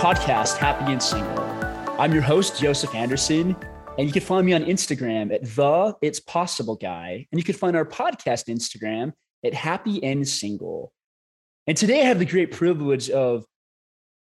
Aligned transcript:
podcast, 0.00 0.56
Happy 0.56 0.90
and 0.92 1.02
Single. 1.02 1.38
I'm 2.00 2.10
your 2.14 2.22
host, 2.22 2.58
Joseph 2.58 2.94
Anderson, 2.94 3.54
and 3.98 4.06
you 4.06 4.14
can 4.14 4.22
find 4.22 4.46
me 4.46 4.54
on 4.54 4.64
Instagram 4.64 5.30
at 5.30 5.42
the 5.44 5.94
It's 6.00 6.18
Possible 6.18 6.74
Guy, 6.74 7.26
and 7.30 7.38
you 7.38 7.44
can 7.44 7.54
find 7.54 7.76
our 7.76 7.84
podcast 7.84 8.48
Instagram 8.48 9.12
at 9.44 9.52
Happy 9.52 10.02
and 10.02 10.26
Single. 10.26 10.94
And 11.66 11.76
today 11.76 12.00
I 12.00 12.04
have 12.04 12.18
the 12.18 12.24
great 12.24 12.50
privilege 12.50 13.10
of 13.10 13.44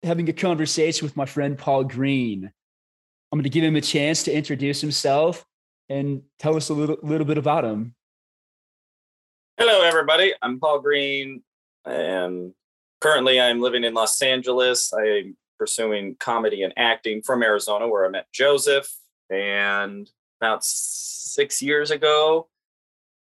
having 0.03 0.27
a 0.31 0.33
conversation 0.33 1.05
with 1.05 1.19
my 1.19 1.27
friend 1.27 1.59
Paul 1.59 1.85
Green. 1.85 2.51
I'm 3.31 3.39
going 3.39 3.43
to 3.43 3.51
give 3.51 3.63
him 3.63 3.77
a 3.77 3.83
chance 3.83 4.23
to 4.23 4.33
introduce 4.33 4.81
himself 4.81 5.45
and 5.91 6.23
tell 6.39 6.57
us 6.57 6.71
a 6.71 6.75
little, 6.75 6.97
little 7.03 7.27
bit 7.27 7.37
about 7.37 7.67
him. 7.67 7.95
Hello, 9.59 9.83
everybody. 9.83 10.33
I'm 10.41 10.59
Paul 10.61 10.81
Green, 10.81 11.43
and 11.85 12.55
currently 13.03 13.39
I'm 13.39 13.61
living 13.61 13.85
in 13.85 13.93
Los 13.93 14.23
Angeles. 14.23 14.95
I'm 14.95 15.37
pursuing 15.59 16.17
comedy 16.19 16.63
and 16.63 16.73
acting 16.77 17.23
from 17.23 17.43
Arizona, 17.43 17.89
where 17.89 18.07
I 18.07 18.09
met 18.09 18.33
Joseph. 18.33 18.89
And 19.31 20.11
about 20.41 20.65
six 20.65 21.61
years 21.61 21.91
ago, 21.91 22.49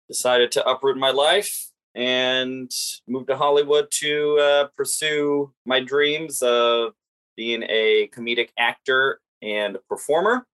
decided 0.08 0.52
to 0.52 0.68
uproot 0.68 0.96
my 0.96 1.10
life 1.10 1.70
and 1.94 2.70
moved 3.06 3.28
to 3.28 3.36
Hollywood 3.36 3.90
to 3.90 4.38
uh, 4.38 4.68
pursue 4.76 5.52
my 5.66 5.80
dreams 5.80 6.42
of 6.42 6.92
being 7.36 7.62
a 7.68 8.08
comedic 8.14 8.50
actor 8.58 9.20
and 9.42 9.78
performer. 9.88 10.46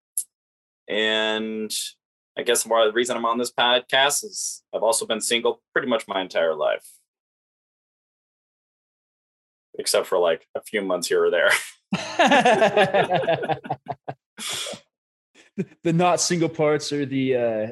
And 0.88 1.70
I 2.36 2.42
guess 2.42 2.62
the 2.62 2.92
reason 2.94 3.16
I'm 3.16 3.27
on 3.27 3.38
this 3.38 3.53
podcast 3.53 4.25
is 4.25 4.62
I've 4.75 4.82
also 4.82 5.06
been 5.06 5.20
single 5.20 5.60
pretty 5.72 5.88
much 5.88 6.06
my 6.08 6.20
entire 6.20 6.55
life, 6.55 6.86
except 9.79 10.07
for 10.07 10.19
like 10.19 10.47
a 10.55 10.61
few 10.61 10.83
months 10.83 11.09
here 11.09 11.25
or 11.25 11.31
there. 11.31 11.51
the 15.83 15.93
not 15.93 16.21
single 16.21 16.48
parts 16.48 16.93
or 16.93 17.07
the 17.07 17.37
uh, 17.37 17.67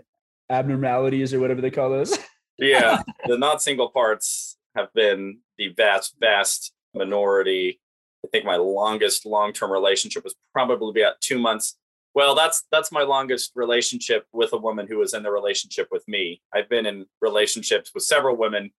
abnormalities 0.51 1.35
or 1.35 1.41
whatever 1.41 1.61
they 1.61 1.71
call 1.71 1.91
those. 1.91 2.17
yeah, 2.59 3.03
the 3.27 3.37
not 3.37 3.63
single 3.63 3.91
parts 3.91 4.57
have 4.77 4.93
been 4.95 5.39
the 5.59 5.69
vast, 5.69 6.15
vast 6.21 6.73
minority. 6.95 7.81
I 8.25 8.29
think 8.29 8.45
my 8.45 8.57
longest 8.57 9.27
long 9.27 9.53
term 9.53 9.71
relationship 9.71 10.25
was 10.25 10.35
probably 10.53 11.01
about 11.01 11.21
two 11.21 11.39
months. 11.39 11.77
Well, 12.15 12.35
that's 12.35 12.65
that's 12.73 12.91
my 12.91 13.03
longest 13.03 13.53
relationship 13.55 14.27
with 14.33 14.53
a 14.53 14.57
woman 14.57 14.87
who 14.89 14.99
was 14.99 15.13
in 15.13 15.23
the 15.23 15.31
relationship 15.31 15.89
with 15.91 16.07
me. 16.09 16.41
I've 16.55 16.69
been 16.69 16.87
in 16.87 17.07
relationships 17.21 17.93
with 17.95 18.05
several 18.05 18.37
women 18.37 18.71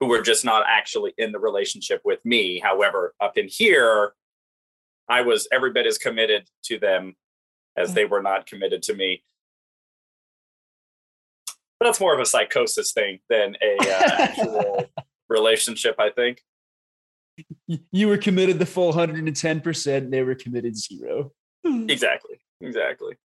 who 0.00 0.06
were 0.06 0.22
just 0.22 0.44
not 0.44 0.64
actually 0.68 1.14
in 1.18 1.32
the 1.32 1.38
relationship 1.38 2.00
with 2.04 2.24
me. 2.24 2.60
However, 2.62 3.14
up 3.20 3.38
in 3.38 3.48
here, 3.48 4.12
I 5.08 5.22
was 5.22 5.48
every 5.52 5.72
bit 5.72 5.86
as 5.86 5.98
committed 5.98 6.48
to 6.64 6.78
them 6.78 7.14
as 7.76 7.94
they 7.94 8.04
were 8.04 8.22
not 8.22 8.46
committed 8.46 8.82
to 8.84 8.94
me. 8.94 9.22
But 11.78 11.86
that's 11.86 12.00
more 12.00 12.14
of 12.14 12.20
a 12.20 12.26
psychosis 12.26 12.92
thing 12.92 13.20
than 13.28 13.56
a 13.62 13.76
uh, 13.80 14.10
actual 14.18 14.86
relationship, 15.28 15.96
I 15.98 16.10
think. 16.10 16.42
You 17.92 18.08
were 18.08 18.16
committed 18.16 18.58
the 18.58 18.66
full 18.66 18.94
110%, 18.94 19.96
and 19.96 20.12
they 20.12 20.22
were 20.22 20.34
committed 20.34 20.76
zero. 20.76 21.32
Exactly. 21.64 22.40
Exactly. 22.60 23.16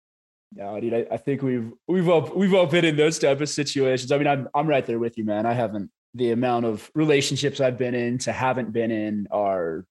No, 0.53 0.81
dude, 0.81 0.95
I, 0.95 1.07
I 1.13 1.17
think 1.17 1.43
we've 1.43 1.71
we've 1.87 2.09
all 2.09 2.23
we've 2.35 2.55
all 2.55 2.67
been 2.67 2.85
in 2.85 2.97
those 2.97 3.21
type 3.21 3.41
of 3.41 3.49
situations. 3.49 4.11
I 4.11 4.19
mean, 4.19 4.27
I'm 4.27 4.49
I'm 4.53 4.67
right 4.67 4.85
there 4.85 4.99
with 4.99 5.17
you, 5.17 5.25
man. 5.25 5.47
I 5.47 5.53
haven't 5.53 5.91
the 6.15 6.33
amount 6.33 6.67
of 6.67 6.91
relationships 6.95 7.61
I've 7.61 7.79
been 7.79 7.95
in 7.95 8.19
to 8.19 8.33
haven't 8.33 8.73
been 8.73 8.91
in 8.91 9.29
are 9.31 9.87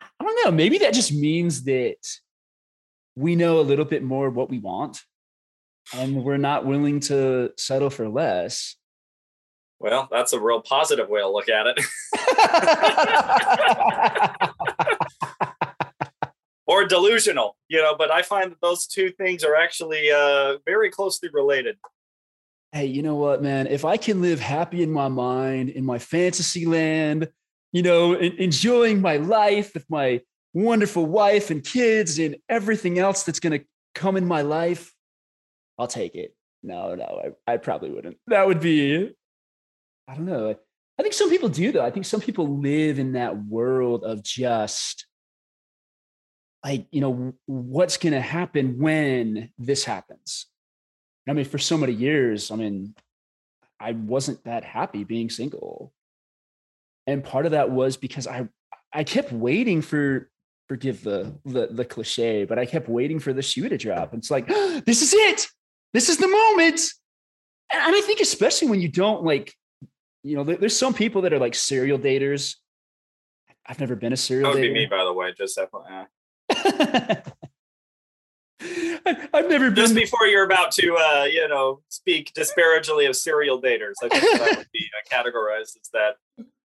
I 0.00 0.24
don't 0.24 0.44
know, 0.44 0.50
maybe 0.50 0.78
that 0.78 0.94
just 0.94 1.12
means 1.12 1.64
that 1.64 1.96
we 3.16 3.36
know 3.36 3.60
a 3.60 3.62
little 3.62 3.84
bit 3.84 4.02
more 4.02 4.30
what 4.30 4.50
we 4.50 4.58
want 4.58 5.02
and 5.94 6.22
we're 6.24 6.36
not 6.36 6.66
willing 6.66 7.00
to 7.00 7.52
settle 7.56 7.90
for 7.90 8.08
less. 8.08 8.76
Well, 9.80 10.08
that's 10.10 10.32
a 10.32 10.40
real 10.40 10.60
positive 10.60 11.08
way 11.08 11.20
to 11.20 11.28
look 11.28 11.48
at 11.48 11.66
it. 11.68 11.80
or 16.66 16.84
delusional, 16.84 17.56
you 17.68 17.78
know, 17.78 17.94
but 17.96 18.10
I 18.10 18.22
find 18.22 18.50
that 18.50 18.60
those 18.60 18.86
two 18.86 19.10
things 19.10 19.44
are 19.44 19.54
actually 19.54 20.10
uh, 20.10 20.58
very 20.66 20.90
closely 20.90 21.28
related. 21.32 21.76
Hey, 22.72 22.86
you 22.86 23.02
know 23.02 23.14
what, 23.14 23.42
man? 23.42 23.66
If 23.66 23.84
I 23.84 23.96
can 23.96 24.20
live 24.20 24.40
happy 24.40 24.82
in 24.82 24.90
my 24.90 25.08
mind, 25.08 25.70
in 25.70 25.84
my 25.86 25.98
fantasy 25.98 26.66
land, 26.66 27.28
you 27.72 27.82
know, 27.82 28.14
enjoying 28.14 29.00
my 29.00 29.16
life 29.16 29.72
with 29.72 29.88
my 29.88 30.20
wonderful 30.52 31.06
wife 31.06 31.50
and 31.50 31.64
kids 31.64 32.18
and 32.18 32.36
everything 32.48 32.98
else 32.98 33.22
that's 33.22 33.40
going 33.40 33.58
to 33.58 33.64
come 33.94 34.16
in 34.16 34.26
my 34.26 34.42
life, 34.42 34.92
I'll 35.78 35.86
take 35.86 36.14
it. 36.14 36.34
No, 36.62 36.94
no, 36.94 37.32
I, 37.48 37.52
I 37.54 37.56
probably 37.56 37.90
wouldn't. 37.90 38.18
That 38.26 38.46
would 38.46 38.60
be, 38.60 39.12
I 40.06 40.14
don't 40.14 40.26
know. 40.26 40.54
I 40.98 41.02
think 41.02 41.14
some 41.14 41.30
people 41.30 41.48
do, 41.48 41.72
though. 41.72 41.84
I 41.84 41.90
think 41.90 42.04
some 42.04 42.20
people 42.20 42.58
live 42.58 42.98
in 42.98 43.12
that 43.12 43.44
world 43.46 44.04
of 44.04 44.22
just 44.22 45.06
like, 46.64 46.86
you 46.90 47.00
know, 47.00 47.34
what's 47.46 47.96
going 47.96 48.12
to 48.12 48.20
happen 48.20 48.78
when 48.78 49.50
this 49.58 49.84
happens. 49.84 50.46
I 51.30 51.34
mean, 51.34 51.44
for 51.44 51.58
so 51.58 51.76
many 51.76 51.92
years, 51.92 52.50
I 52.50 52.56
mean, 52.56 52.94
I 53.80 53.92
wasn't 53.92 54.44
that 54.44 54.64
happy 54.64 55.04
being 55.04 55.30
single. 55.30 55.92
And 57.06 57.24
part 57.24 57.46
of 57.46 57.52
that 57.52 57.70
was 57.70 57.96
because 57.96 58.26
I 58.26 58.48
I 58.92 59.04
kept 59.04 59.32
waiting 59.32 59.82
for 59.82 60.30
forgive 60.68 61.02
the, 61.02 61.34
the 61.44 61.68
the 61.68 61.84
cliche, 61.84 62.44
but 62.44 62.58
I 62.58 62.66
kept 62.66 62.88
waiting 62.88 63.18
for 63.18 63.32
the 63.32 63.42
shoe 63.42 63.68
to 63.68 63.78
drop. 63.78 64.14
It's 64.14 64.30
like, 64.30 64.46
this 64.84 65.02
is 65.02 65.14
it. 65.14 65.46
This 65.94 66.08
is 66.08 66.18
the 66.18 66.28
moment. 66.28 66.80
And 67.72 67.94
I 67.94 68.00
think 68.02 68.20
especially 68.20 68.68
when 68.68 68.80
you 68.80 68.88
don't 68.88 69.24
like, 69.24 69.54
you 70.22 70.36
know, 70.36 70.44
there's 70.44 70.76
some 70.76 70.94
people 70.94 71.22
that 71.22 71.32
are 71.32 71.38
like 71.38 71.54
serial 71.54 71.98
daters. 71.98 72.56
I've 73.66 73.80
never 73.80 73.96
been 73.96 74.12
a 74.12 74.16
serial. 74.16 74.50
That 74.50 74.58
would 74.58 74.64
dater. 74.64 74.74
be 74.74 74.80
me, 74.80 74.86
by 74.86 75.04
the 75.04 75.12
way. 75.12 75.32
Just 75.36 75.58
FYI. 75.58 77.22
I've 78.60 79.48
never 79.48 79.70
just 79.70 79.94
been. 79.94 80.02
before 80.02 80.26
you're 80.26 80.44
about 80.44 80.72
to, 80.72 80.96
uh, 80.96 81.24
you 81.24 81.46
know, 81.48 81.80
speak 81.88 82.32
disparagingly 82.34 83.06
of 83.06 83.16
serial 83.16 83.60
daters. 83.60 83.94
I 84.02 84.08
think 84.08 84.38
that 84.38 84.58
would 84.58 84.68
be 84.72 84.86
uh, 84.94 85.14
categorized 85.14 85.76
as 85.80 85.90
that. 85.92 86.16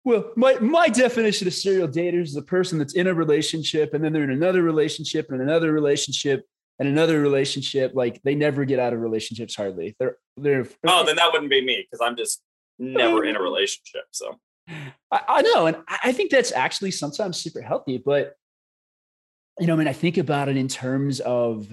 Well, 0.05 0.31
my, 0.37 0.55
my 0.61 0.89
definition 0.89 1.49
of 1.49 1.55
serial 1.55 1.89
daters 1.89 2.25
is 2.25 2.37
a 2.37 2.43
person 2.43 2.79
that's 2.79 2.95
in 2.95 3.07
a 3.07 3.15
relationship 3.15 3.93
and 3.93 4.05
then 4.05 4.13
they're 4.13 4.25
in 4.25 4.31
another 4.31 4.63
relationship 4.63 5.31
and 5.31 5.41
another 5.41 5.73
relationship 5.73 6.47
and 6.79 6.89
another 6.89 7.21
relationship. 7.21 7.93
Like 7.95 8.23
they 8.23 8.35
never 8.35 8.65
get 8.65 8.79
out 8.79 8.93
of 8.93 9.01
relationships 9.01 9.57
hardly. 9.57 9.97
They're 9.99 10.17
they're 10.37 10.67
Oh, 10.87 11.05
then 11.05 11.17
that 11.17 11.33
wouldn't 11.33 11.51
be 11.51 11.65
me 11.65 11.87
because 11.89 12.05
I'm 12.07 12.17
just 12.17 12.43
never 12.79 13.25
in 13.25 13.37
a 13.37 13.41
relationship. 13.43 14.05
So 14.13 14.39
I, 14.69 15.21
I 15.29 15.43
know, 15.43 15.67
and 15.67 15.77
I 15.89 16.13
think 16.13 16.31
that's 16.31 16.53
actually 16.53 16.91
sometimes 16.91 17.39
super 17.39 17.61
healthy. 17.61 17.99
But 17.99 18.35
you 19.59 19.67
know, 19.67 19.75
I 19.75 19.77
mean, 19.77 19.89
I 19.89 19.93
think 19.93 20.19
about 20.19 20.49
it 20.49 20.57
in 20.57 20.69
terms 20.69 21.21
of 21.21 21.71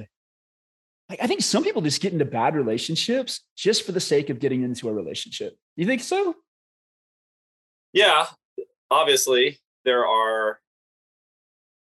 like 1.09 1.19
I 1.21 1.27
think 1.27 1.41
some 1.41 1.63
people 1.63 1.81
just 1.81 2.01
get 2.01 2.13
into 2.13 2.25
bad 2.25 2.55
relationships 2.55 3.41
just 3.55 3.85
for 3.85 3.91
the 3.91 3.99
sake 3.99 4.29
of 4.29 4.39
getting 4.39 4.63
into 4.63 4.89
a 4.89 4.94
relationship. 4.94 5.57
You 5.75 5.85
think 5.85 6.01
so? 6.01 6.35
yeah, 7.94 8.25
obviously 8.91 9.59
there 9.85 10.05
are. 10.05 10.59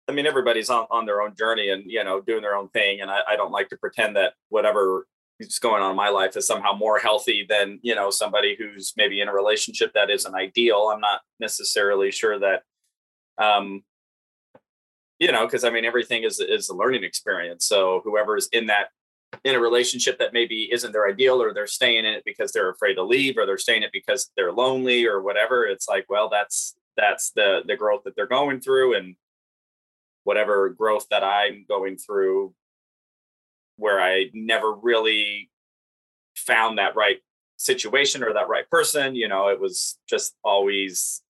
I 0.10 0.14
mean, 0.14 0.26
everybody's 0.26 0.70
on, 0.70 0.88
on 0.90 1.06
their 1.06 1.22
own 1.22 1.36
journey 1.36 1.70
and 1.70 1.84
you 1.86 2.04
know 2.04 2.22
doing 2.22 2.42
their 2.42 2.56
own 2.56 2.70
thing, 2.70 3.02
and 3.02 3.12
I, 3.12 3.20
I 3.28 3.36
don't 3.36 3.52
like 3.52 3.70
to 3.70 3.78
pretend 3.78 4.16
that 4.16 4.34
whatever 4.50 5.06
is 5.40 5.60
going 5.60 5.84
on 5.84 5.92
in 5.92 5.98
my 5.98 6.10
life 6.10 6.36
is 6.36 6.48
somehow 6.48 6.74
more 6.74 6.98
healthy 6.98 7.46
than 7.48 7.80
you 7.84 7.94
know 7.94 8.10
somebody 8.10 8.56
who's 8.58 8.94
maybe 8.96 9.20
in 9.20 9.28
a 9.28 9.34
relationship 9.34 9.92
that 9.94 10.10
isn't 10.10 10.34
ideal. 10.34 10.90
I'm 10.94 11.02
not 11.02 11.22
necessarily 11.40 12.10
sure 12.10 12.40
that, 12.40 12.64
um, 13.38 13.84
you 15.20 15.32
know, 15.32 15.46
because 15.46 15.64
I 15.64 15.70
mean 15.70 15.86
everything 15.86 16.24
is 16.24 16.40
is 16.40 16.70
a 16.70 16.76
learning 16.76 17.04
experience. 17.04 17.66
So 17.66 18.02
whoever 18.04 18.38
is 18.38 18.48
in 18.52 18.68
that 18.68 18.90
in 19.44 19.56
a 19.56 19.60
relationship 19.60 20.20
that 20.20 20.34
maybe 20.34 20.70
isn't 20.72 20.92
their 20.92 21.08
ideal 21.08 21.42
or 21.42 21.54
they're 21.54 21.68
staying 21.68 22.06
in 22.06 22.14
it 22.14 22.24
because 22.26 22.52
they're 22.52 22.70
afraid 22.70 22.96
to 22.96 23.04
leave 23.04 23.38
or 23.38 23.46
they're 23.46 23.58
staying 23.58 23.84
in 23.84 23.88
it 23.88 23.92
because 23.92 24.32
they're 24.36 24.52
lonely 24.52 25.06
or 25.06 25.22
whatever 25.22 25.66
it's 25.66 25.88
like 25.88 26.06
well 26.10 26.30
that's 26.30 26.76
that's 26.96 27.32
the 27.32 27.62
the 27.68 27.76
growth 27.76 28.04
that 28.06 28.16
they're 28.16 28.26
going 28.26 28.60
through 28.60 28.96
and 28.96 29.16
whatever 30.24 30.70
growth 30.70 31.08
that 31.12 31.24
i'm 31.24 31.66
going 31.68 31.98
through 31.98 32.54
where 33.76 34.02
i 34.02 34.26
never 34.34 34.74
really 34.74 35.50
found 36.36 36.78
that 36.78 36.96
right 36.96 37.18
situation 37.58 38.24
or 38.24 38.34
that 38.34 38.48
right 38.48 38.70
person 38.70 39.14
you 39.16 39.28
know 39.28 39.50
it 39.50 39.60
was 39.60 39.98
just 40.08 40.36
always 40.44 41.22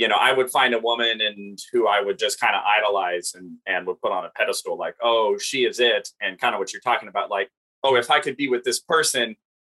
you 0.00 0.08
know 0.08 0.16
i 0.16 0.32
would 0.32 0.50
find 0.50 0.74
a 0.74 0.78
woman 0.78 1.20
and 1.20 1.58
who 1.72 1.86
i 1.86 2.00
would 2.00 2.18
just 2.18 2.40
kind 2.40 2.54
of 2.54 2.62
idolize 2.64 3.32
and 3.34 3.56
and 3.66 3.86
would 3.86 4.00
put 4.00 4.12
on 4.12 4.24
a 4.24 4.30
pedestal 4.36 4.76
like 4.76 4.94
oh 5.02 5.38
she 5.38 5.64
is 5.64 5.78
it 5.78 6.08
and 6.20 6.40
kind 6.40 6.54
of 6.54 6.58
what 6.58 6.72
you're 6.72 6.82
talking 6.82 7.08
about 7.08 7.30
like 7.30 7.50
oh 7.84 7.96
if 7.96 8.10
i 8.10 8.20
could 8.20 8.36
be 8.36 8.48
with 8.48 8.64
this 8.64 8.80
person 8.80 9.36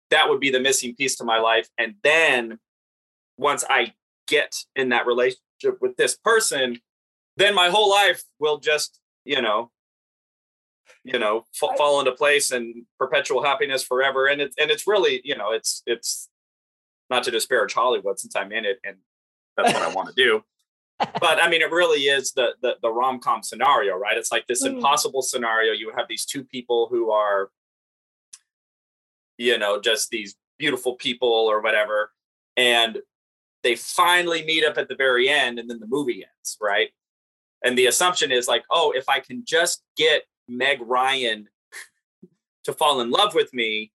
that 0.10 0.28
would 0.30 0.40
be 0.40 0.50
the 0.50 0.60
missing 0.60 0.96
piece 0.96 1.16
to 1.16 1.24
my 1.24 1.40
life 1.40 1.68
and 1.78 1.96
then 2.04 2.60
once 3.38 3.64
i 3.70 3.94
get 4.28 4.56
in 4.76 4.90
that 4.90 5.06
relationship 5.06 5.82
with 5.82 5.96
this 5.98 6.16
person 6.16 6.80
then 7.38 7.56
my 7.56 7.70
whole 7.70 7.90
life 7.90 8.24
will 8.40 8.60
just, 8.60 9.00
you 9.26 9.42
know, 9.42 9.72
you 11.04 11.18
know, 11.18 11.46
f- 11.62 11.78
fall 11.78 12.00
into 12.00 12.12
place 12.12 12.52
and 12.52 12.86
perpetual 13.00 13.44
happiness 13.44 13.84
forever. 13.84 14.28
And 14.28 14.42
it's 14.42 14.56
and 14.60 14.70
it's 14.70 14.86
really, 14.86 15.22
you 15.24 15.36
know, 15.36 15.52
it's 15.52 15.82
it's 15.86 16.30
not 17.10 17.24
to 17.24 17.32
disparage 17.32 17.74
Hollywood 17.74 18.20
since 18.20 18.36
I'm 18.36 18.52
in 18.52 18.66
it 18.66 18.80
and 18.84 18.98
that's 19.58 19.74
what 19.74 19.84
I 19.84 19.94
want 19.94 20.10
to 20.10 20.16
do. 20.16 20.44
But 21.20 21.42
I 21.42 21.50
mean, 21.50 21.62
it 21.62 21.72
really 21.72 22.02
is 22.02 22.32
the 22.34 22.54
the, 22.62 22.76
the 22.82 22.92
rom 22.92 23.20
com 23.20 23.44
scenario, 23.44 23.96
right? 23.98 24.18
It's 24.18 24.32
like 24.32 24.48
this 24.48 24.64
mm. 24.64 24.74
impossible 24.74 25.22
scenario. 25.22 25.74
You 25.74 25.92
have 25.96 26.08
these 26.08 26.26
two 26.26 26.44
people 26.44 26.88
who 26.90 27.12
are, 27.12 27.50
you 29.38 29.58
know, 29.58 29.82
just 29.82 30.10
these 30.10 30.36
beautiful 30.60 30.96
people 30.96 31.30
or 31.30 31.62
whatever, 31.62 32.12
and 32.56 33.00
they 33.64 33.76
finally 33.76 34.44
meet 34.44 34.64
up 34.64 34.78
at 34.78 34.90
the 34.90 34.96
very 34.96 35.30
end, 35.30 35.60
and 35.60 35.70
then 35.70 35.80
the 35.80 35.88
movie 35.88 36.24
ends, 36.24 36.58
right? 36.62 36.90
And 37.64 37.78
the 37.78 37.88
assumption 37.88 38.32
is 38.32 38.48
like, 38.48 38.64
oh, 38.72 38.92
if 38.96 39.08
I 39.08 39.20
can 39.20 39.44
just 39.46 39.84
get 39.96 40.24
Meg 40.48 40.80
Ryan 40.82 41.48
to 42.66 42.74
fall 42.74 43.02
in 43.02 43.12
love 43.12 43.34
with 43.34 43.54
me, 43.54 43.92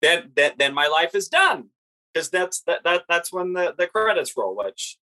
then 0.00 0.30
then, 0.34 0.52
then 0.58 0.74
my 0.74 0.86
life 0.86 1.14
is 1.14 1.28
done. 1.28 1.68
Because 2.14 2.30
that's 2.30 2.60
that, 2.62 2.84
that 2.84 3.02
that's 3.08 3.32
when 3.32 3.52
the, 3.52 3.74
the 3.76 3.88
credits 3.88 4.36
roll, 4.36 4.56
which 4.56 4.98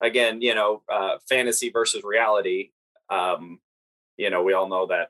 again, 0.00 0.40
you 0.40 0.54
know, 0.54 0.82
uh, 0.88 1.16
fantasy 1.28 1.70
versus 1.70 2.04
reality. 2.04 2.70
Um, 3.10 3.58
you 4.16 4.30
know, 4.30 4.42
we 4.42 4.52
all 4.52 4.68
know 4.68 4.86
that 4.86 5.08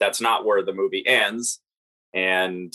that's 0.00 0.20
not 0.20 0.44
where 0.44 0.62
the 0.64 0.72
movie 0.72 1.06
ends. 1.06 1.60
And 2.12 2.74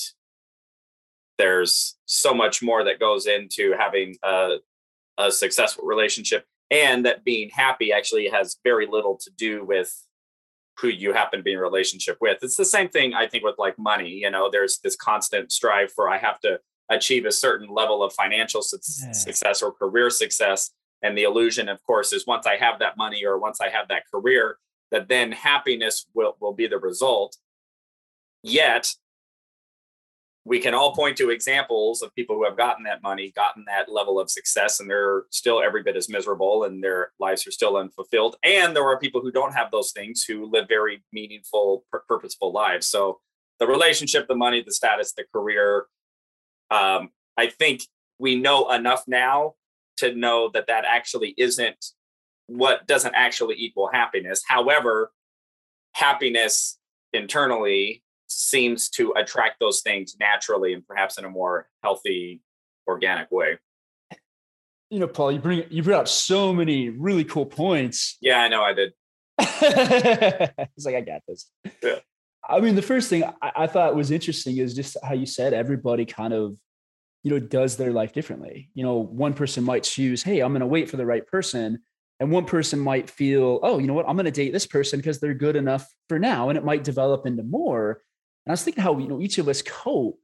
there's 1.38 1.98
so 2.06 2.34
much 2.34 2.62
more 2.62 2.84
that 2.86 3.00
goes 3.00 3.26
into 3.26 3.74
having 3.78 4.16
a, 4.24 4.58
a 5.18 5.32
successful 5.32 5.86
relationship 5.86 6.46
and 6.72 7.06
that 7.06 7.26
being 7.26 7.50
happy 7.50 7.92
actually 7.92 8.30
has 8.30 8.58
very 8.64 8.88
little 8.88 9.18
to 9.18 9.30
do 9.32 9.66
with 9.66 9.94
who 10.80 10.88
you 10.88 11.14
happen 11.14 11.40
to 11.40 11.44
be 11.44 11.54
in 11.54 11.60
relationship 11.60 12.18
with. 12.22 12.40
It's 12.42 12.58
the 12.58 12.66
same 12.66 12.90
thing 12.90 13.14
I 13.14 13.28
think 13.28 13.44
with 13.44 13.56
like 13.58 13.78
money. 13.78 14.10
You 14.10 14.30
know, 14.30 14.50
there's 14.50 14.80
this 14.80 14.96
constant 14.96 15.52
strive 15.52 15.92
for 15.92 16.10
I 16.10 16.18
have 16.18 16.40
to 16.42 16.60
achieve 16.90 17.26
a 17.26 17.32
certain 17.32 17.68
level 17.70 18.04
of 18.04 18.14
financial 18.14 18.62
su- 18.62 18.78
yeah. 19.06 19.12
success 19.12 19.62
or 19.62 19.72
career 19.72 20.10
success. 20.10 20.72
And 21.02 21.18
the 21.18 21.24
illusion, 21.24 21.70
of 21.70 21.84
course, 21.84 22.14
is 22.14 22.26
once 22.26 22.48
I 22.48 22.58
have 22.58 22.80
that 22.80 22.98
money 22.98 23.26
or 23.26 23.38
once 23.38 23.60
I 23.62 23.70
have 23.70 23.88
that 23.90 24.04
career, 24.12 24.58
that 24.92 25.08
then 25.08 25.32
happiness 25.32 26.06
will, 26.14 26.36
will 26.40 26.54
be 26.54 26.68
the 26.68 26.80
result. 26.80 27.38
Yet 28.44 28.88
we 30.46 30.60
can 30.60 30.76
all 30.76 30.94
point 30.94 31.18
to 31.18 31.32
examples 31.32 32.04
of 32.04 32.14
people 32.14 32.36
who 32.36 32.46
have 32.46 32.56
gotten 32.56 32.84
that 32.84 33.02
money, 33.02 33.34
gotten 33.36 33.66
that 33.68 33.92
level 33.92 34.20
of 34.20 34.30
success, 34.30 34.80
and 34.80 34.88
they're 34.88 35.24
still 35.32 35.62
every 35.62 35.82
bit 35.82 35.96
as 35.96 36.08
miserable 36.08 36.66
and 36.66 36.84
their 36.84 37.12
lives 37.20 37.48
are 37.48 37.52
still 37.52 37.78
unfulfilled. 37.78 38.36
And 38.44 38.76
there 38.76 38.88
are 38.88 39.00
people 39.00 39.22
who 39.22 39.32
don't 39.32 39.56
have 39.56 39.72
those 39.72 39.92
things 39.92 40.24
who 40.24 40.46
live 40.46 40.68
very 40.70 41.04
meaningful, 41.12 41.84
purposeful 42.08 42.54
lives. 42.54 42.88
So 42.88 43.20
the 43.60 43.66
relationship, 43.66 44.28
the 44.28 44.36
money, 44.36 44.62
the 44.64 44.72
status, 44.72 45.14
the 45.14 45.24
career, 45.34 45.88
um, 46.72 47.10
I 47.38 47.48
think 47.48 47.82
we 48.20 48.36
know 48.36 48.72
enough 48.72 49.04
now 49.08 49.56
to 49.98 50.14
know 50.14 50.50
that 50.54 50.68
that 50.68 50.86
actually 50.86 51.34
isn't 51.38 51.94
what 52.48 52.86
doesn't 52.88 53.16
actually 53.16 53.56
equal 53.58 53.90
happiness. 53.92 54.44
However, 54.48 55.12
happiness 55.94 56.78
internally 57.14 58.04
seems 58.28 58.90
to 58.90 59.14
attract 59.16 59.60
those 59.60 59.82
things 59.82 60.16
naturally 60.20 60.74
and 60.74 60.86
perhaps 60.86 61.18
in 61.18 61.26
a 61.26 61.30
more 61.30 61.68
healthy, 61.84 62.42
organic 62.88 63.32
way. 63.32 63.58
You 64.90 65.00
know, 65.00 65.08
Paul, 65.08 65.32
you 65.32 65.40
bring 65.40 65.64
you 65.70 65.82
brought 65.82 66.02
up 66.02 66.08
so 66.08 66.54
many 66.54 66.90
really 66.90 67.24
cool 67.24 67.46
points. 67.46 68.18
Yeah, 68.22 68.40
I 68.42 68.48
know 68.48 68.62
I 68.62 68.74
did. 68.74 68.94
it's 69.40 70.86
like 70.86 70.96
I 70.96 71.02
got 71.02 71.22
this. 71.28 71.50
Yeah. 71.82 72.00
I 72.50 72.60
mean, 72.60 72.76
the 72.76 72.82
first 72.82 73.10
thing 73.10 73.24
I, 73.42 73.52
I 73.56 73.68
thought 73.68 73.96
was 73.96 74.12
interesting 74.12 74.58
is 74.58 74.74
just 74.74 74.98
how 75.04 75.14
you 75.14 75.26
said 75.26 75.54
everybody 75.54 76.06
kind 76.06 76.34
of, 76.34 76.58
you 77.24 77.32
know, 77.32 77.40
does 77.40 77.78
their 77.78 77.92
life 77.92 78.14
differently. 78.14 78.70
You 78.74 78.84
know, 78.84 78.96
one 78.96 79.34
person 79.34 79.64
might 79.64 79.84
choose, 79.84 80.22
hey, 80.22 80.42
I'm 80.42 80.52
going 80.52 80.60
to 80.60 80.68
wait 80.68 80.90
for 80.90 80.98
the 80.98 81.06
right 81.06 81.26
person. 81.26 81.80
And 82.20 82.32
one 82.32 82.46
person 82.46 82.80
might 82.80 83.10
feel, 83.10 83.60
oh, 83.64 83.80
you 83.80 83.88
know 83.88 83.94
what, 83.94 84.08
I'm 84.08 84.16
going 84.16 84.26
to 84.26 84.32
date 84.32 84.54
this 84.54 84.68
person 84.68 85.00
because 85.00 85.20
they're 85.20 85.34
good 85.34 85.56
enough 85.56 85.88
for 86.08 86.20
now. 86.20 86.50
And 86.50 86.58
it 86.58 86.64
might 86.64 86.84
develop 86.84 87.26
into 87.26 87.44
more. 87.44 88.02
And 88.46 88.52
I 88.52 88.54
was 88.54 88.64
thinking 88.64 88.84
how, 88.84 88.98
you 89.00 89.08
know, 89.08 89.20
each 89.20 89.38
of 89.38 89.48
us 89.48 89.62
cope 89.62 90.20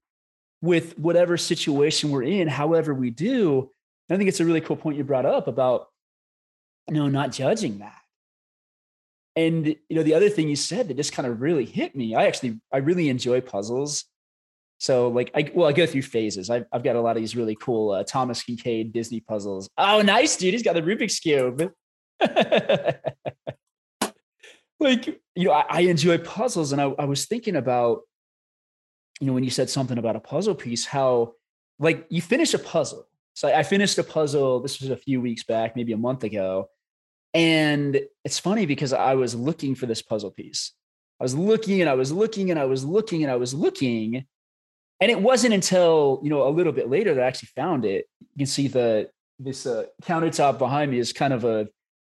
with 0.62 0.98
whatever 0.98 1.38
situation 1.38 2.12
we're 2.12 2.24
in, 2.24 2.48
however 2.48 2.94
we 2.94 3.10
do. 3.10 3.72
And 4.08 4.16
I 4.16 4.18
think 4.18 4.30
it's 4.30 4.40
a 4.40 4.46
really 4.46 4.62
cool 4.62 4.76
point 4.76 4.98
you 4.98 5.04
brought 5.04 5.26
up 5.26 5.48
about, 5.48 5.88
you 6.88 6.94
know, 6.94 7.08
not 7.08 7.32
judging 7.32 7.80
that. 7.80 8.01
And, 9.36 9.68
you 9.68 9.96
know, 9.96 10.04
the 10.04 10.14
other 10.14 10.30
thing 10.30 10.50
you 10.50 10.56
said 10.56 10.88
that 10.88 10.98
just 10.98 11.14
kind 11.14 11.28
of 11.28 11.42
really 11.42 11.66
hit 11.66 11.96
me, 11.96 12.16
I 12.16 12.26
actually, 12.26 12.60
I 12.72 12.78
really 12.78 13.10
enjoy 13.10 13.42
puzzles. 13.42 14.06
So 14.80 15.10
like, 15.10 15.32
I, 15.36 15.52
well, 15.54 15.68
I 15.68 15.74
go 15.74 15.86
through 15.86 16.02
phases. 16.02 16.50
I've, 16.50 16.66
I've 16.72 16.84
got 16.84 16.96
a 16.96 17.02
lot 17.02 17.16
of 17.16 17.22
these 17.22 17.36
really 17.36 17.56
cool 17.56 17.92
uh, 17.92 18.04
Thomas 18.04 18.44
Kinkade 18.44 18.92
Disney 18.92 19.22
puzzles. 19.22 19.70
Oh, 19.78 20.02
nice, 20.02 20.36
dude. 20.36 20.54
He's 20.54 20.64
got 20.64 20.74
the 20.74 20.82
Rubik's 20.82 21.20
Cube. 21.20 21.72
like, 24.80 25.22
you 25.36 25.46
know, 25.46 25.52
I, 25.52 25.66
I 25.70 25.80
enjoy 25.82 26.18
puzzles. 26.18 26.72
And 26.72 26.82
I, 26.82 26.86
I 27.00 27.06
was 27.06 27.26
thinking 27.26 27.56
about, 27.56 28.02
you 29.20 29.28
know, 29.28 29.34
when 29.34 29.44
you 29.44 29.52
said 29.52 29.70
something 29.70 29.98
about 29.98 30.16
a 30.16 30.20
puzzle 30.20 30.56
piece, 30.56 30.86
how 30.86 31.34
like 31.80 32.06
you 32.10 32.22
finish 32.22 32.54
a 32.54 32.60
puzzle. 32.60 33.08
So 33.34 33.48
I 33.48 33.64
finished 33.64 33.98
a 33.98 34.04
puzzle. 34.04 34.60
This 34.60 34.82
was 34.82 34.90
a 34.90 34.98
few 34.98 35.22
weeks 35.22 35.44
back, 35.44 35.76
maybe 35.76 35.94
a 35.94 35.98
month 35.98 36.24
ago. 36.24 36.70
And 37.34 38.02
it's 38.26 38.40
funny 38.40 38.66
because 38.66 38.94
I 38.94 39.16
was 39.16 39.36
looking 39.36 39.76
for 39.76 39.86
this 39.86 40.02
puzzle 40.02 40.32
piece. 40.32 40.74
I 41.20 41.24
was 41.24 41.36
looking 41.36 41.82
and 41.82 41.90
I 41.90 41.94
was 41.94 42.12
looking 42.12 42.52
and 42.52 42.60
I 42.60 42.66
was 42.66 42.84
looking 42.84 43.24
and 43.24 43.32
I 43.32 43.36
was 43.36 43.54
looking. 43.54 44.26
And 45.00 45.12
it 45.12 45.22
wasn't 45.22 45.54
until, 45.54 46.20
you 46.24 46.30
know, 46.30 46.48
a 46.48 46.50
little 46.50 46.74
bit 46.74 46.90
later 46.90 47.14
that 47.14 47.24
I 47.24 47.28
actually 47.28 47.50
found 47.56 47.86
it. 47.86 48.08
You 48.20 48.40
can 48.40 48.46
see 48.48 48.68
the 48.68 49.10
this 49.40 49.66
uh, 49.66 49.86
countertop 50.04 50.60
behind 50.60 50.92
me 50.92 51.00
is 51.00 51.14
kind 51.14 51.34
of 51.34 51.44
a, 51.46 51.68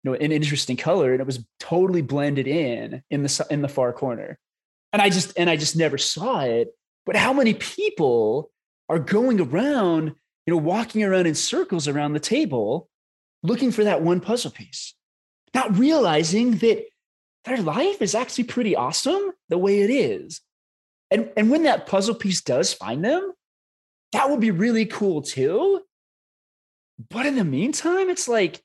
you 0.04 0.12
know, 0.12 0.14
an 0.14 0.32
interesting 0.32 0.76
color 0.76 1.14
and 1.14 1.22
it 1.22 1.26
was 1.26 1.46
totally 1.60 2.02
blended 2.02 2.48
in 2.48 3.02
in 3.10 3.24
the 3.24 3.48
in 3.50 3.62
the 3.62 3.70
far 3.70 3.94
corner. 3.94 4.38
And 4.92 5.02
I 5.02 5.10
just 5.10 5.34
and 5.38 5.50
I 5.50 5.56
just 5.56 5.76
never 5.76 5.98
saw 5.98 6.42
it 6.42 6.74
but 7.06 7.16
how 7.16 7.34
many 7.34 7.54
people 7.54 8.52
are 8.90 9.00
going 9.00 9.40
around, 9.40 10.16
you 10.46 10.54
know, 10.54 10.58
walking 10.58 11.04
around 11.04 11.28
in 11.28 11.36
circles 11.36 11.88
around 11.88 12.14
the 12.14 12.20
table 12.20 12.90
looking 13.42 13.72
for 13.72 13.84
that 13.84 14.02
one 14.02 14.22
puzzle 14.22 14.52
piece, 14.52 14.94
not 15.54 15.78
realizing 15.78 16.52
that 16.58 16.86
their 17.46 17.62
life 17.62 18.02
is 18.02 18.16
actually 18.16 18.46
pretty 18.46 18.76
awesome 18.76 19.32
the 19.50 19.58
way 19.58 19.82
it 19.82 19.90
is. 19.90 20.42
And, 21.12 21.30
and 21.38 21.52
when 21.52 21.64
that 21.64 21.86
puzzle 21.86 22.16
piece 22.16 22.42
does 22.42 22.74
find 22.74 23.04
them, 23.04 23.34
that 24.14 24.30
will 24.30 24.38
be 24.38 24.52
really 24.52 24.86
cool 24.86 25.22
too. 25.22 25.82
But 27.10 27.26
in 27.26 27.36
the 27.36 27.44
meantime, 27.44 28.10
it's 28.10 28.28
like, 28.28 28.62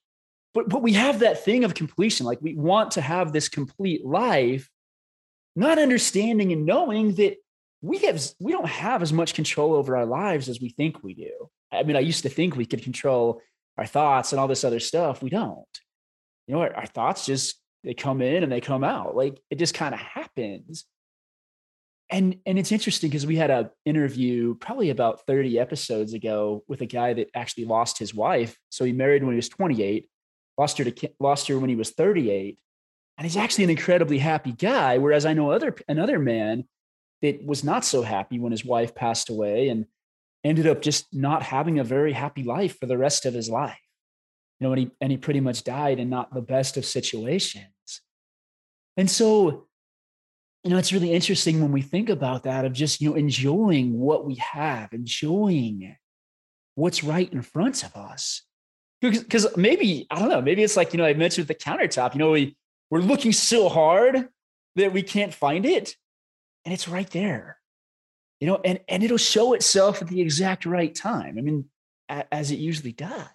but, 0.54 0.68
but 0.68 0.82
we 0.82 0.92
have 0.94 1.20
that 1.20 1.44
thing 1.44 1.64
of 1.64 1.74
completion. 1.74 2.26
Like 2.26 2.40
we 2.40 2.54
want 2.54 2.92
to 2.92 3.00
have 3.00 3.32
this 3.32 3.48
complete 3.48 4.04
life, 4.04 4.70
not 5.56 5.78
understanding 5.78 6.52
and 6.52 6.64
knowing 6.64 7.14
that 7.14 7.36
we 7.80 7.98
have 7.98 8.20
we 8.40 8.52
don't 8.52 8.66
have 8.66 9.02
as 9.02 9.12
much 9.12 9.34
control 9.34 9.74
over 9.74 9.96
our 9.96 10.06
lives 10.06 10.48
as 10.48 10.60
we 10.60 10.70
think 10.70 11.02
we 11.02 11.14
do. 11.14 11.48
I 11.72 11.82
mean, 11.82 11.96
I 11.96 12.00
used 12.00 12.22
to 12.22 12.28
think 12.28 12.56
we 12.56 12.66
could 12.66 12.82
control 12.82 13.40
our 13.76 13.86
thoughts 13.86 14.32
and 14.32 14.40
all 14.40 14.48
this 14.48 14.64
other 14.64 14.80
stuff. 14.80 15.22
We 15.22 15.30
don't. 15.30 15.66
You 16.48 16.54
know, 16.54 16.62
our, 16.62 16.74
our 16.74 16.86
thoughts 16.86 17.26
just 17.26 17.60
they 17.84 17.94
come 17.94 18.20
in 18.20 18.42
and 18.42 18.50
they 18.50 18.60
come 18.60 18.82
out. 18.82 19.14
Like 19.14 19.40
it 19.50 19.58
just 19.58 19.74
kind 19.74 19.94
of 19.94 20.00
happens. 20.00 20.84
And 22.10 22.38
and 22.46 22.58
it's 22.58 22.72
interesting 22.72 23.10
because 23.10 23.26
we 23.26 23.36
had 23.36 23.50
a 23.50 23.70
interview 23.84 24.54
probably 24.54 24.90
about 24.90 25.26
30 25.26 25.58
episodes 25.58 26.14
ago 26.14 26.64
with 26.66 26.80
a 26.80 26.86
guy 26.86 27.12
that 27.12 27.28
actually 27.34 27.66
lost 27.66 27.98
his 27.98 28.14
wife. 28.14 28.56
So 28.70 28.84
he 28.84 28.92
married 28.92 29.22
when 29.22 29.32
he 29.32 29.36
was 29.36 29.50
28, 29.50 30.08
lost 30.56 30.78
her 30.78 30.84
to 30.84 31.10
lost 31.20 31.48
her 31.48 31.58
when 31.58 31.70
he 31.70 31.76
was 31.76 31.90
38. 31.90 32.58
And 33.18 33.24
he's 33.26 33.36
actually 33.36 33.64
an 33.64 33.70
incredibly 33.70 34.18
happy 34.18 34.52
guy. 34.52 34.98
Whereas 34.98 35.26
I 35.26 35.34
know 35.34 35.50
other 35.50 35.76
another 35.86 36.18
man 36.18 36.64
that 37.20 37.44
was 37.44 37.62
not 37.62 37.84
so 37.84 38.02
happy 38.02 38.38
when 38.38 38.52
his 38.52 38.64
wife 38.64 38.94
passed 38.94 39.28
away 39.28 39.68
and 39.68 39.84
ended 40.44 40.66
up 40.66 40.80
just 40.80 41.06
not 41.12 41.42
having 41.42 41.78
a 41.78 41.84
very 41.84 42.12
happy 42.12 42.42
life 42.42 42.78
for 42.78 42.86
the 42.86 42.96
rest 42.96 43.26
of 43.26 43.34
his 43.34 43.50
life. 43.50 43.76
You 44.60 44.66
know, 44.66 44.72
and 44.72 44.80
he 44.80 44.90
and 45.00 45.12
he 45.12 45.18
pretty 45.18 45.40
much 45.40 45.64
died 45.64 45.98
in 45.98 46.10
not 46.10 46.34
the 46.34 46.40
best 46.40 46.76
of 46.76 46.84
situations. 46.84 47.66
And 48.96 49.08
so, 49.08 49.68
you 50.64 50.70
know, 50.70 50.78
it's 50.78 50.92
really 50.92 51.12
interesting 51.12 51.60
when 51.60 51.70
we 51.70 51.82
think 51.82 52.08
about 52.08 52.42
that 52.42 52.64
of 52.64 52.72
just, 52.72 53.00
you 53.00 53.10
know, 53.10 53.16
enjoying 53.16 53.98
what 53.98 54.26
we 54.26 54.34
have, 54.36 54.92
enjoying 54.92 55.96
what's 56.74 57.04
right 57.04 57.32
in 57.32 57.42
front 57.42 57.84
of 57.84 57.94
us. 57.94 58.42
Because 59.00 59.56
maybe, 59.56 60.08
I 60.10 60.18
don't 60.18 60.28
know, 60.28 60.42
maybe 60.42 60.64
it's 60.64 60.76
like, 60.76 60.92
you 60.92 60.98
know, 60.98 61.04
I 61.04 61.14
mentioned 61.14 61.46
the 61.46 61.54
countertop, 61.54 62.14
you 62.14 62.18
know, 62.18 62.32
we, 62.32 62.56
we're 62.90 62.98
looking 62.98 63.32
so 63.32 63.68
hard 63.68 64.28
that 64.74 64.92
we 64.92 65.02
can't 65.02 65.32
find 65.34 65.64
it 65.64 65.94
and 66.64 66.72
it's 66.72 66.88
right 66.88 67.10
there 67.10 67.58
you 68.40 68.46
know 68.46 68.60
and 68.64 68.80
and 68.88 69.02
it'll 69.02 69.16
show 69.16 69.52
itself 69.52 70.02
at 70.02 70.08
the 70.08 70.20
exact 70.20 70.66
right 70.66 70.94
time 70.94 71.36
i 71.38 71.40
mean 71.40 71.64
a, 72.08 72.24
as 72.32 72.50
it 72.50 72.58
usually 72.58 72.92
does 72.92 73.26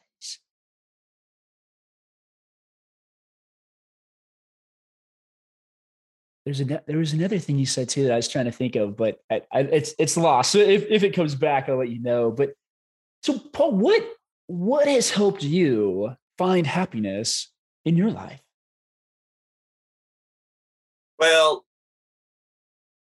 there's 6.46 6.60
a 6.60 6.66
there 6.88 6.98
was 6.98 7.14
another 7.14 7.40
thing 7.40 7.58
you 7.58 7.66
said 7.66 7.90
too 7.90 8.04
that 8.04 8.12
I 8.12 8.18
was 8.18 8.28
trying 8.28 8.46
to 8.46 8.52
think 8.52 8.76
of, 8.76 8.98
but 8.98 9.20
I, 9.32 9.42
I, 9.52 9.60
it's 9.62 9.94
it's 9.98 10.18
lost. 10.18 10.52
So 10.52 10.60
if, 10.60 10.86
if 10.90 11.04
it 11.04 11.14
comes 11.14 11.36
back, 11.36 11.70
I'll 11.70 11.78
let 11.78 11.90
you 11.90 12.02
know. 12.02 12.32
But 12.32 12.54
so 13.22 13.40
Paul, 13.40 13.72
what 13.72 14.04
what 14.48 14.88
has 14.88 15.10
helped 15.10 15.44
you 15.44 16.16
find 16.38 16.68
happiness 16.68 17.52
in 17.86 17.96
your 17.96 18.12
life? 18.12 18.42
Well, 21.18 21.64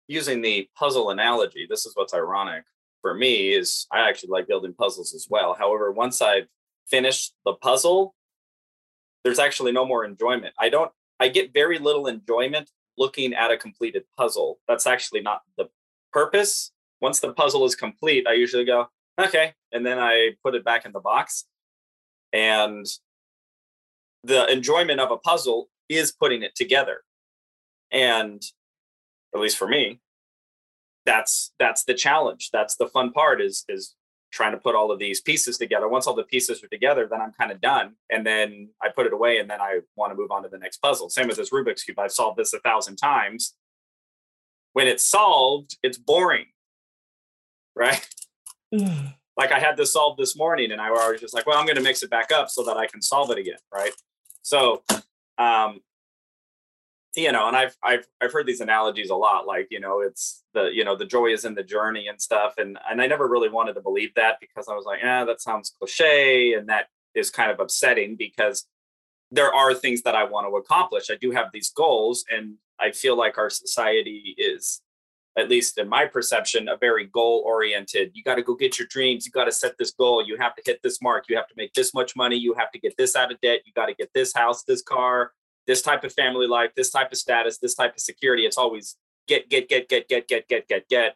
using 0.08 0.42
the 0.42 0.68
puzzle 0.78 1.10
analogy, 1.10 1.66
this 1.70 1.86
is 1.86 1.94
what's 1.96 2.14
ironic 2.14 2.66
for 3.02 3.14
me 3.14 3.54
is 3.54 3.88
I 3.94 4.10
actually 4.10 4.32
like 4.32 4.48
building 4.48 4.74
puzzles 4.74 5.14
as 5.14 5.28
well. 5.30 5.54
However, 5.54 5.92
once 5.92 6.22
I've 6.22 6.48
finished 6.90 7.34
the 7.46 7.54
puzzle, 7.54 8.14
there's 9.24 9.40
actually 9.40 9.72
no 9.72 9.86
more 9.86 10.04
enjoyment. 10.04 10.54
I 10.60 10.68
don't 10.68 10.92
I 11.22 11.30
get 11.30 11.54
very 11.54 11.80
little 11.80 12.08
enjoyment 12.08 12.70
looking 13.00 13.34
at 13.34 13.52
a 13.52 13.58
completed 13.58 14.04
puzzle. 14.18 14.60
That's 14.68 14.86
actually 14.86 15.22
not 15.22 15.42
the 15.58 15.70
purpose. 16.12 16.72
Once 17.02 17.20
the 17.20 17.34
puzzle 17.34 17.66
is 17.66 17.76
complete, 17.76 18.28
I 18.28 18.34
usually 18.34 18.66
go, 18.66 18.90
okay, 19.20 19.54
and 19.72 19.86
then 19.86 19.98
I 19.98 20.32
put 20.44 20.54
it 20.54 20.66
back 20.66 20.86
in 20.86 20.92
the 20.92 21.00
box. 21.00 21.46
And 22.34 22.86
the 24.24 24.52
enjoyment 24.52 25.00
of 25.00 25.12
a 25.12 25.18
puzzle 25.18 25.70
is 25.88 26.12
putting 26.12 26.44
it 26.44 26.54
together. 26.56 27.02
And 27.92 28.44
at 29.34 29.40
least 29.40 29.58
for 29.58 29.68
me, 29.68 30.00
that's 31.06 31.54
that's 31.58 31.86
the 31.86 31.94
challenge. 31.94 32.50
That's 32.52 32.76
the 32.76 32.88
fun 32.88 33.12
part 33.12 33.42
is 33.42 33.66
is 33.68 33.96
trying 34.32 34.52
to 34.52 34.58
put 34.58 34.76
all 34.76 34.92
of 34.92 35.00
these 35.00 35.22
pieces 35.22 35.58
together. 35.58 35.88
Once 35.88 36.08
all 36.08 36.16
the 36.16 36.24
pieces 36.24 36.64
are 36.64 36.68
together, 36.68 37.08
then 37.10 37.22
I'm 37.22 37.34
kind 37.34 37.52
of 37.52 37.62
done. 37.62 37.96
And 38.10 38.26
then 38.26 38.70
I 38.82 38.90
put 38.90 39.06
it 39.06 39.14
away 39.14 39.40
and 39.40 39.50
then 39.50 39.60
I 39.60 39.80
want 39.96 40.12
to 40.12 40.16
move 40.16 40.32
on 40.32 40.44
to 40.44 40.50
the 40.50 40.58
next 40.58 40.78
puzzle. 40.78 41.10
Same 41.10 41.30
as 41.30 41.38
this 41.38 41.50
Rubik's 41.50 41.84
Cube. 41.84 42.00
I've 42.00 42.12
solved 42.12 42.38
this 42.38 42.54
a 42.54 42.60
thousand 42.60 42.98
times. 42.98 43.56
When 44.74 44.88
it's 44.88 45.04
solved, 45.04 45.78
it's 45.82 45.98
boring. 45.98 46.46
Right? 47.76 48.08
like 48.72 49.52
I 49.52 49.60
had 49.60 49.78
this 49.78 49.94
solved 49.94 50.20
this 50.20 50.36
morning 50.36 50.72
and 50.72 50.82
I 50.82 50.92
was 50.92 51.20
just 51.20 51.34
like, 51.34 51.48
well, 51.48 51.58
I'm 51.58 51.66
going 51.66 51.78
to 51.78 51.82
mix 51.82 52.04
it 52.04 52.10
back 52.10 52.32
up 52.32 52.50
so 52.50 52.64
that 52.66 52.78
I 52.78 52.86
can 52.86 53.02
solve 53.02 53.32
it 53.32 53.38
again. 53.38 53.58
Right. 53.74 53.94
So, 54.42 54.84
um, 55.38 55.80
you 57.20 57.32
know, 57.32 57.48
and 57.48 57.58
I've 57.58 57.76
I've 57.84 58.08
I've 58.22 58.32
heard 58.32 58.46
these 58.46 58.62
analogies 58.62 59.10
a 59.10 59.16
lot. 59.16 59.46
Like, 59.46 59.68
you 59.72 59.80
know, 59.80 60.02
it's 60.02 60.44
the 60.54 60.70
you 60.74 60.84
know 60.84 60.96
the 60.96 61.06
joy 61.06 61.28
is 61.28 61.46
in 61.46 61.56
the 61.56 61.64
journey 61.64 62.08
and 62.08 62.22
stuff. 62.22 62.56
And 62.58 62.78
and 62.90 63.02
I 63.02 63.08
never 63.08 63.28
really 63.28 63.50
wanted 63.50 63.74
to 63.74 63.82
believe 63.82 64.14
that 64.16 64.38
because 64.40 64.68
I 64.68 64.76
was 64.76 64.86
like, 64.86 65.00
yeah, 65.02 65.26
that 65.26 65.42
sounds 65.42 65.74
cliche, 65.78 66.54
and 66.54 66.70
that 66.70 66.88
is 67.16 67.30
kind 67.30 67.52
of 67.52 67.60
upsetting 67.60 68.16
because 68.16 68.66
there 69.32 69.54
are 69.54 69.74
things 69.74 70.02
that 70.04 70.16
I 70.16 70.24
want 70.24 70.48
to 70.48 70.56
accomplish. 70.56 71.10
I 71.12 71.16
do 71.16 71.32
have 71.32 71.48
these 71.54 71.70
goals, 71.70 72.26
and 72.32 72.56
I 72.80 72.92
feel 72.92 73.18
like 73.18 73.38
our 73.38 73.50
society 73.50 74.36
is, 74.38 74.82
at 75.38 75.50
least 75.50 75.78
in 75.78 75.88
my 75.88 76.06
perception, 76.06 76.68
a 76.68 76.78
very 76.78 77.06
goal 77.06 77.44
oriented. 77.46 78.12
You 78.14 78.24
got 78.24 78.36
to 78.36 78.44
go 78.44 78.56
get 78.56 78.80
your 78.80 78.88
dreams. 78.88 79.26
You 79.26 79.32
got 79.32 79.46
to 79.46 79.52
set 79.52 79.78
this 79.78 79.92
goal. 79.92 80.26
You 80.26 80.38
have 80.38 80.56
to 80.56 80.64
hit 80.66 80.80
this 80.84 81.02
mark. 81.02 81.26
You 81.30 81.36
have 81.36 81.48
to 81.48 81.54
make 81.58 81.74
this 81.74 81.94
much 81.94 82.16
money. 82.16 82.38
You 82.38 82.56
have 82.56 82.72
to 82.72 82.80
get 82.80 82.96
this 82.98 83.16
out 83.16 83.32
of 83.32 83.40
debt. 83.42 83.62
You 83.66 83.74
got 83.74 83.88
to 83.88 83.94
get 83.94 84.10
this 84.14 84.34
house, 84.34 84.64
this 84.64 84.82
car 84.82 85.34
this 85.70 85.84
type 85.84 86.04
of 86.04 86.12
family 86.12 86.48
life, 86.48 86.72
this 86.76 86.90
type 86.90 87.12
of 87.12 87.18
status, 87.20 87.60
this 87.60 87.76
type 87.76 87.94
of 87.94 88.00
security. 88.00 88.44
It's 88.44 88.58
always 88.58 88.98
get, 89.28 89.52
get, 89.52 89.70
get, 89.70 89.88
get, 89.88 90.10
get, 90.10 90.28
get, 90.28 90.48
get, 90.48 90.68
get, 90.68 90.90
get. 90.90 91.16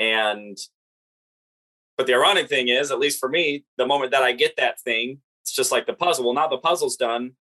And, 0.00 0.56
but 1.98 2.06
the 2.06 2.14
ironic 2.14 2.48
thing 2.48 2.68
is, 2.68 2.90
at 2.90 2.98
least 2.98 3.20
for 3.20 3.28
me, 3.28 3.66
the 3.76 3.86
moment 3.86 4.12
that 4.12 4.22
I 4.22 4.32
get 4.32 4.56
that 4.56 4.80
thing, 4.80 5.18
it's 5.42 5.52
just 5.52 5.70
like 5.70 5.86
the 5.86 5.92
puzzle. 5.92 6.24
Well, 6.24 6.32
now 6.32 6.48
the 6.48 6.56
puzzle's 6.56 6.96
done. 6.96 7.32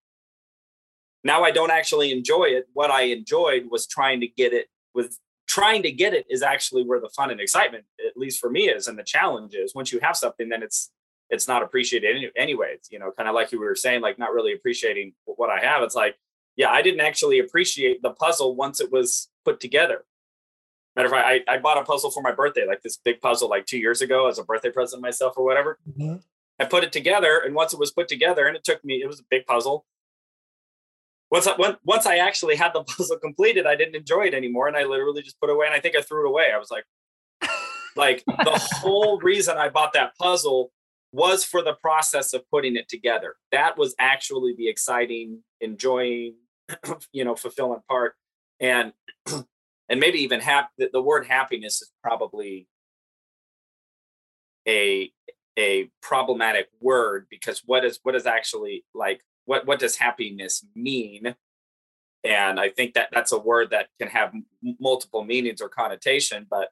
Now 1.24 1.44
I 1.44 1.52
don't 1.52 1.72
actually 1.72 2.12
enjoy 2.12 2.48
it. 2.48 2.66
What 2.74 2.92
I 2.92 3.04
enjoyed 3.04 3.68
was 3.72 3.88
trying 3.88 4.20
to 4.20 4.28
get 4.28 4.52
it 4.52 4.68
with 4.94 5.18
trying 5.48 5.82
to 5.84 5.94
get 5.94 6.14
it 6.14 6.26
is 6.30 6.42
actually 6.42 6.84
where 6.84 7.00
the 7.00 7.10
fun 7.16 7.32
and 7.32 7.40
excitement, 7.40 7.86
at 8.06 8.18
least 8.18 8.42
for 8.42 8.50
me, 8.50 8.64
is. 8.68 8.90
And 8.90 9.00
the 9.00 9.04
challenge 9.04 9.56
is 9.56 9.74
once 9.74 9.94
you 9.94 10.02
have 10.02 10.18
something, 10.18 10.50
then 10.50 10.62
it's 10.62 10.92
it's 11.30 11.48
not 11.48 11.64
appreciated 11.64 12.14
any, 12.14 12.30
anyways. 12.36 12.90
You 12.92 13.00
know, 13.00 13.14
kind 13.16 13.30
of 13.30 13.34
like 13.34 13.54
you 13.54 13.62
were 13.62 13.76
saying, 13.76 14.02
like 14.02 14.20
not 14.20 14.34
really 14.34 14.52
appreciating 14.52 15.14
what 15.24 15.50
I 15.50 15.64
have. 15.64 15.82
It's 15.84 15.96
like 15.96 16.18
yeah, 16.56 16.70
I 16.70 16.82
didn't 16.82 17.02
actually 17.02 17.40
appreciate 17.40 18.02
the 18.02 18.12
puzzle 18.12 18.56
once 18.56 18.80
it 18.80 18.92
was 18.92 19.30
put 19.44 19.60
together. 19.60 20.06
Matter 20.96 21.08
of 21.08 21.12
fact, 21.12 21.28
I, 21.28 21.56
I 21.56 21.58
bought 21.58 21.80
a 21.80 21.84
puzzle 21.84 22.12
for 22.12 22.22
my 22.22 22.32
birthday, 22.32 22.68
like 22.68 22.84
this 22.84 22.98
big 22.98 23.20
puzzle, 23.20 23.50
like 23.50 23.66
two 23.66 23.80
years 23.80 24.02
ago 24.02 24.28
as 24.28 24.38
a 24.38 24.44
birthday 24.44 24.70
present 24.70 25.02
myself 25.02 25.34
or 25.38 25.44
whatever. 25.44 25.80
Mm-hmm. 25.90 26.18
I 26.60 26.66
put 26.66 26.84
it 26.84 26.92
together, 26.92 27.42
and 27.44 27.56
once 27.56 27.74
it 27.74 27.80
was 27.80 27.92
put 27.92 28.08
together, 28.08 28.46
and 28.46 28.56
it 28.56 28.64
took 28.64 28.86
me, 28.86 29.02
it 29.02 29.08
was 29.08 29.20
a 29.20 29.24
big 29.30 29.46
puzzle. 29.48 29.86
Once 31.32 31.48
I, 31.48 31.56
when, 31.56 31.78
once 31.84 32.06
I 32.06 32.18
actually 32.18 32.56
had 32.56 32.74
the 32.74 32.84
puzzle 32.98 33.18
completed, 33.18 33.66
I 33.66 33.76
didn't 33.76 33.96
enjoy 33.96 34.26
it 34.26 34.36
anymore, 34.36 34.68
and 34.68 34.78
I 34.78 34.84
literally 34.84 35.24
just 35.24 35.40
put 35.40 35.50
it 35.50 35.54
away. 35.54 35.66
And 35.66 35.74
I 35.74 35.80
think 35.80 35.96
I 35.96 36.02
threw 36.02 36.26
it 36.26 36.30
away. 36.30 36.52
I 36.54 36.60
was 36.60 36.70
like, 36.70 36.86
like 37.96 38.24
the 38.26 38.70
whole 38.76 39.20
reason 39.20 39.58
I 39.58 39.70
bought 39.70 39.94
that 39.94 40.16
puzzle 40.18 40.72
was 41.12 41.44
for 41.44 41.64
the 41.64 41.74
process 41.74 42.34
of 42.34 42.48
putting 42.50 42.76
it 42.76 42.88
together. 42.88 43.36
That 43.52 43.78
was 43.78 43.96
actually 44.00 44.56
the 44.58 44.68
exciting, 44.68 45.44
enjoying, 45.62 46.36
you 47.12 47.24
know 47.26 47.36
fulfillment 47.36 47.84
part. 47.88 48.16
And 48.60 48.94
and 49.90 50.00
maybe 50.00 50.20
even 50.20 50.40
hap- 50.40 50.72
the, 50.78 50.90
the 50.92 51.02
word 51.02 51.28
happiness 51.28 51.82
is 51.82 51.92
probably 52.02 52.68
a 54.68 55.12
a 55.58 55.90
problematic 56.02 56.68
word 56.82 57.28
because 57.30 57.62
what 57.66 57.86
is 57.86 58.00
what 58.04 58.16
is 58.16 58.26
actually 58.26 58.86
like 58.94 59.22
what 59.46 59.66
what 59.68 59.80
does 59.80 59.96
happiness 59.98 60.66
mean? 60.76 61.36
And 62.24 62.60
i 62.60 62.70
think 62.70 62.94
that 62.94 63.10
that's 63.12 63.34
a 63.34 63.38
word 63.38 63.72
that 63.72 63.88
can 64.00 64.10
have 64.10 64.30
m- 64.34 64.46
multiple 64.80 65.24
meanings 65.26 65.62
or 65.62 65.70
connotation 65.70 66.48
but 66.50 66.70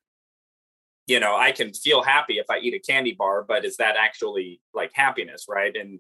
you 1.08 1.20
know 1.20 1.36
i 1.36 1.52
can 1.52 1.74
feel 1.74 2.02
happy 2.02 2.38
if 2.40 2.50
i 2.50 2.58
eat 2.60 2.74
a 2.74 2.80
candy 2.80 3.12
bar 3.12 3.44
but 3.46 3.66
is 3.66 3.78
that 3.78 3.96
actually 3.98 4.62
like 4.74 4.92
happiness 4.94 5.46
right? 5.50 5.76
And 5.76 6.00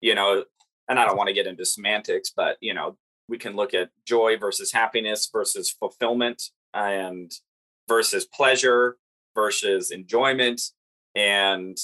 you 0.00 0.14
know 0.14 0.44
and 0.88 0.98
i 0.98 1.06
don't 1.06 1.16
want 1.16 1.28
to 1.28 1.34
get 1.34 1.46
into 1.46 1.64
semantics 1.64 2.30
but 2.36 2.58
you 2.60 2.74
know 2.74 2.96
we 3.28 3.38
can 3.38 3.56
look 3.56 3.74
at 3.74 3.90
joy 4.06 4.36
versus 4.36 4.72
happiness 4.72 5.28
versus 5.32 5.70
fulfillment 5.70 6.50
and 6.72 7.32
versus 7.88 8.26
pleasure 8.26 8.96
versus 9.34 9.90
enjoyment. 9.90 10.60
And 11.14 11.76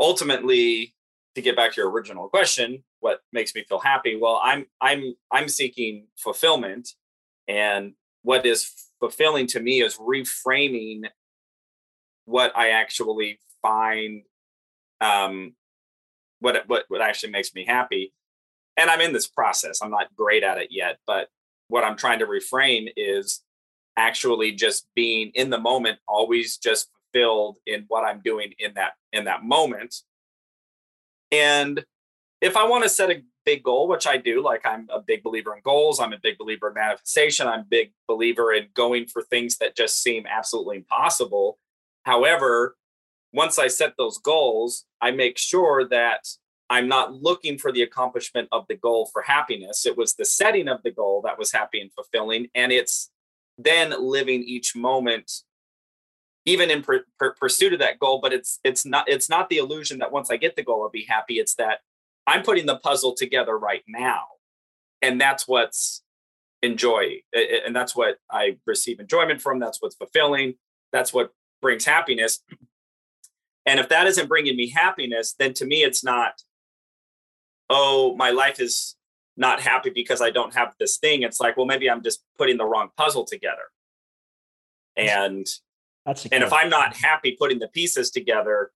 ultimately 0.00 0.94
to 1.34 1.42
get 1.42 1.56
back 1.56 1.72
to 1.72 1.80
your 1.80 1.90
original 1.90 2.28
question 2.28 2.82
what 3.00 3.20
makes 3.32 3.54
me 3.54 3.62
feel 3.68 3.80
happy? 3.80 4.16
Well 4.16 4.40
i'm 4.42 4.66
i'm 4.80 5.14
i'm 5.30 5.48
seeking 5.48 6.06
fulfillment. 6.16 6.88
And 7.46 7.92
what 8.22 8.46
is 8.46 8.72
fulfilling 8.98 9.46
to 9.48 9.60
me 9.60 9.82
is 9.82 9.98
reframing 9.98 11.02
what 12.24 12.56
i 12.56 12.70
actually 12.70 13.38
find 13.60 14.22
um 15.02 15.54
what 16.40 16.64
what 16.66 16.84
what 16.88 17.02
actually 17.02 17.32
makes 17.32 17.54
me 17.54 17.66
happy 17.66 18.14
and 18.76 18.90
I'm 18.90 19.00
in 19.00 19.12
this 19.12 19.26
process. 19.26 19.80
I'm 19.82 19.90
not 19.90 20.14
great 20.16 20.42
at 20.42 20.58
it 20.58 20.68
yet, 20.70 20.98
but 21.06 21.28
what 21.68 21.84
I'm 21.84 21.96
trying 21.96 22.18
to 22.20 22.26
reframe 22.26 22.88
is 22.96 23.42
actually 23.96 24.52
just 24.52 24.86
being 24.94 25.30
in 25.34 25.50
the 25.50 25.58
moment, 25.58 25.98
always 26.08 26.56
just 26.56 26.88
fulfilled 27.12 27.58
in 27.66 27.84
what 27.88 28.04
I'm 28.04 28.20
doing 28.24 28.52
in 28.58 28.74
that 28.74 28.92
in 29.12 29.24
that 29.24 29.44
moment. 29.44 29.96
And 31.30 31.84
if 32.40 32.56
I 32.56 32.66
want 32.66 32.82
to 32.84 32.88
set 32.88 33.10
a 33.10 33.22
big 33.44 33.62
goal, 33.62 33.88
which 33.88 34.06
I 34.06 34.16
do, 34.16 34.42
like 34.42 34.62
I'm 34.64 34.88
a 34.90 35.00
big 35.00 35.22
believer 35.22 35.54
in 35.54 35.62
goals, 35.64 36.00
I'm 36.00 36.12
a 36.12 36.18
big 36.22 36.38
believer 36.38 36.68
in 36.68 36.74
manifestation, 36.74 37.46
I'm 37.46 37.60
a 37.60 37.66
big 37.68 37.92
believer 38.08 38.52
in 38.52 38.68
going 38.74 39.06
for 39.06 39.22
things 39.22 39.58
that 39.58 39.76
just 39.76 40.02
seem 40.02 40.26
absolutely 40.28 40.76
impossible. 40.76 41.58
However, 42.04 42.76
once 43.32 43.58
I 43.58 43.68
set 43.68 43.94
those 43.96 44.18
goals, 44.18 44.84
I 45.00 45.10
make 45.10 45.38
sure 45.38 45.88
that 45.88 46.26
I'm 46.74 46.88
not 46.88 47.14
looking 47.14 47.56
for 47.56 47.70
the 47.70 47.82
accomplishment 47.82 48.48
of 48.50 48.66
the 48.68 48.74
goal 48.74 49.08
for 49.12 49.22
happiness. 49.22 49.86
It 49.86 49.96
was 49.96 50.14
the 50.14 50.24
setting 50.24 50.66
of 50.66 50.82
the 50.82 50.90
goal 50.90 51.22
that 51.24 51.38
was 51.38 51.52
happy 51.52 51.80
and 51.80 51.92
fulfilling. 51.92 52.48
And 52.52 52.72
it's 52.72 53.12
then 53.58 53.94
living 53.96 54.42
each 54.42 54.74
moment 54.74 55.30
even 56.46 56.70
in 56.70 56.82
per, 56.82 57.04
per, 57.18 57.32
pursuit 57.34 57.72
of 57.72 57.78
that 57.78 58.00
goal 58.00 58.20
but 58.20 58.32
it's 58.32 58.58
it's 58.64 58.84
not 58.84 59.08
it's 59.08 59.30
not 59.30 59.48
the 59.48 59.58
illusion 59.58 60.00
that 60.00 60.10
once 60.10 60.30
i 60.30 60.36
get 60.36 60.56
the 60.56 60.62
goal 60.62 60.82
i'll 60.82 60.90
be 60.90 61.06
happy 61.08 61.38
it's 61.38 61.54
that 61.54 61.78
i'm 62.26 62.42
putting 62.42 62.66
the 62.66 62.76
puzzle 62.78 63.14
together 63.14 63.56
right 63.56 63.82
now 63.86 64.24
and 65.00 65.20
that's 65.20 65.46
what's 65.46 66.02
enjoy 66.62 67.20
and 67.64 67.74
that's 67.74 67.94
what 67.94 68.16
i 68.30 68.56
receive 68.66 68.98
enjoyment 68.98 69.40
from 69.40 69.60
that's 69.60 69.80
what's 69.80 69.94
fulfilling 69.94 70.54
that's 70.92 71.14
what 71.14 71.30
brings 71.62 71.84
happiness 71.84 72.40
and 73.64 73.78
if 73.78 73.88
that 73.88 74.06
isn't 74.06 74.28
bringing 74.28 74.56
me 74.56 74.68
happiness 74.68 75.34
then 75.38 75.54
to 75.54 75.64
me 75.64 75.82
it's 75.82 76.02
not 76.02 76.42
oh, 77.70 78.14
my 78.16 78.30
life 78.30 78.60
is 78.60 78.96
not 79.36 79.60
happy 79.60 79.90
because 79.90 80.20
I 80.20 80.30
don't 80.30 80.54
have 80.54 80.74
this 80.78 80.98
thing. 80.98 81.22
It's 81.22 81.40
like, 81.40 81.56
well, 81.56 81.66
maybe 81.66 81.90
I'm 81.90 82.02
just 82.02 82.22
putting 82.38 82.56
the 82.56 82.64
wrong 82.64 82.90
puzzle 82.96 83.24
together. 83.24 83.62
And 84.96 85.46
that's 86.06 86.26
and 86.26 86.44
if 86.44 86.52
I'm 86.52 86.68
not 86.68 86.96
happy 86.96 87.36
putting 87.38 87.58
the 87.58 87.68
pieces 87.68 88.10
together, 88.10 88.70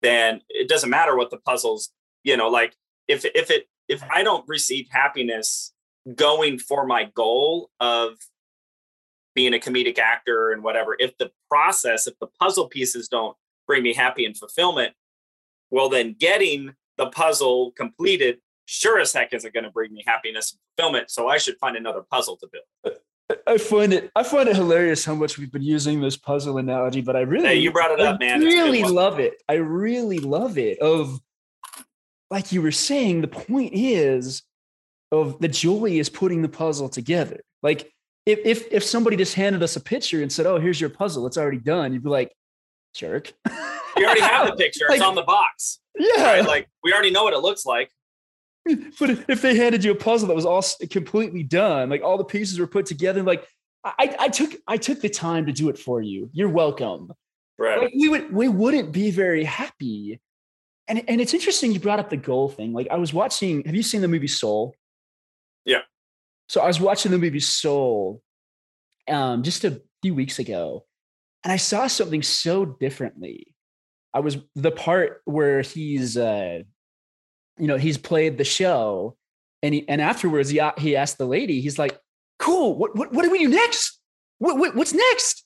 then 0.00 0.40
it 0.48 0.68
doesn't 0.68 0.88
matter 0.90 1.16
what 1.16 1.30
the 1.30 1.36
puzzles, 1.38 1.90
you 2.24 2.36
know, 2.36 2.48
like 2.48 2.74
if 3.08 3.24
if 3.24 3.50
it 3.50 3.68
if 3.88 4.02
I 4.10 4.22
don't 4.22 4.48
receive 4.48 4.86
happiness 4.90 5.72
going 6.14 6.58
for 6.58 6.86
my 6.86 7.04
goal 7.14 7.70
of 7.80 8.14
being 9.34 9.54
a 9.54 9.58
comedic 9.58 9.98
actor 9.98 10.50
and 10.50 10.62
whatever, 10.62 10.96
if 10.98 11.16
the 11.18 11.30
process, 11.50 12.06
if 12.06 12.18
the 12.18 12.28
puzzle 12.40 12.68
pieces 12.68 13.08
don't 13.08 13.36
bring 13.66 13.82
me 13.82 13.92
happy 13.92 14.24
and 14.24 14.36
fulfillment, 14.36 14.94
well, 15.70 15.88
then 15.88 16.14
getting 16.18 16.74
the 16.98 17.06
puzzle 17.06 17.72
completed 17.72 18.38
sure 18.66 19.00
as 19.00 19.12
heck 19.12 19.32
isn't 19.32 19.52
going 19.52 19.64
to 19.64 19.70
bring 19.70 19.92
me 19.92 20.02
happiness 20.06 20.52
and 20.52 20.60
fulfillment. 20.76 21.10
So 21.10 21.28
I 21.28 21.38
should 21.38 21.58
find 21.58 21.76
another 21.76 22.02
puzzle 22.02 22.36
to 22.38 22.48
build. 22.52 22.96
I 23.46 23.56
find 23.56 23.92
it 23.92 24.10
I 24.14 24.22
find 24.22 24.48
it 24.48 24.56
hilarious 24.56 25.04
how 25.04 25.14
much 25.14 25.38
we've 25.38 25.52
been 25.52 25.62
using 25.62 26.00
this 26.00 26.16
puzzle 26.16 26.58
analogy, 26.58 27.00
but 27.00 27.16
I 27.16 27.20
really 27.20 27.46
hey, 27.46 27.56
you 27.56 27.72
brought 27.72 27.90
it 27.90 28.00
up, 28.00 28.16
I 28.16 28.24
man. 28.24 28.40
really 28.40 28.84
love 28.84 29.20
it. 29.20 29.42
I 29.48 29.54
really 29.54 30.18
love 30.18 30.58
it. 30.58 30.78
Of 30.80 31.18
like 32.30 32.52
you 32.52 32.60
were 32.60 32.72
saying, 32.72 33.20
the 33.20 33.28
point 33.28 33.72
is 33.74 34.42
of 35.12 35.38
the 35.40 35.48
joy 35.48 35.92
is 35.92 36.08
putting 36.08 36.42
the 36.42 36.48
puzzle 36.48 36.88
together. 36.88 37.40
Like 37.62 37.92
if 38.26 38.40
if 38.44 38.72
if 38.72 38.84
somebody 38.84 39.16
just 39.16 39.34
handed 39.34 39.62
us 39.62 39.76
a 39.76 39.80
picture 39.80 40.22
and 40.22 40.30
said, 40.30 40.46
"Oh, 40.46 40.58
here's 40.58 40.80
your 40.80 40.90
puzzle. 40.90 41.26
It's 41.26 41.38
already 41.38 41.58
done," 41.58 41.92
you'd 41.92 42.04
be 42.04 42.10
like, 42.10 42.32
"Jerk." 42.94 43.32
You 43.96 44.06
already 44.06 44.20
have 44.20 44.46
the 44.46 44.56
picture. 44.56 44.86
Like, 44.88 44.98
it's 44.98 45.04
on 45.04 45.14
the 45.14 45.22
box. 45.22 45.80
Yeah. 45.98 46.24
Right? 46.24 46.46
Like 46.46 46.68
we 46.82 46.92
already 46.92 47.10
know 47.10 47.24
what 47.24 47.34
it 47.34 47.40
looks 47.40 47.66
like. 47.66 47.90
But 48.64 49.10
if 49.28 49.42
they 49.42 49.56
handed 49.56 49.82
you 49.82 49.90
a 49.90 49.96
puzzle 49.96 50.28
that 50.28 50.34
was 50.34 50.46
all 50.46 50.64
completely 50.88 51.42
done, 51.42 51.90
like 51.90 52.02
all 52.02 52.16
the 52.16 52.24
pieces 52.24 52.60
were 52.60 52.66
put 52.66 52.86
together, 52.86 53.22
like 53.22 53.46
I, 53.84 54.14
I 54.18 54.28
took 54.28 54.54
I 54.68 54.76
took 54.76 55.00
the 55.00 55.08
time 55.08 55.46
to 55.46 55.52
do 55.52 55.68
it 55.68 55.78
for 55.78 56.00
you. 56.00 56.30
You're 56.32 56.48
welcome. 56.48 57.12
Right. 57.58 57.80
Like 57.80 57.92
we 57.98 58.08
would 58.08 58.32
we 58.32 58.48
wouldn't 58.48 58.92
be 58.92 59.10
very 59.10 59.44
happy. 59.44 60.20
And 60.86 61.02
and 61.08 61.20
it's 61.20 61.34
interesting 61.34 61.72
you 61.72 61.80
brought 61.80 61.98
up 61.98 62.10
the 62.10 62.16
goal 62.16 62.48
thing. 62.48 62.72
Like 62.72 62.88
I 62.90 62.96
was 62.96 63.12
watching, 63.12 63.64
have 63.64 63.74
you 63.74 63.82
seen 63.82 64.00
the 64.00 64.08
movie 64.08 64.28
Soul? 64.28 64.74
Yeah. 65.64 65.82
So 66.48 66.60
I 66.60 66.66
was 66.66 66.80
watching 66.80 67.10
the 67.10 67.18
movie 67.18 67.40
Soul 67.40 68.22
um 69.08 69.42
just 69.42 69.64
a 69.64 69.82
few 70.02 70.14
weeks 70.14 70.38
ago, 70.38 70.84
and 71.42 71.52
I 71.52 71.56
saw 71.56 71.88
something 71.88 72.22
so 72.22 72.64
differently. 72.64 73.51
I 74.14 74.20
was 74.20 74.36
the 74.54 74.70
part 74.70 75.22
where 75.24 75.62
he's 75.62 76.16
uh 76.16 76.60
you 77.58 77.66
know, 77.66 77.76
he's 77.76 77.98
played 77.98 78.38
the 78.38 78.44
show 78.44 79.16
and 79.62 79.74
he, 79.74 79.88
and 79.88 80.00
afterwards 80.00 80.48
he, 80.48 80.60
he 80.78 80.96
asked 80.96 81.18
the 81.18 81.26
lady, 81.26 81.60
he's 81.60 81.78
like, 81.78 81.98
cool, 82.38 82.76
what, 82.76 82.96
what, 82.96 83.12
what 83.12 83.22
do 83.22 83.30
we 83.30 83.38
do 83.38 83.48
next? 83.48 84.00
What, 84.38 84.58
what, 84.58 84.74
what's 84.74 84.94
next? 84.94 85.44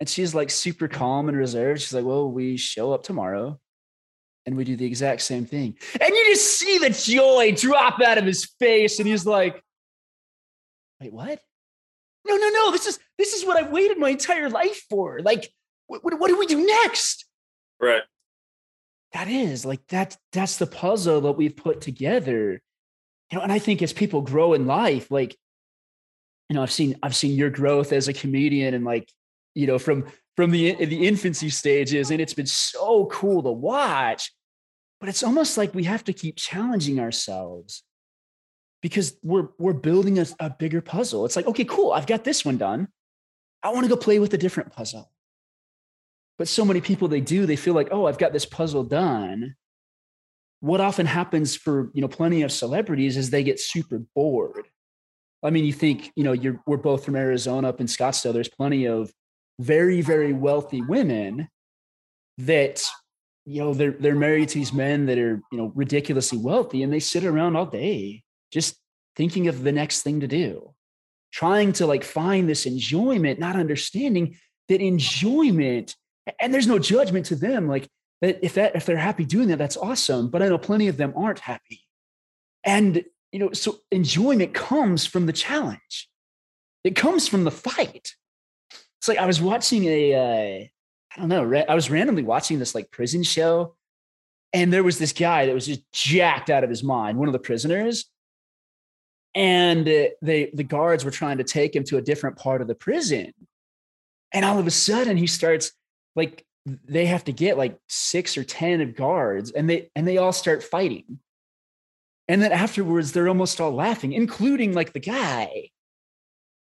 And 0.00 0.08
she's 0.08 0.34
like 0.34 0.50
super 0.50 0.88
calm 0.88 1.28
and 1.28 1.36
reserved. 1.36 1.80
She's 1.80 1.94
like, 1.94 2.04
well, 2.04 2.30
we 2.30 2.56
show 2.56 2.92
up 2.92 3.02
tomorrow 3.02 3.58
and 4.46 4.56
we 4.56 4.64
do 4.64 4.76
the 4.76 4.84
exact 4.84 5.22
same 5.22 5.46
thing. 5.46 5.76
And 6.00 6.14
you 6.14 6.24
just 6.26 6.58
see 6.58 6.78
the 6.78 6.90
joy 6.90 7.52
drop 7.52 8.00
out 8.00 8.18
of 8.18 8.24
his 8.24 8.44
face. 8.60 8.98
And 8.98 9.08
he's 9.08 9.26
like, 9.26 9.60
wait, 11.00 11.12
what? 11.12 11.40
No, 12.26 12.36
no, 12.36 12.48
no. 12.50 12.70
This 12.70 12.86
is, 12.86 12.98
this 13.18 13.32
is 13.32 13.44
what 13.44 13.56
I've 13.56 13.72
waited 13.72 13.98
my 13.98 14.10
entire 14.10 14.50
life 14.50 14.82
for. 14.90 15.20
Like, 15.20 15.50
what, 15.86 16.04
what, 16.04 16.18
what 16.18 16.28
do 16.28 16.38
we 16.38 16.46
do 16.46 16.64
next? 16.64 17.26
Right. 17.84 18.02
That 19.12 19.28
is 19.28 19.64
like 19.64 19.86
that 19.88 20.16
that's 20.32 20.56
the 20.56 20.66
puzzle 20.66 21.20
that 21.22 21.32
we've 21.32 21.56
put 21.56 21.80
together. 21.80 22.60
You 23.30 23.38
know 23.38 23.42
and 23.42 23.52
i 23.52 23.58
think 23.58 23.82
as 23.82 23.92
people 23.92 24.20
grow 24.20 24.52
in 24.52 24.66
life 24.66 25.10
like 25.10 25.34
you 26.48 26.54
know 26.54 26.62
i've 26.62 26.70
seen 26.70 26.96
i've 27.02 27.16
seen 27.16 27.36
your 27.36 27.50
growth 27.50 27.90
as 27.92 28.06
a 28.06 28.12
comedian 28.12 28.74
and 28.74 28.84
like 28.84 29.10
you 29.54 29.66
know 29.66 29.78
from 29.78 30.04
from 30.36 30.50
the 30.50 30.74
the 30.74 31.06
infancy 31.06 31.48
stages 31.48 32.10
and 32.10 32.20
it's 32.20 32.34
been 32.34 32.46
so 32.46 33.06
cool 33.06 33.42
to 33.42 33.50
watch. 33.50 34.32
But 35.00 35.08
it's 35.08 35.22
almost 35.22 35.58
like 35.58 35.74
we 35.74 35.84
have 35.84 36.04
to 36.04 36.12
keep 36.12 36.36
challenging 36.36 36.98
ourselves 36.98 37.82
because 38.80 39.16
we're 39.22 39.48
we're 39.58 39.74
building 39.74 40.18
a, 40.18 40.26
a 40.40 40.50
bigger 40.50 40.80
puzzle. 40.80 41.24
It's 41.24 41.36
like 41.36 41.46
okay 41.46 41.64
cool 41.64 41.92
i've 41.92 42.06
got 42.06 42.24
this 42.24 42.44
one 42.44 42.56
done. 42.56 42.88
I 43.62 43.70
want 43.70 43.84
to 43.84 43.90
go 43.90 43.96
play 43.96 44.18
with 44.18 44.34
a 44.34 44.38
different 44.38 44.72
puzzle 44.72 45.10
but 46.38 46.48
so 46.48 46.64
many 46.64 46.80
people 46.80 47.08
they 47.08 47.20
do, 47.20 47.46
they 47.46 47.56
feel 47.56 47.74
like, 47.74 47.88
oh, 47.90 48.06
I've 48.06 48.18
got 48.18 48.32
this 48.32 48.46
puzzle 48.46 48.84
done. 48.84 49.54
What 50.60 50.80
often 50.80 51.06
happens 51.06 51.54
for 51.54 51.90
you 51.94 52.00
know 52.00 52.08
plenty 52.08 52.42
of 52.42 52.50
celebrities 52.50 53.16
is 53.16 53.30
they 53.30 53.42
get 53.42 53.60
super 53.60 54.00
bored. 54.14 54.66
I 55.42 55.50
mean, 55.50 55.66
you 55.66 55.74
think, 55.74 56.10
you 56.16 56.24
know, 56.24 56.32
you're 56.32 56.60
we're 56.66 56.78
both 56.78 57.04
from 57.04 57.16
Arizona 57.16 57.68
up 57.68 57.80
in 57.80 57.86
Scottsdale. 57.86 58.32
There's 58.32 58.48
plenty 58.48 58.86
of 58.86 59.12
very, 59.60 60.00
very 60.00 60.32
wealthy 60.32 60.80
women 60.80 61.48
that 62.38 62.82
you 63.44 63.60
know 63.60 63.74
they're 63.74 63.92
they're 63.92 64.14
married 64.14 64.48
to 64.48 64.58
these 64.58 64.72
men 64.72 65.06
that 65.06 65.18
are 65.18 65.40
you 65.52 65.58
know 65.58 65.70
ridiculously 65.74 66.38
wealthy 66.38 66.82
and 66.82 66.92
they 66.92 67.00
sit 67.00 67.24
around 67.24 67.56
all 67.56 67.66
day 67.66 68.22
just 68.50 68.76
thinking 69.16 69.48
of 69.48 69.62
the 69.62 69.72
next 69.72 70.02
thing 70.02 70.20
to 70.20 70.26
do 70.26 70.72
trying 71.32 71.72
to 71.72 71.86
like 71.86 72.02
find 72.02 72.48
this 72.48 72.66
enjoyment 72.66 73.38
not 73.38 73.54
understanding 73.56 74.36
that 74.68 74.80
enjoyment 74.80 75.94
and 76.40 76.52
there's 76.52 76.66
no 76.66 76.78
judgment 76.78 77.26
to 77.26 77.36
them 77.36 77.68
like 77.68 77.88
if 78.20 78.54
that 78.54 78.74
if 78.74 78.86
they're 78.86 78.96
happy 78.96 79.24
doing 79.24 79.48
that 79.48 79.58
that's 79.58 79.76
awesome 79.76 80.30
but 80.30 80.42
i 80.42 80.48
know 80.48 80.58
plenty 80.58 80.88
of 80.88 80.96
them 80.96 81.12
aren't 81.16 81.40
happy. 81.40 81.80
And 82.64 83.04
you 83.32 83.38
know 83.38 83.52
so 83.52 83.78
enjoyment 83.90 84.54
comes 84.54 85.06
from 85.06 85.26
the 85.26 85.32
challenge. 85.32 86.08
It 86.82 86.96
comes 86.96 87.28
from 87.28 87.44
the 87.44 87.50
fight. 87.50 88.14
It's 88.98 89.08
like 89.08 89.18
i 89.18 89.26
was 89.26 89.40
watching 89.40 89.84
a 89.84 90.14
uh, 90.14 90.64
I 91.14 91.20
don't 91.20 91.28
know 91.28 91.64
i 91.68 91.74
was 91.74 91.90
randomly 91.90 92.22
watching 92.22 92.58
this 92.58 92.74
like 92.74 92.90
prison 92.90 93.22
show 93.22 93.76
and 94.54 94.72
there 94.72 94.84
was 94.84 94.98
this 94.98 95.12
guy 95.12 95.46
that 95.46 95.54
was 95.54 95.66
just 95.66 95.82
jacked 95.92 96.48
out 96.48 96.62
of 96.62 96.70
his 96.70 96.84
mind 96.84 97.18
one 97.18 97.28
of 97.28 97.32
the 97.32 97.40
prisoners. 97.40 98.06
And 99.34 99.86
uh, 99.88 100.04
they 100.22 100.50
the 100.54 100.62
guards 100.62 101.04
were 101.04 101.10
trying 101.10 101.38
to 101.38 101.44
take 101.44 101.74
him 101.74 101.82
to 101.84 101.96
a 101.96 102.02
different 102.02 102.36
part 102.36 102.62
of 102.62 102.68
the 102.68 102.74
prison. 102.76 103.34
And 104.32 104.44
all 104.44 104.60
of 104.60 104.66
a 104.68 104.70
sudden 104.70 105.16
he 105.16 105.26
starts 105.26 105.72
like 106.16 106.44
they 106.66 107.06
have 107.06 107.24
to 107.24 107.32
get 107.32 107.58
like 107.58 107.78
six 107.88 108.38
or 108.38 108.44
ten 108.44 108.80
of 108.80 108.96
guards 108.96 109.50
and 109.50 109.68
they 109.68 109.90
and 109.94 110.06
they 110.06 110.18
all 110.18 110.32
start 110.32 110.62
fighting. 110.62 111.18
And 112.28 112.40
then 112.40 112.52
afterwards 112.52 113.12
they're 113.12 113.28
almost 113.28 113.60
all 113.60 113.72
laughing 113.72 114.12
including 114.12 114.72
like 114.72 114.92
the 114.92 115.00
guy. 115.00 115.70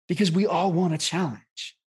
Because 0.08 0.32
we 0.32 0.46
all 0.46 0.74
want 0.74 0.94
a 0.94 0.98
challenge. 0.98 1.78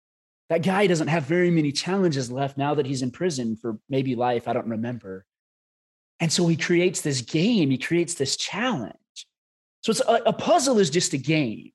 That 0.49 0.63
guy 0.63 0.87
doesn't 0.87 1.09
have 1.09 1.25
very 1.25 1.51
many 1.51 1.73
challenges 1.73 2.31
left 2.31 2.57
now 2.57 2.75
that 2.75 2.87
he's 2.87 3.03
in 3.03 3.11
prison 3.11 3.57
for 3.57 3.79
maybe 3.89 4.15
life 4.15 4.49
i 4.49 4.53
don't 4.53 4.69
remember. 4.69 5.25
And 6.21 6.33
so 6.33 6.47
he 6.47 6.57
creates 6.57 7.01
this 7.01 7.23
game 7.23 7.71
he 7.71 7.79
creates 7.79 8.15
this 8.15 8.37
challenge. 8.37 8.95
So 9.83 9.91
it's 9.91 10.01
a, 10.01 10.21
a 10.27 10.33
puzzle 10.33 10.79
is 10.79 10.91
just 10.91 11.13
a 11.13 11.19
game. 11.19 11.71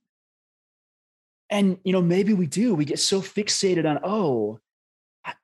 And 1.49 1.79
you 1.83 1.91
know 1.91 2.03
maybe 2.03 2.33
we 2.33 2.45
do 2.45 2.75
we 2.75 2.85
get 2.85 2.99
so 2.99 3.19
fixated 3.19 3.89
on 3.89 3.99
oh 4.03 4.59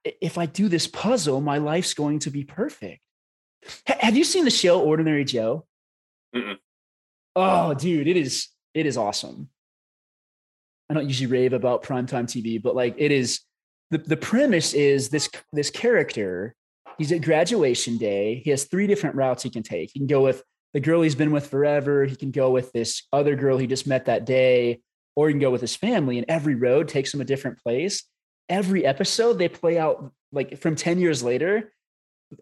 if 0.04 0.38
I 0.38 0.46
do 0.46 0.68
this 0.68 0.88
puzzle, 0.88 1.42
my 1.42 1.58
life's 1.58 1.94
going 1.94 2.20
to 2.20 2.30
be 2.30 2.44
perfect. 2.44 3.02
H- 3.88 3.98
have 4.00 4.18
you 4.18 4.24
seen 4.24 4.46
the 4.46 4.52
show 4.52 4.82
Ordinary 4.82 5.26
Joe? 5.26 5.66
Mm-mm. 6.36 6.58
Oh, 7.36 7.74
dude, 7.74 8.08
it 8.08 8.18
is 8.18 8.50
it 8.74 8.86
is 8.86 8.98
awesome. 8.98 9.50
I 10.90 10.94
don't 10.94 11.08
usually 11.08 11.32
rave 11.32 11.54
about 11.54 11.84
primetime 11.84 12.26
TV, 12.26 12.62
but 12.62 12.76
like 12.76 12.96
it 12.98 13.12
is 13.12 13.42
the, 13.92 13.98
the 13.98 14.18
premise 14.18 14.74
is 14.74 15.10
this 15.10 15.30
this 15.52 15.70
character, 15.70 16.56
he's 16.98 17.12
at 17.12 17.22
graduation 17.22 17.98
day. 17.98 18.42
He 18.44 18.52
has 18.52 18.66
three 18.66 18.88
different 18.88 19.16
routes 19.16 19.44
he 19.44 19.50
can 19.50 19.64
take. 19.64 19.92
He 19.94 20.00
can 20.00 20.08
go 20.08 20.22
with 20.22 20.44
the 20.74 20.80
girl 20.80 21.02
he's 21.02 21.16
been 21.16 21.32
with 21.32 21.48
forever, 21.48 22.06
he 22.06 22.16
can 22.16 22.32
go 22.32 22.52
with 22.52 22.72
this 22.74 23.04
other 23.14 23.36
girl 23.36 23.58
he 23.58 23.66
just 23.66 23.88
met 23.88 24.06
that 24.06 24.26
day, 24.26 24.82
or 25.16 25.28
he 25.28 25.34
can 25.34 25.40
go 25.40 25.52
with 25.52 25.62
his 25.62 25.76
family, 25.76 26.18
and 26.18 26.26
every 26.30 26.56
road 26.56 26.90
takes 26.90 27.14
him 27.14 27.22
a 27.22 27.26
different 27.26 27.60
place 27.60 28.04
every 28.50 28.86
episode 28.86 29.34
they 29.34 29.50
play 29.50 29.78
out 29.78 30.12
like 30.32 30.60
from 30.60 30.76
10 30.76 31.00
years 31.00 31.24
later 31.24 31.72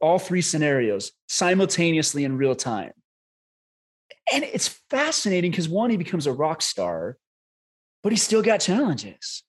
all 0.02 0.20
three 0.20 0.42
scenarios 0.42 1.12
simultaneously 1.28 2.24
in 2.24 2.38
real 2.38 2.56
time. 2.56 2.92
And 4.32 4.44
it's 4.44 4.80
fascinating 4.90 5.52
because 5.52 5.70
one 5.70 5.90
he 5.90 5.98
becomes 5.98 6.28
a 6.28 6.34
rock 6.34 6.62
star 6.62 7.18
but 8.02 8.12
he's 8.12 8.24
still 8.24 8.42
got 8.42 8.60
challenges. 8.60 9.44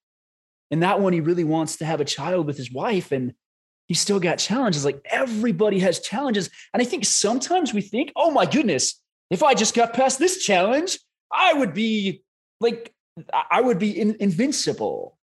And 0.71 0.83
that 0.83 1.01
one 1.01 1.13
he 1.13 1.21
really 1.21 1.45
wants 1.45 1.77
to 1.77 1.85
have 1.85 2.01
a 2.01 2.05
child 2.05 2.47
with 2.47 2.57
his 2.57 2.73
wife 2.73 3.11
and 3.13 3.35
he's 3.87 4.01
still 4.01 4.21
got 4.21 4.39
challenges. 4.39 4.85
Like 4.85 5.05
everybody 5.11 5.81
has 5.81 6.01
challenges. 6.01 6.51
And 6.73 6.83
i 6.83 6.85
think 6.85 7.05
sometimes 7.05 7.73
we 7.73 7.81
think 7.81 8.13
oh 8.17 8.31
my 8.31 8.47
goodness 8.47 9.01
if 9.31 9.43
i 9.43 9.55
just 9.55 9.75
got 9.75 9.95
past 9.95 10.19
this 10.19 10.45
challenge 10.45 10.99
i 11.33 11.53
would 11.53 11.75
be 11.75 12.23
like 12.61 12.93
i 13.51 13.61
would 13.61 13.79
be 13.79 13.99
in, 13.99 14.17
invincible 14.21 15.19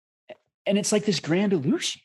and 0.67 0.79
it's 0.79 0.93
like 0.93 1.05
this 1.05 1.21
grand 1.21 1.53
illusion. 1.53 2.01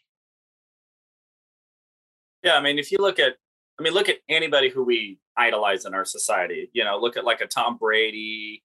Yeah 2.44 2.58
i 2.58 2.62
mean 2.62 2.78
if 2.78 2.92
you 2.92 3.00
look 3.00 3.20
at 3.20 3.36
i 3.80 3.84
mean 3.84 3.94
look 3.94 4.10
at 4.10 4.18
anybody 4.30 4.70
who 4.70 4.84
we 4.84 5.20
idolize 5.38 5.86
in 5.86 5.94
our 5.94 6.06
society 6.06 6.70
you 6.74 6.84
know 6.84 6.98
look 6.98 7.18
at 7.18 7.26
like 7.26 7.42
a 7.42 7.48
tom 7.48 7.78
brady 7.78 8.64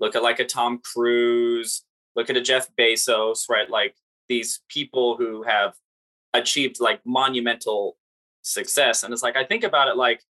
look 0.00 0.14
at 0.14 0.22
like 0.22 0.38
a 0.38 0.44
tom 0.44 0.80
cruise 0.84 1.82
look 2.14 2.28
at 2.28 2.36
a 2.36 2.42
jeff 2.42 2.68
bezos 2.78 3.48
right? 3.48 3.70
Like 3.70 3.96
these 4.28 4.60
people 4.68 5.16
who 5.16 5.42
have 5.44 5.74
achieved 6.34 6.78
like 6.78 7.00
monumental 7.06 7.96
success 8.42 9.02
and 9.02 9.12
it's 9.12 9.22
like 9.22 9.36
i 9.36 9.44
think 9.44 9.64
about 9.64 9.88
it 9.88 9.96
like 9.96 10.22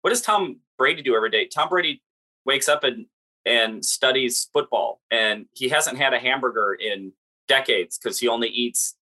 what 0.00 0.10
does 0.10 0.22
tom 0.22 0.60
brady 0.78 1.02
do 1.02 1.14
every 1.14 1.30
day? 1.30 1.46
Tom 1.46 1.68
brady 1.68 2.00
wakes 2.46 2.68
up 2.68 2.84
and 2.84 3.06
and 3.44 3.84
studies 3.84 4.48
football 4.52 5.00
and 5.10 5.46
he 5.52 5.68
hasn't 5.68 5.98
had 5.98 6.14
a 6.14 6.18
hamburger 6.18 6.74
in 6.74 7.12
decades 7.48 7.98
because 7.98 8.18
he 8.18 8.28
only 8.28 8.48
eats 8.48 8.94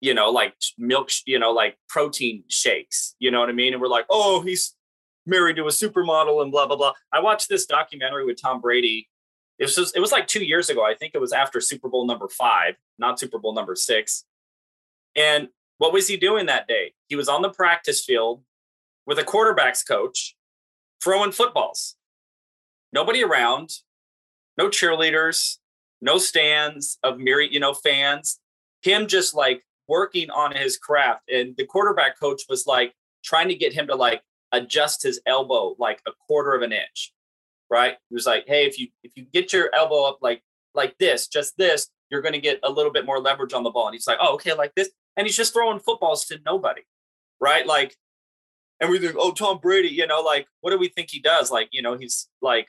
you 0.00 0.14
know 0.14 0.30
like 0.30 0.54
milk 0.78 1.10
you 1.26 1.38
know 1.38 1.50
like 1.50 1.76
protein 1.88 2.44
shakes 2.48 3.14
you 3.18 3.30
know 3.30 3.40
what 3.40 3.48
i 3.48 3.52
mean? 3.52 3.72
And 3.72 3.82
we're 3.82 3.88
like 3.88 4.06
oh 4.10 4.40
he's 4.42 4.74
married 5.26 5.56
to 5.56 5.64
a 5.64 5.70
supermodel 5.70 6.42
and 6.42 6.50
blah 6.50 6.66
blah 6.66 6.76
blah. 6.76 6.92
I 7.12 7.20
watched 7.20 7.48
this 7.48 7.66
documentary 7.66 8.24
with 8.24 8.40
tom 8.40 8.60
brady. 8.60 9.08
It 9.58 9.64
was 9.76 9.92
it 9.94 10.00
was 10.00 10.12
like 10.12 10.26
two 10.26 10.44
years 10.44 10.70
ago. 10.70 10.84
I 10.84 10.94
think 10.94 11.14
it 11.14 11.20
was 11.20 11.32
after 11.32 11.60
super 11.60 11.88
bowl 11.88 12.06
number 12.06 12.28
five 12.28 12.76
not 12.98 13.18
super 13.18 13.38
bowl 13.38 13.54
number 13.54 13.76
six. 13.76 14.24
And 15.14 15.48
what 15.78 15.92
was 15.92 16.08
he 16.08 16.16
doing 16.16 16.46
that 16.46 16.66
day? 16.66 16.94
He 17.08 17.16
was 17.16 17.28
on 17.28 17.42
the 17.42 17.50
practice 17.50 18.04
field 18.04 18.42
with 19.06 19.18
a 19.18 19.24
quarterbacks 19.24 19.86
coach 19.86 20.36
throwing 21.02 21.32
footballs. 21.32 21.96
Nobody 22.92 23.22
around, 23.22 23.70
no 24.56 24.68
cheerleaders, 24.68 25.58
no 26.00 26.18
stands 26.18 26.98
of 27.02 27.18
myriad, 27.18 27.52
you 27.52 27.60
know, 27.60 27.74
fans. 27.74 28.40
Him 28.82 29.06
just 29.06 29.34
like 29.34 29.62
working 29.88 30.30
on 30.30 30.52
his 30.52 30.76
craft. 30.76 31.22
And 31.32 31.56
the 31.56 31.64
quarterback 31.64 32.18
coach 32.18 32.42
was 32.48 32.66
like 32.66 32.92
trying 33.24 33.48
to 33.48 33.54
get 33.54 33.72
him 33.72 33.86
to 33.88 33.96
like 33.96 34.22
adjust 34.52 35.02
his 35.02 35.20
elbow 35.26 35.74
like 35.78 36.00
a 36.06 36.12
quarter 36.26 36.54
of 36.54 36.62
an 36.62 36.72
inch. 36.72 37.12
Right. 37.70 37.96
He 38.08 38.14
was 38.14 38.26
like, 38.26 38.44
hey, 38.46 38.66
if 38.66 38.78
you 38.78 38.88
if 39.02 39.12
you 39.14 39.26
get 39.32 39.52
your 39.52 39.70
elbow 39.74 40.04
up 40.04 40.18
like 40.22 40.42
like 40.74 40.96
this, 40.98 41.26
just 41.26 41.56
this, 41.58 41.88
you're 42.10 42.22
gonna 42.22 42.38
get 42.38 42.60
a 42.62 42.70
little 42.70 42.92
bit 42.92 43.04
more 43.04 43.18
leverage 43.18 43.52
on 43.52 43.62
the 43.62 43.70
ball. 43.70 43.88
And 43.88 43.94
he's 43.94 44.06
like, 44.06 44.18
oh, 44.20 44.34
okay, 44.34 44.54
like 44.54 44.74
this. 44.74 44.90
And 45.16 45.26
he's 45.26 45.36
just 45.36 45.52
throwing 45.52 45.80
footballs 45.80 46.24
to 46.26 46.38
nobody. 46.46 46.82
Right. 47.40 47.66
Like, 47.66 47.96
and 48.80 48.90
we 48.90 48.98
think, 48.98 49.16
oh, 49.18 49.32
Tom 49.32 49.58
Brady, 49.58 49.88
you 49.88 50.06
know, 50.06 50.20
like, 50.20 50.46
what 50.60 50.70
do 50.70 50.78
we 50.78 50.88
think 50.88 51.08
he 51.10 51.20
does? 51.20 51.50
Like, 51.50 51.68
you 51.72 51.82
know, 51.82 51.96
he's 51.96 52.28
like 52.40 52.68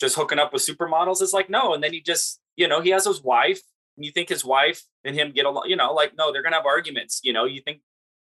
just 0.00 0.16
hooking 0.16 0.38
up 0.38 0.52
with 0.52 0.62
supermodels 0.62 1.22
is 1.22 1.32
like 1.32 1.50
no 1.50 1.74
and 1.74 1.82
then 1.82 1.92
he 1.92 2.00
just 2.00 2.40
you 2.56 2.68
know 2.68 2.80
he 2.80 2.90
has 2.90 3.04
his 3.04 3.22
wife 3.22 3.60
and 3.96 4.04
you 4.04 4.12
think 4.12 4.28
his 4.28 4.44
wife 4.44 4.82
and 5.04 5.14
him 5.14 5.32
get 5.32 5.46
along 5.46 5.64
you 5.66 5.76
know 5.76 5.92
like 5.92 6.12
no 6.16 6.32
they're 6.32 6.42
gonna 6.42 6.56
have 6.56 6.66
arguments 6.66 7.20
you 7.22 7.32
know 7.32 7.44
you 7.44 7.60
think 7.60 7.80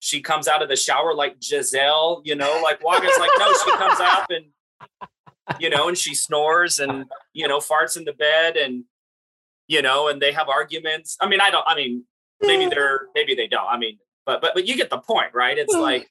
she 0.01 0.21
comes 0.21 0.49
out 0.49 0.63
of 0.63 0.69
the 0.69 0.77
shower 0.77 1.15
like 1.15 1.39
Gisele 1.41 2.23
you 2.25 2.35
know 2.35 2.61
like 2.63 2.83
Waga's 2.83 3.19
like 3.19 3.31
no 3.39 3.53
she 3.65 3.71
comes 3.73 4.01
out 4.01 4.31
and 4.31 4.47
you 5.61 5.71
know 5.71 5.89
and 5.89 5.97
she 5.97 6.15
snores 6.15 6.81
and 6.81 7.05
you 7.33 7.47
know 7.47 7.59
farts 7.59 7.97
in 7.97 8.05
the 8.05 8.13
bed 8.13 8.57
and 8.57 8.85
you 9.69 9.83
know 9.83 10.09
and 10.09 10.21
they 10.21 10.33
have 10.33 10.49
arguments. 10.49 11.17
I 11.21 11.29
mean 11.29 11.41
I 11.41 11.51
don't 11.51 11.65
I 11.67 11.75
mean 11.75 12.05
maybe 12.41 12.67
they're 12.67 13.07
maybe 13.15 13.35
they 13.35 13.47
don't 13.47 13.69
I 13.69 13.79
mean 13.79 13.99
but 14.27 14.41
but 14.41 14.53
but 14.55 14.67
you 14.67 14.77
get 14.77 14.91
the 14.91 14.99
point 14.99 15.35
right? 15.35 15.57
It's 15.57 15.73
mm-hmm. 15.73 15.83
like 15.83 16.09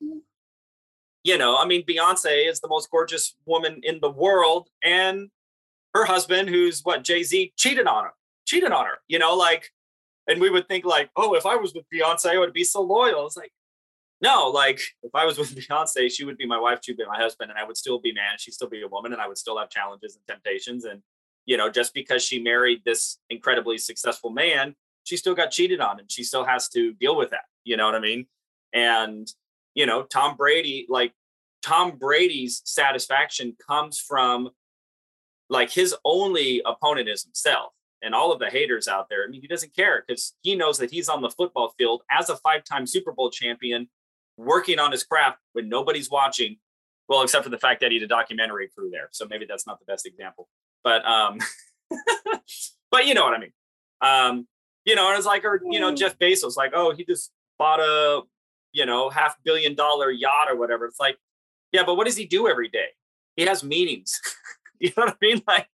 you 1.23 1.37
know, 1.37 1.57
I 1.57 1.65
mean, 1.65 1.83
Beyonce 1.85 2.49
is 2.49 2.59
the 2.59 2.67
most 2.67 2.89
gorgeous 2.89 3.35
woman 3.45 3.81
in 3.83 3.99
the 4.01 4.09
world, 4.09 4.69
and 4.83 5.29
her 5.93 6.05
husband, 6.05 6.49
who's 6.49 6.81
what 6.81 7.03
Jay 7.03 7.23
Z, 7.23 7.53
cheated 7.57 7.87
on 7.87 8.05
her, 8.05 8.11
cheated 8.45 8.71
on 8.71 8.85
her. 8.85 8.99
You 9.07 9.19
know, 9.19 9.35
like, 9.35 9.69
and 10.27 10.39
we 10.39 10.49
would 10.49 10.67
think 10.67 10.85
like, 10.85 11.09
oh, 11.15 11.35
if 11.35 11.45
I 11.45 11.55
was 11.55 11.73
with 11.73 11.85
Beyonce, 11.93 12.31
I 12.31 12.39
would 12.39 12.53
be 12.53 12.63
so 12.63 12.81
loyal. 12.81 13.25
It's 13.25 13.37
like, 13.37 13.51
no, 14.21 14.49
like 14.49 14.79
if 15.03 15.13
I 15.13 15.25
was 15.25 15.37
with 15.37 15.55
Beyonce, 15.55 16.11
she 16.11 16.23
would 16.23 16.37
be 16.37 16.45
my 16.45 16.59
wife, 16.59 16.79
she'd 16.83 16.97
be 16.97 17.05
my 17.05 17.17
husband, 17.17 17.51
and 17.51 17.59
I 17.59 17.63
would 17.63 17.77
still 17.77 17.99
be 17.99 18.13
man, 18.13 18.37
she'd 18.37 18.53
still 18.53 18.69
be 18.69 18.81
a 18.83 18.87
woman, 18.87 19.13
and 19.13 19.21
I 19.21 19.27
would 19.27 19.37
still 19.37 19.57
have 19.57 19.69
challenges 19.69 20.15
and 20.15 20.25
temptations. 20.27 20.85
And 20.85 21.01
you 21.45 21.57
know, 21.57 21.69
just 21.69 21.93
because 21.93 22.23
she 22.23 22.41
married 22.41 22.81
this 22.85 23.17
incredibly 23.29 23.77
successful 23.77 24.29
man, 24.29 24.75
she 25.03 25.17
still 25.17 25.35
got 25.35 25.51
cheated 25.51 25.81
on, 25.81 25.99
and 25.99 26.11
she 26.11 26.23
still 26.23 26.45
has 26.45 26.69
to 26.69 26.93
deal 26.93 27.17
with 27.17 27.31
that. 27.31 27.45
You 27.63 27.77
know 27.77 27.85
what 27.85 27.95
I 27.95 27.99
mean? 27.99 28.27
And 28.73 29.27
you 29.73 29.85
know, 29.85 30.03
Tom 30.03 30.35
Brady, 30.37 30.85
like 30.87 31.13
Tom 31.61 31.97
Brady's 31.97 32.61
satisfaction 32.65 33.55
comes 33.67 33.99
from 33.99 34.49
like 35.51 35.69
his 35.69 35.93
only 36.05 36.61
opponent 36.65 37.09
is 37.09 37.23
himself 37.23 37.73
and 38.01 38.15
all 38.15 38.31
of 38.31 38.39
the 38.39 38.49
haters 38.49 38.87
out 38.87 39.09
there. 39.09 39.25
I 39.25 39.27
mean, 39.27 39.41
he 39.41 39.47
doesn't 39.47 39.75
care 39.75 40.03
because 40.07 40.33
he 40.41 40.55
knows 40.55 40.77
that 40.79 40.89
he's 40.89 41.09
on 41.09 41.21
the 41.21 41.29
football 41.29 41.73
field 41.77 42.03
as 42.09 42.29
a 42.29 42.37
five 42.37 42.63
time 42.63 42.87
Super 42.87 43.11
Bowl 43.11 43.29
champion, 43.29 43.89
working 44.37 44.79
on 44.79 44.91
his 44.91 45.03
craft 45.03 45.39
when 45.51 45.69
nobody's 45.69 46.09
watching. 46.09 46.57
Well, 47.09 47.21
except 47.21 47.43
for 47.43 47.49
the 47.49 47.57
fact 47.57 47.81
that 47.81 47.91
he 47.91 47.97
had 47.97 48.05
a 48.05 48.07
documentary 48.07 48.69
crew 48.73 48.89
there. 48.89 49.09
So 49.11 49.27
maybe 49.29 49.45
that's 49.45 49.67
not 49.67 49.79
the 49.79 49.85
best 49.85 50.07
example. 50.07 50.47
But, 50.85 51.05
um, 51.05 51.39
but 52.91 53.05
you 53.05 53.13
know 53.13 53.25
what 53.25 53.33
I 53.33 53.39
mean. 53.39 53.51
Um, 53.99 54.47
you 54.85 54.95
know, 54.95 55.09
and 55.09 55.17
it's 55.17 55.27
like, 55.27 55.43
or, 55.43 55.61
you 55.69 55.81
know, 55.81 55.93
Jeff 55.93 56.17
Bezos, 56.17 56.55
like, 56.55 56.71
oh, 56.73 56.93
he 56.95 57.03
just 57.03 57.31
bought 57.59 57.81
a, 57.81 58.21
you 58.71 58.85
know, 58.85 59.09
half 59.09 59.35
billion 59.43 59.75
dollar 59.75 60.09
yacht 60.09 60.47
or 60.49 60.57
whatever. 60.57 60.85
It's 60.85 60.99
like, 60.99 61.17
yeah, 61.73 61.83
but 61.85 61.95
what 61.95 62.05
does 62.05 62.15
he 62.15 62.25
do 62.25 62.47
every 62.47 62.69
day? 62.69 62.87
He 63.35 63.43
has 63.43 63.65
meetings. 63.65 64.19
you 64.85 64.91
know 64.97 65.05
what 65.05 65.17
I 65.21 65.25
mean? 65.25 65.41
Like 65.47 65.67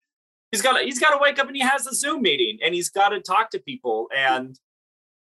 he's 0.51 0.61
got 0.61 0.79
to, 0.79 0.83
he's 0.83 0.99
got 0.99 1.11
to 1.11 1.19
wake 1.21 1.37
up 1.37 1.47
and 1.47 1.55
he 1.55 1.61
has 1.61 1.85
a 1.85 1.93
Zoom 1.93 2.23
meeting 2.23 2.57
and 2.63 2.73
he's 2.73 2.89
got 2.89 3.09
to 3.09 3.19
talk 3.19 3.51
to 3.51 3.59
people 3.59 4.09
and 4.15 4.59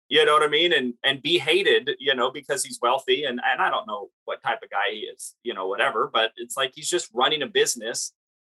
you 0.08 0.24
know 0.24 0.34
what 0.34 0.42
I 0.42 0.48
mean? 0.48 0.72
And 0.72 0.94
and 1.02 1.22
be 1.22 1.38
hated, 1.38 1.90
you 1.98 2.14
know, 2.14 2.30
because 2.30 2.64
he's 2.64 2.78
wealthy 2.80 3.24
and 3.24 3.40
and 3.44 3.60
I 3.60 3.70
don't 3.70 3.86
know 3.86 4.10
what 4.24 4.42
type 4.42 4.60
of 4.62 4.70
guy 4.70 4.92
he 4.92 4.98
is, 5.00 5.34
you 5.42 5.54
know, 5.54 5.66
whatever. 5.66 6.10
But 6.12 6.32
it's 6.36 6.56
like 6.56 6.72
he's 6.74 6.88
just 6.88 7.10
running 7.14 7.42
a 7.42 7.46
business, 7.46 8.12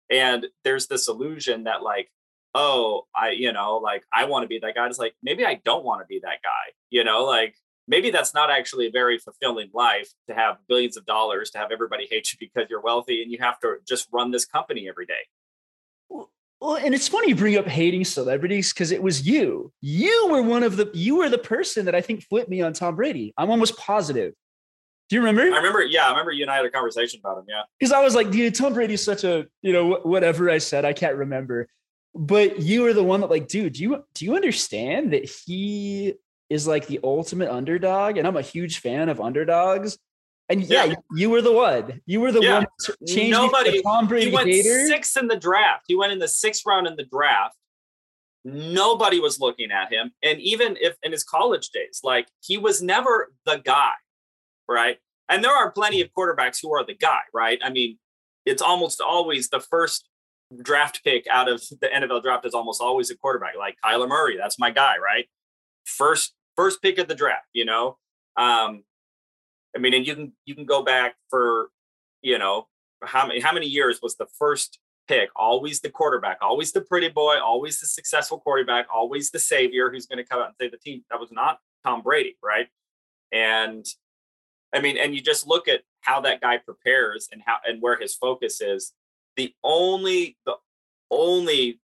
and 0.10 0.48
there's 0.63 0.88
this 0.88 1.08
illusion 1.08 1.65
that 1.65 1.84
like, 1.84 2.10
oh, 2.56 3.06
I, 3.15 3.32
you 3.32 3.52
know, 3.52 3.78
like 3.78 4.04
I 4.13 4.26
want 4.26 4.44
to 4.44 4.48
be 4.48 4.60
that 4.60 4.76
guy. 4.76 4.88
It's 4.88 4.98
like 4.98 5.13
maybe 5.22 5.46
I 5.46 5.62
don't 5.65 5.84
want 5.84 6.02
to 6.02 6.08
be 6.08 6.20
that 6.24 6.41
guy, 6.41 6.74
you 6.89 7.04
know, 7.04 7.26
like 7.26 7.56
maybe 7.88 8.12
that's 8.12 8.34
not 8.34 8.50
actually 8.50 8.88
a 8.88 8.91
very 8.91 9.17
fulfilling 9.17 9.70
life 9.74 10.10
to 10.28 10.34
have 10.34 10.58
billions 10.67 10.98
of 10.98 11.06
dollars 11.06 11.50
to 11.52 11.58
have 11.58 11.72
everybody 11.72 12.08
hate 12.10 12.32
you 12.32 12.38
because 12.39 12.70
you're 12.70 12.82
wealthy 12.82 13.22
and 13.22 13.32
you 13.32 13.38
have 13.39 13.60
to 13.60 13.76
just 13.88 14.08
run 14.12 14.32
this 14.32 14.46
company 14.46 14.88
every 14.88 15.06
day 15.06 15.28
well, 16.62 16.76
and 16.76 16.94
it's 16.94 17.08
funny 17.08 17.30
you 17.30 17.36
bring 17.36 17.58
up 17.58 17.65
hating 17.65 18.06
celebrities 18.06 18.72
because 18.72 18.91
it 18.91 19.02
was 19.02 19.26
you. 19.26 19.74
You 19.82 20.28
were 20.30 20.44
one 20.44 20.62
of 20.62 20.78
the 20.78 20.91
you 20.94 21.15
were 21.15 21.28
the 21.28 21.39
person 21.39 21.86
that 21.86 21.96
I 21.96 22.02
think 22.02 22.24
flipped 22.24 22.50
me 22.50 22.62
on 22.62 22.74
Tom 22.74 22.96
Brady. 22.96 23.34
I'm 23.36 23.50
almost 23.50 23.78
positive. 23.78 24.36
Do 25.10 25.15
you 25.15 25.22
remember? 25.24 25.41
I 25.54 25.58
remember, 25.58 25.82
yeah, 25.82 26.06
I 26.06 26.12
remember 26.12 26.32
you 26.32 26.44
and 26.44 26.52
I 26.52 26.56
had 26.56 26.65
a 26.65 26.70
conversation 26.70 27.20
about 27.20 27.39
him. 27.39 27.46
Yeah. 27.50 27.63
Because 27.78 27.91
I 27.91 28.02
was 28.02 28.15
like, 28.15 28.32
dude, 28.32 28.56
Tom 28.56 28.74
Brady's 28.74 29.04
such 29.04 29.26
a, 29.26 29.46
you 29.62 29.74
know, 29.74 30.00
whatever 30.04 30.50
I 30.50 30.60
said, 30.60 30.86
I 30.86 30.94
can't 30.94 31.17
remember. 31.17 31.67
But 32.15 32.62
you 32.62 32.84
were 32.84 32.94
the 32.94 33.04
one 33.04 33.20
that, 33.22 33.30
like, 33.30 33.48
dude, 33.48 33.74
do 33.74 33.82
you 33.82 34.06
do 34.13 34.26
you 34.26 34.36
understand 34.36 35.13
that 35.13 35.26
he 35.26 36.13
is 36.52 36.68
like 36.68 36.86
the 36.88 37.00
ultimate 37.02 37.50
underdog, 37.50 38.18
and 38.18 38.28
I'm 38.28 38.36
a 38.36 38.42
huge 38.42 38.80
fan 38.80 39.08
of 39.08 39.22
underdogs. 39.22 39.98
And 40.50 40.62
yeah, 40.64 40.84
yeah. 40.84 40.96
you 41.16 41.30
were 41.30 41.42
the 41.42 41.54
one. 41.54 42.02
You 42.06 42.20
were 42.20 42.34
the 42.34 42.42
yeah. 42.42 42.56
one 42.56 42.68
changing 43.08 43.32
Nobody, 43.32 43.78
the 43.78 43.84
Tom 43.84 44.06
Brady 44.06 44.30
he 44.30 44.36
went 44.36 44.52
sixth 44.52 45.16
in 45.16 45.30
the 45.30 45.38
draft. 45.38 45.86
He 45.88 45.96
went 45.96 46.12
in 46.12 46.20
the 46.20 46.28
sixth 46.28 46.64
round 46.68 46.88
in 46.88 46.98
the 46.98 47.06
draft. 47.06 47.56
Nobody 48.44 49.22
was 49.22 49.40
looking 49.40 49.72
at 49.72 49.94
him, 49.94 50.12
and 50.22 50.42
even 50.42 50.78
if 50.82 50.98
in 51.04 51.14
his 51.14 51.24
college 51.24 51.70
days, 51.70 52.02
like 52.04 52.28
he 52.42 52.58
was 52.58 52.82
never 52.82 53.32
the 53.46 53.62
guy, 53.64 53.94
right? 54.68 54.98
And 55.30 55.42
there 55.42 55.56
are 55.56 55.72
plenty 55.72 56.02
of 56.02 56.10
quarterbacks 56.12 56.60
who 56.62 56.74
are 56.74 56.86
the 56.86 56.96
guy, 56.96 57.22
right? 57.34 57.60
I 57.64 57.70
mean, 57.70 57.98
it's 58.46 58.62
almost 58.62 59.00
always 59.00 59.48
the 59.48 59.62
first 59.62 60.10
draft 60.62 61.02
pick 61.06 61.28
out 61.32 61.48
of 61.48 61.62
the 61.70 61.88
NFL 61.88 62.24
draft 62.24 62.46
is 62.46 62.54
almost 62.54 62.82
always 62.82 63.10
a 63.10 63.16
quarterback, 63.16 63.56
like 63.58 63.78
Kyler 63.86 64.10
Murray. 64.10 64.36
That's 64.36 64.60
my 64.60 64.70
guy, 64.72 64.98
right? 64.98 65.30
First 65.86 66.34
first 66.56 66.82
pick 66.82 66.98
of 66.98 67.08
the 67.08 67.16
draft, 67.16 67.48
you 67.54 67.66
know. 67.66 67.98
Um, 68.38 68.84
I 69.76 69.80
mean, 69.80 69.94
and 69.94 70.06
you 70.06 70.16
can 70.16 70.34
you 70.46 70.56
can 70.56 70.66
go 70.66 70.84
back 70.84 71.16
for, 71.30 71.70
you 72.22 72.38
know, 72.38 72.68
how 73.04 73.28
many 73.28 73.40
how 73.40 73.54
many 73.54 73.68
years 73.68 74.00
was 74.02 74.16
the 74.16 74.28
first 74.38 74.80
pick? 75.08 75.30
Always 75.36 75.82
the 75.82 75.90
quarterback, 75.90 76.38
always 76.42 76.72
the 76.72 76.82
pretty 76.82 77.10
boy, 77.10 77.40
always 77.40 77.80
the 77.80 77.88
successful 77.88 78.40
quarterback, 78.40 78.88
always 78.94 79.32
the 79.32 79.40
savior 79.40 79.90
who's 79.92 80.06
going 80.06 80.18
to 80.18 80.24
come 80.24 80.40
out 80.40 80.48
and 80.48 80.56
save 80.60 80.72
the 80.72 80.78
team. 80.78 81.04
That 81.10 81.20
was 81.20 81.32
not 81.32 81.60
Tom 81.86 82.02
Brady, 82.02 82.38
right? 82.44 82.68
And 83.32 83.86
I 84.74 84.82
mean, 84.82 84.98
and 84.98 85.16
you 85.16 85.22
just 85.22 85.48
look 85.48 85.68
at 85.68 85.82
how 86.02 86.22
that 86.22 86.42
guy 86.42 86.58
prepares 86.58 87.30
and 87.32 87.42
how 87.46 87.58
and 87.66 87.82
where 87.82 88.00
his 88.00 88.16
focus 88.16 88.62
is. 88.62 88.94
The 89.38 89.54
only 89.64 90.38
the 90.46 90.56
only 91.10 91.80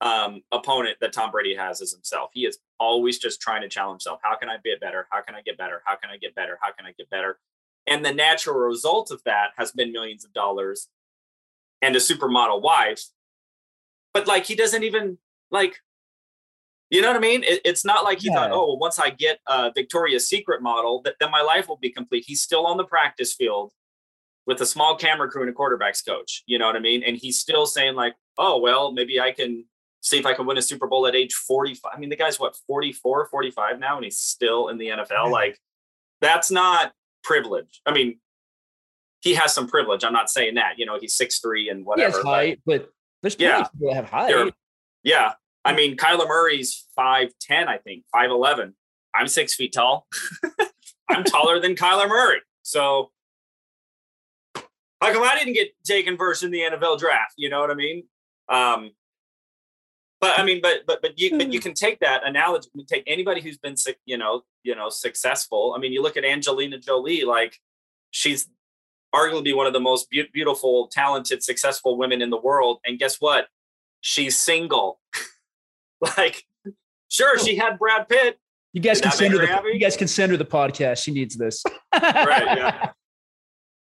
um, 0.00 0.42
opponent 0.50 0.98
that 1.00 1.12
Tom 1.12 1.30
Brady 1.30 1.54
has 1.54 1.80
is 1.80 1.92
himself. 1.92 2.30
He 2.32 2.44
is 2.44 2.58
always 2.82 3.18
just 3.18 3.40
trying 3.40 3.62
to 3.62 3.68
challenge 3.68 4.02
himself. 4.02 4.20
How 4.22 4.36
can 4.36 4.48
I 4.48 4.56
be 4.62 4.74
better? 4.80 5.06
How 5.10 5.22
can 5.22 5.34
I 5.34 5.42
get 5.42 5.56
better? 5.56 5.82
How 5.84 5.96
can 5.96 6.10
I 6.10 6.16
get 6.16 6.34
better? 6.34 6.58
How 6.60 6.72
can 6.72 6.86
I 6.86 6.92
get 6.92 7.08
better? 7.10 7.38
And 7.86 8.04
the 8.04 8.12
natural 8.12 8.58
result 8.58 9.10
of 9.10 9.22
that 9.24 9.50
has 9.56 9.72
been 9.72 9.92
millions 9.92 10.24
of 10.24 10.32
dollars 10.32 10.88
and 11.80 11.96
a 11.96 11.98
supermodel 11.98 12.62
wife. 12.62 13.04
But 14.14 14.26
like 14.26 14.44
he 14.44 14.54
doesn't 14.54 14.82
even 14.82 15.18
like, 15.50 15.78
you 16.90 17.00
know 17.00 17.08
what 17.08 17.16
I 17.16 17.20
mean? 17.20 17.42
It, 17.42 17.60
it's 17.64 17.84
not 17.84 18.04
like 18.04 18.20
he 18.20 18.28
yeah. 18.28 18.34
thought, 18.34 18.50
oh, 18.52 18.66
well, 18.66 18.78
once 18.78 18.98
I 18.98 19.10
get 19.10 19.40
a 19.46 19.72
Victoria's 19.74 20.28
Secret 20.28 20.62
model, 20.62 21.00
that 21.02 21.14
then 21.18 21.30
my 21.30 21.40
life 21.40 21.68
will 21.68 21.78
be 21.78 21.90
complete. 21.90 22.24
He's 22.26 22.42
still 22.42 22.66
on 22.66 22.76
the 22.76 22.84
practice 22.84 23.34
field 23.34 23.72
with 24.46 24.60
a 24.60 24.66
small 24.66 24.96
camera 24.96 25.28
crew 25.28 25.42
and 25.42 25.50
a 25.50 25.54
quarterbacks 25.54 26.04
coach. 26.06 26.42
You 26.46 26.58
know 26.58 26.66
what 26.66 26.76
I 26.76 26.80
mean? 26.80 27.02
And 27.02 27.16
he's 27.16 27.38
still 27.40 27.64
saying 27.66 27.94
like, 27.94 28.14
oh, 28.38 28.58
well, 28.60 28.92
maybe 28.92 29.20
I 29.20 29.32
can 29.32 29.64
see 30.02 30.18
if 30.18 30.26
I 30.26 30.34
can 30.34 30.44
win 30.46 30.58
a 30.58 30.62
Super 30.62 30.86
Bowl 30.86 31.06
at 31.06 31.14
age 31.14 31.32
45. 31.32 31.90
I 31.94 31.98
mean, 31.98 32.10
the 32.10 32.16
guy's 32.16 32.38
what, 32.38 32.54
44, 32.66 33.26
45 33.30 33.78
now, 33.78 33.96
and 33.96 34.04
he's 34.04 34.18
still 34.18 34.68
in 34.68 34.76
the 34.76 34.88
NFL. 34.88 35.30
Like, 35.30 35.58
that's 36.20 36.50
not 36.50 36.92
privilege. 37.24 37.80
I 37.86 37.92
mean, 37.92 38.18
he 39.20 39.34
has 39.34 39.54
some 39.54 39.68
privilege. 39.68 40.02
I'm 40.04 40.12
not 40.12 40.28
saying 40.28 40.56
that, 40.56 40.74
you 40.78 40.84
know, 40.86 40.98
he's 41.00 41.14
six 41.14 41.38
three 41.38 41.68
and 41.70 41.86
whatever. 41.86 42.18
He 42.20 42.28
height, 42.28 42.60
but, 42.66 42.82
but 42.82 42.90
There's 43.22 43.36
plenty 43.36 43.52
Yeah. 43.52 43.60
of 43.62 43.72
people 43.72 43.94
have 43.94 44.10
height. 44.10 44.28
They're- 44.28 44.50
yeah. 45.04 45.32
I 45.64 45.72
mean, 45.74 45.96
Kyler 45.96 46.26
Murray's 46.26 46.86
5'10, 46.98 47.68
I 47.68 47.78
think, 47.78 48.04
5'11. 48.12 48.74
I'm 49.14 49.28
six 49.28 49.54
feet 49.54 49.72
tall. 49.72 50.08
I'm 51.08 51.22
taller 51.22 51.60
than 51.60 51.76
Kyler 51.76 52.08
Murray. 52.08 52.40
So 52.62 53.12
how 55.00 55.12
come 55.12 55.22
I 55.22 55.36
didn't 55.38 55.54
get 55.54 55.72
taken 55.84 56.16
first 56.16 56.42
in 56.42 56.50
the 56.50 56.60
NFL 56.60 56.98
draft? 56.98 57.34
You 57.36 57.48
know 57.50 57.60
what 57.60 57.70
I 57.70 57.74
mean? 57.74 58.04
Um, 58.48 58.90
but 60.22 60.38
I 60.38 60.44
mean, 60.44 60.60
but 60.62 60.86
but 60.86 61.02
but 61.02 61.18
you 61.18 61.36
but 61.36 61.52
you 61.52 61.58
hmm. 61.58 61.64
can 61.64 61.74
take 61.74 61.98
that 61.98 62.24
analogy. 62.24 62.68
you 62.74 62.84
Take 62.86 63.02
anybody 63.08 63.40
who's 63.40 63.58
been 63.58 63.74
you 64.06 64.16
know 64.16 64.42
you 64.62 64.74
know 64.76 64.88
successful. 64.88 65.74
I 65.76 65.80
mean, 65.80 65.92
you 65.92 66.00
look 66.00 66.16
at 66.16 66.24
Angelina 66.24 66.78
Jolie. 66.78 67.24
Like 67.24 67.58
she's 68.12 68.48
arguably 69.12 69.54
one 69.54 69.66
of 69.66 69.72
the 69.72 69.80
most 69.80 70.08
beau- 70.10 70.22
beautiful, 70.32 70.88
talented, 70.88 71.42
successful 71.42 71.98
women 71.98 72.22
in 72.22 72.30
the 72.30 72.36
world. 72.36 72.78
And 72.86 73.00
guess 73.00 73.16
what? 73.20 73.48
She's 74.00 74.40
single. 74.40 75.00
like, 76.16 76.44
sure, 77.08 77.36
she 77.38 77.56
had 77.56 77.78
Brad 77.78 78.08
Pitt. 78.08 78.38
You 78.72 78.80
guys 78.80 79.00
Did 79.00 79.10
can 79.10 79.18
send 79.18 79.34
her 79.34 79.40
her 79.40 79.46
the, 79.46 79.52
happy? 79.52 79.68
you 79.72 79.78
guys 79.80 79.96
can 79.96 80.08
send 80.08 80.32
her 80.32 80.38
the 80.38 80.44
podcast. 80.44 81.02
She 81.02 81.10
needs 81.10 81.36
this. 81.36 81.62
Right, 81.94 82.56
yeah. 82.56 82.78
Well, 82.80 82.94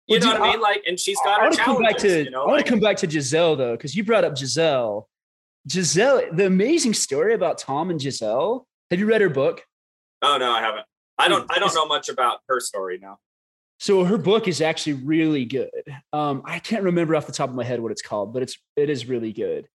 You 0.07 0.21
know 0.21 0.31
dude, 0.33 0.41
what 0.41 0.49
I 0.49 0.53
mean? 0.53 0.61
Like, 0.61 0.83
and 0.87 1.01
she's 1.01 1.19
I 1.25 1.25
got 1.25 1.41
her 1.41 1.47
want 1.47 1.57
to 1.57 1.63
come 1.65 1.83
back 1.83 1.97
to 1.99 2.25
you 2.25 2.31
know, 2.31 2.43
I 2.43 2.47
want 2.47 2.57
like- 2.59 2.65
to 2.67 2.71
come 2.71 2.81
back 2.81 2.97
to 2.99 3.07
Gisele 3.09 3.57
though, 3.57 3.73
because 3.73 3.97
you 3.97 4.05
brought 4.05 4.25
up 4.25 4.37
Gisele. 4.37 5.09
Gisele, 5.67 6.33
the 6.33 6.47
amazing 6.47 6.95
story 6.95 7.35
about 7.35 7.59
Tom 7.59 7.91
and 7.91 8.01
Gisele. 8.01 8.67
Have 8.91 9.01
you 9.01 9.07
read 9.07 9.21
her 9.21 9.29
book? 9.29 9.63
Oh 10.23 10.39
no, 10.39 10.51
I 10.51 10.61
haven't. 10.61 10.87
I 11.19 11.29
don't. 11.29 11.51
I 11.51 11.59
don't 11.59 11.75
know 11.75 11.87
much 11.87 12.09
about 12.09 12.41
her 12.49 12.61
story 12.61 12.99
now. 13.01 13.19
So 13.79 14.05
her 14.05 14.17
book 14.17 14.49
is 14.49 14.61
actually 14.61 14.95
really 14.95 15.45
good. 15.45 15.71
Um, 16.13 16.43
I 16.45 16.61
can't 16.61 16.85
remember 16.85 17.15
off 17.15 17.27
the 17.27 17.33
top 17.33 17.51
of 17.51 17.55
my 17.55 17.65
head 17.65 17.81
what 17.81 17.93
it's 17.93 18.03
called, 18.03 18.33
but 18.33 18.43
it's 18.43 18.57
it 18.77 18.89
is 18.89 19.07
really 19.07 19.33
good. 19.33 19.69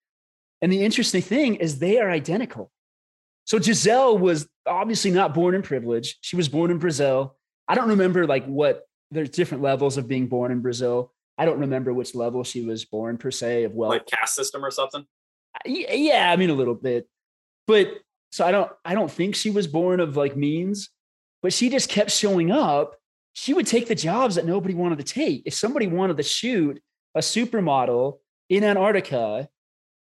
And 0.61 0.71
the 0.71 0.83
interesting 0.83 1.21
thing 1.21 1.55
is 1.55 1.79
they 1.79 1.99
are 1.99 2.09
identical. 2.09 2.71
So 3.45 3.59
Gisele 3.59 4.17
was 4.17 4.47
obviously 4.65 5.11
not 5.11 5.33
born 5.33 5.55
in 5.55 5.61
privilege. 5.61 6.17
She 6.21 6.35
was 6.35 6.47
born 6.47 6.71
in 6.71 6.77
Brazil. 6.77 7.35
I 7.67 7.75
don't 7.75 7.89
remember 7.89 8.25
like 8.27 8.45
what 8.45 8.83
there's 9.09 9.29
different 9.29 9.63
levels 9.63 9.97
of 9.97 10.07
being 10.07 10.27
born 10.27 10.51
in 10.51 10.61
Brazil. 10.61 11.11
I 11.37 11.45
don't 11.45 11.59
remember 11.59 11.93
which 11.93 12.13
level 12.15 12.43
she 12.43 12.63
was 12.63 12.85
born 12.85 13.17
per 13.17 13.31
se 13.31 13.63
of 13.63 13.73
wealth. 13.73 13.91
Like 13.91 14.05
caste 14.05 14.35
system 14.35 14.63
or 14.63 14.71
something. 14.71 15.05
Yeah 15.65 16.31
i 16.31 16.35
mean 16.35 16.49
a 16.49 16.55
little 16.55 16.75
bit. 16.75 17.07
But 17.67 17.99
so 18.31 18.45
i 18.45 18.51
don't 18.51 18.71
i 18.85 18.93
don't 18.93 19.11
think 19.11 19.35
she 19.35 19.49
was 19.49 19.67
born 19.67 19.99
of 19.99 20.17
like 20.17 20.35
means 20.35 20.89
but 21.41 21.53
she 21.53 21.69
just 21.69 21.89
kept 21.89 22.11
showing 22.11 22.51
up. 22.51 22.95
She 23.33 23.53
would 23.53 23.65
take 23.67 23.87
the 23.87 23.95
jobs 23.95 24.35
that 24.35 24.45
nobody 24.45 24.73
wanted 24.73 24.99
to 24.99 25.05
take. 25.05 25.43
If 25.45 25.53
somebody 25.53 25.87
wanted 25.87 26.17
to 26.17 26.23
shoot 26.23 26.81
a 27.15 27.19
supermodel 27.19 28.19
in 28.49 28.63
antarctica 28.63 29.47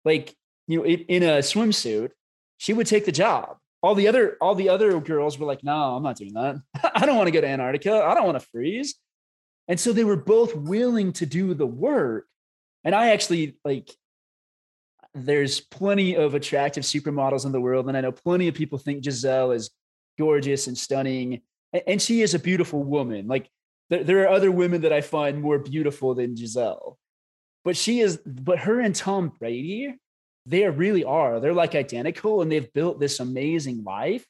like 0.05 0.33
you 0.67 0.77
know 0.77 0.85
in, 0.85 0.99
in 1.01 1.23
a 1.23 1.39
swimsuit 1.39 2.11
she 2.57 2.73
would 2.73 2.87
take 2.87 3.05
the 3.05 3.11
job. 3.11 3.57
All 3.81 3.95
the 3.95 4.07
other 4.07 4.37
all 4.41 4.55
the 4.55 4.69
other 4.69 4.99
girls 4.99 5.37
were 5.37 5.45
like 5.45 5.63
no 5.63 5.95
i'm 5.95 6.03
not 6.03 6.17
doing 6.17 6.33
that. 6.33 6.57
I 6.95 7.05
don't 7.05 7.17
want 7.17 7.27
to 7.27 7.31
go 7.31 7.41
to 7.41 7.47
antarctica. 7.47 8.03
I 8.03 8.13
don't 8.15 8.25
want 8.25 8.39
to 8.39 8.47
freeze. 8.51 8.95
And 9.67 9.79
so 9.79 9.93
they 9.93 10.03
were 10.03 10.15
both 10.15 10.55
willing 10.55 11.13
to 11.13 11.25
do 11.25 11.53
the 11.53 11.67
work. 11.67 12.25
And 12.83 12.95
i 12.95 13.11
actually 13.11 13.57
like 13.63 13.89
there's 15.25 15.59
plenty 15.59 16.15
of 16.15 16.35
attractive 16.35 16.83
supermodels 16.83 17.45
in 17.45 17.51
the 17.51 17.61
world, 17.61 17.87
and 17.87 17.97
I 17.97 18.01
know 18.01 18.11
plenty 18.11 18.47
of 18.47 18.55
people 18.55 18.77
think 18.77 19.03
Gisele 19.03 19.51
is 19.51 19.69
gorgeous 20.17 20.67
and 20.67 20.77
stunning, 20.77 21.41
and 21.87 22.01
she 22.01 22.21
is 22.21 22.33
a 22.33 22.39
beautiful 22.39 22.83
woman. 22.83 23.27
Like 23.27 23.49
there, 23.89 24.23
are 24.23 24.29
other 24.29 24.51
women 24.51 24.81
that 24.81 24.93
I 24.93 25.01
find 25.01 25.41
more 25.41 25.59
beautiful 25.59 26.15
than 26.15 26.35
Gisele, 26.35 26.97
but 27.63 27.77
she 27.77 27.99
is. 27.99 28.17
But 28.25 28.59
her 28.59 28.79
and 28.79 28.95
Tom 28.95 29.31
Brady, 29.39 29.95
they 30.45 30.67
really 30.67 31.03
are. 31.03 31.39
They're 31.39 31.53
like 31.53 31.75
identical, 31.75 32.41
and 32.41 32.51
they've 32.51 32.71
built 32.73 32.99
this 32.99 33.19
amazing 33.19 33.83
life. 33.83 34.25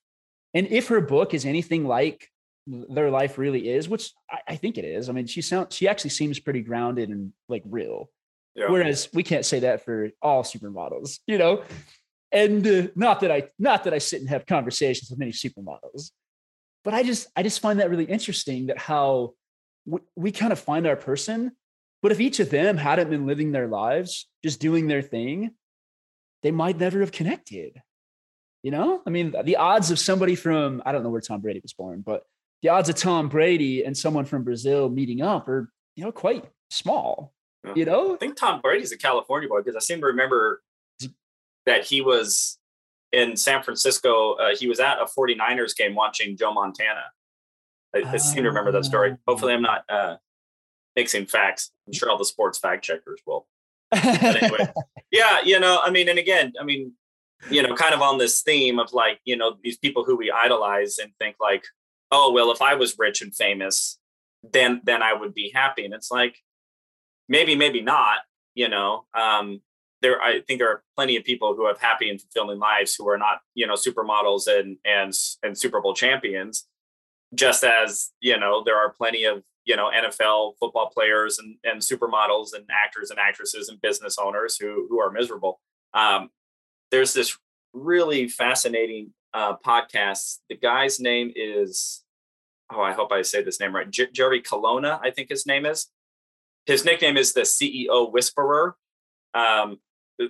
And 0.54 0.67
if 0.67 0.88
her 0.88 1.02
book 1.02 1.34
is 1.34 1.45
anything 1.45 1.86
like 1.86 2.28
their 2.67 3.10
life 3.10 3.38
really 3.38 3.69
is, 3.69 3.89
which 3.89 4.12
I 4.47 4.56
think 4.56 4.78
it 4.78 4.86
is. 4.86 5.10
I 5.10 5.13
mean, 5.13 5.28
she 5.28 5.41
sounds 5.41 5.75
she 5.75 5.88
actually 5.88 6.12
seems 6.12 6.39
pretty 6.39 6.62
grounded 6.62 7.10
and 7.10 7.34
like 7.47 7.63
real. 7.65 8.10
Yeah. 8.56 8.70
Whereas 8.70 9.10
we 9.14 9.24
can't 9.24 9.46
say 9.46 9.60
that 9.60 9.86
for 9.86 10.10
all 10.22 10.44
supermodels, 10.44 11.20
you 11.28 11.38
know. 11.38 11.64
And 12.32 12.66
uh, 12.68 12.88
not 12.96 13.22
that 13.22 13.32
I 13.32 13.44
not 13.58 13.86
that 13.86 13.94
I 13.94 13.98
sit 13.98 14.22
and 14.22 14.30
have 14.30 14.46
conversations 14.46 15.10
with 15.10 15.20
many 15.20 15.32
supermodels, 15.32 16.12
but 16.84 16.94
I 16.94 17.04
just 17.04 17.28
I 17.36 17.44
just 17.44 17.60
find 17.60 17.80
that 17.80 17.90
really 17.90 18.06
interesting 18.06 18.68
that 18.68 18.78
how 18.78 19.34
we, 19.86 20.00
we 20.16 20.32
kind 20.32 20.52
of 20.52 20.60
find 20.60 20.86
our 20.88 20.96
person. 20.96 21.52
But 22.02 22.12
if 22.12 22.20
each 22.20 22.40
of 22.40 22.50
them 22.50 22.78
hadn't 22.78 23.10
been 23.10 23.26
living 23.26 23.52
their 23.52 23.68
lives, 23.68 24.28
just 24.44 24.62
doing 24.62 24.88
their 24.88 25.02
thing, 25.02 25.52
they 26.44 26.52
might 26.52 26.78
never 26.78 27.02
have 27.02 27.12
connected. 27.12 27.82
You 28.64 28.72
know, 28.72 29.02
I 29.06 29.10
mean, 29.10 29.34
the 29.44 29.56
odds 29.56 29.90
of 29.90 30.00
somebody 30.00 30.36
from 30.36 30.82
I 30.86 30.92
don't 30.92 31.04
know 31.04 31.10
where 31.10 31.22
Tom 31.22 31.42
Brady 31.42 31.62
was 31.62 31.74
born, 31.74 32.02
but 32.06 32.24
the 32.62 32.70
odds 32.70 32.90
of 32.90 32.96
Tom 32.96 33.30
Brady 33.30 33.84
and 33.84 33.98
someone 33.98 34.26
from 34.26 34.44
Brazil 34.44 34.90
meeting 34.90 35.22
up 35.22 35.48
are 35.48 35.72
you 35.96 36.04
know 36.04 36.12
quite 36.12 36.46
small. 36.70 37.34
Yeah. 37.65 37.74
You 37.76 37.86
know, 37.86 38.13
I 38.13 38.17
think 38.17 38.38
Tom 38.38 38.62
Brady's 38.62 38.91
a 38.91 38.98
California 38.98 39.50
boy 39.50 39.62
because 39.62 39.76
I 39.76 39.80
seem 39.80 40.00
to 40.00 40.08
remember 40.08 40.62
that 41.65 41.86
he 41.86 42.02
was 42.02 42.58
in 43.12 43.36
San 43.36 43.63
Francisco. 43.63 44.34
Uh, 44.34 44.56
he 44.56 44.67
was 44.67 44.80
at 44.80 45.00
a 45.00 45.06
49ers 45.06 45.76
game 45.76 45.95
watching 45.95 46.38
Joe 46.38 46.54
Montana. 46.54 47.04
I, 47.95 48.04
I 48.06 48.17
seem 48.17 48.43
to 48.43 48.50
remember 48.50 48.72
that 48.72 48.86
story. 48.86 49.17
Hopefully, 49.28 49.54
I'm 49.54 49.62
not 49.62 49.84
uh, 49.89 50.17
mixing 50.95 51.26
facts. 51.26 51.72
I'm 51.88 51.93
sure 51.93 52.10
all 52.10 52.17
the 52.17 52.26
sports 52.26 52.60
fact 52.60 52.84
checkers 52.84 53.22
will. 53.26 53.48
But 53.91 54.43
anyway, 54.43 54.72
yeah, 55.12 55.41
you 55.43 55.60
know, 55.60 55.80
I 55.84 55.89
mean, 55.89 56.10
and 56.10 56.19
again, 56.19 56.54
I 56.60 56.63
mean, 56.63 56.93
you 57.50 57.63
know, 57.63 57.76
kind 57.76 57.93
of 57.93 58.02
on 58.02 58.17
this 58.17 58.41
theme 58.41 58.80
of 58.80 58.93
like, 58.93 59.19
you 59.26 59.36
know, 59.36 59.56
these 59.63 59.78
people 59.78 60.04
who 60.04 60.15
we 60.15 60.32
idolize 60.32 61.00
and 61.00 61.12
think 61.19 61.38
like, 61.39 61.63
oh, 62.12 62.32
well, 62.32 62.52
if 62.52 62.62
I 62.62 62.76
was 62.76 62.95
rich 63.00 63.22
and 63.22 63.36
famous, 63.36 63.98
then 64.54 64.82
then 64.84 65.02
I 65.02 65.13
would 65.13 65.34
be 65.34 65.52
happy. 65.54 65.86
And 65.86 65.93
it's 65.93 66.12
like, 66.12 66.38
maybe, 67.30 67.56
maybe 67.56 67.82
not. 67.82 68.20
You 68.56 68.68
know, 68.68 69.06
um, 69.13 69.62
there. 70.02 70.22
I 70.22 70.42
think 70.42 70.60
there 70.60 70.70
are 70.70 70.84
plenty 70.98 71.15
of 71.15 71.24
people 71.24 71.56
who 71.56 71.68
have 71.68 71.80
happy 71.80 72.10
and 72.10 72.20
fulfilling 72.20 72.60
lives 72.60 72.96
who 72.96 73.08
are 73.08 73.18
not, 73.18 73.39
you 73.54 73.65
know, 73.65 73.76
supermodels 73.76 74.48
and 74.48 74.78
and 74.84 75.13
and 75.44 75.58
Super 75.58 75.80
Bowl 75.80 75.94
champions. 75.94 76.68
Just 77.34 77.63
as 77.63 78.12
you 78.20 78.38
know, 78.38 78.63
there 78.65 78.76
are 78.76 78.92
plenty 78.92 79.24
of 79.24 79.44
you 79.65 79.76
know 79.76 79.92
NFL 79.96 80.54
football 80.60 80.89
players 80.89 81.39
and 81.39 81.56
and 81.63 81.80
supermodels 81.80 82.54
and 82.54 82.65
actors 82.70 83.12
and 83.12 83.20
actresses 83.20 83.70
and 83.70 83.80
business 83.82 84.18
owners 84.18 84.58
who 84.58 84.88
who 84.89 85.00
are 85.00 85.12
miserable. 85.12 85.62
Um, 85.94 86.30
there's 86.92 87.13
this 87.13 87.38
really 87.74 88.28
fascinating 88.28 89.13
uh, 89.34 89.56
podcast. 89.65 90.39
The 90.50 90.58
guy's 90.58 91.00
name 91.00 91.32
is 91.36 92.04
oh, 92.72 92.82
I 92.82 92.94
hope 92.94 93.12
I 93.12 93.22
say 93.22 93.44
this 93.44 93.60
name 93.60 93.76
right. 93.76 93.89
J- 93.89 94.12
Jerry 94.12 94.42
Colonna, 94.42 95.00
I 95.04 95.12
think 95.12 95.30
his 95.30 95.46
name 95.46 95.65
is. 95.65 95.88
His 96.70 96.86
nickname 96.86 97.18
is 97.18 97.34
the 97.34 97.42
CEO 97.42 98.12
Whisperer. 98.12 98.76
Um, 99.34 99.80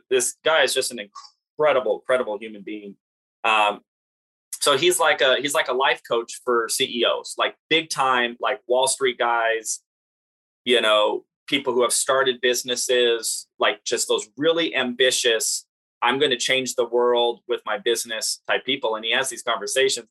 this 0.10 0.38
guy 0.46 0.64
is 0.64 0.74
just 0.74 0.90
an 0.92 1.00
incredible, 1.00 2.00
incredible 2.00 2.38
human 2.40 2.62
being. 2.62 2.96
Um, 3.44 3.82
so 4.62 4.78
he's 4.78 5.00
like 5.00 5.20
a 5.20 5.36
he's 5.42 5.54
like 5.54 5.68
a 5.68 5.74
life 5.74 6.02
coach 6.08 6.40
for 6.46 6.70
CEOs, 6.70 7.36
like 7.38 7.56
big 7.70 7.90
time, 7.90 8.38
like 8.40 8.62
Wall 8.68 8.88
Street 8.88 9.18
guys, 9.18 9.82
you 10.64 10.80
know, 10.80 11.26
people 11.48 11.74
who 11.74 11.82
have 11.82 11.92
started 11.92 12.40
businesses, 12.40 13.48
like 13.60 13.84
just 13.84 14.08
those 14.08 14.30
really 14.38 14.74
ambitious, 14.74 15.66
I'm 16.02 16.20
going 16.20 16.32
to 16.32 16.38
change 16.38 16.76
the 16.76 16.88
world 16.88 17.42
with 17.50 17.62
my 17.66 17.78
business 17.78 18.42
type 18.50 18.66
people. 18.66 18.96
And 18.96 19.04
he 19.04 19.12
has 19.12 19.30
these 19.30 19.44
conversations. 19.44 20.08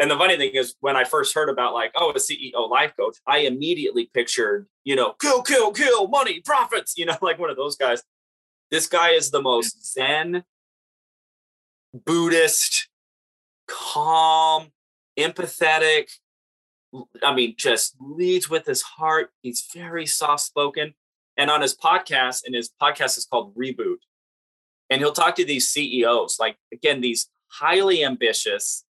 And 0.00 0.10
the 0.10 0.16
funny 0.16 0.38
thing 0.38 0.52
is, 0.54 0.76
when 0.80 0.96
I 0.96 1.04
first 1.04 1.34
heard 1.34 1.50
about 1.50 1.74
like, 1.74 1.92
oh, 1.94 2.10
a 2.10 2.14
CEO 2.14 2.70
life 2.70 2.94
coach, 2.98 3.18
I 3.26 3.40
immediately 3.40 4.10
pictured, 4.14 4.66
you 4.82 4.96
know, 4.96 5.12
kill, 5.20 5.42
kill, 5.42 5.72
kill, 5.72 6.08
money, 6.08 6.40
profits, 6.40 6.94
you 6.96 7.04
know, 7.04 7.16
like 7.22 7.38
one 7.38 7.50
of 7.50 7.56
those 7.56 7.76
guys. 7.76 8.02
This 8.70 8.86
guy 8.86 9.10
is 9.10 9.30
the 9.30 9.42
most 9.42 9.92
Zen, 9.92 10.44
Buddhist, 11.92 12.88
calm, 13.68 14.68
empathetic. 15.18 16.08
I 17.22 17.34
mean, 17.34 17.54
just 17.58 17.94
leads 18.00 18.48
with 18.48 18.64
his 18.64 18.80
heart. 18.80 19.30
He's 19.42 19.68
very 19.74 20.06
soft 20.06 20.44
spoken. 20.44 20.94
And 21.36 21.50
on 21.50 21.60
his 21.60 21.76
podcast, 21.76 22.46
and 22.46 22.54
his 22.54 22.70
podcast 22.80 23.18
is 23.18 23.26
called 23.30 23.54
Reboot. 23.54 23.98
And 24.88 25.00
he'll 25.00 25.12
talk 25.12 25.34
to 25.36 25.44
these 25.44 25.68
CEOs, 25.68 26.38
like 26.40 26.56
again, 26.72 27.02
these 27.02 27.28
highly 27.48 28.02
ambitious, 28.04 28.84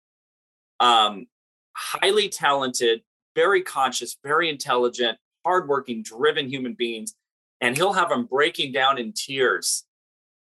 um, 0.81 1.27
highly 1.75 2.29
talented, 2.29 3.03
very 3.35 3.63
conscious, 3.63 4.17
very 4.23 4.49
intelligent, 4.49 5.19
hardworking, 5.45 6.03
driven 6.03 6.49
human 6.49 6.75
beings. 6.75 7.15
And 7.61 7.77
he'll 7.77 7.95
have 7.95 8.11
them 8.11 8.27
breaking 8.27 8.73
down 8.73 8.99
in 8.99 9.13
tears 9.13 9.85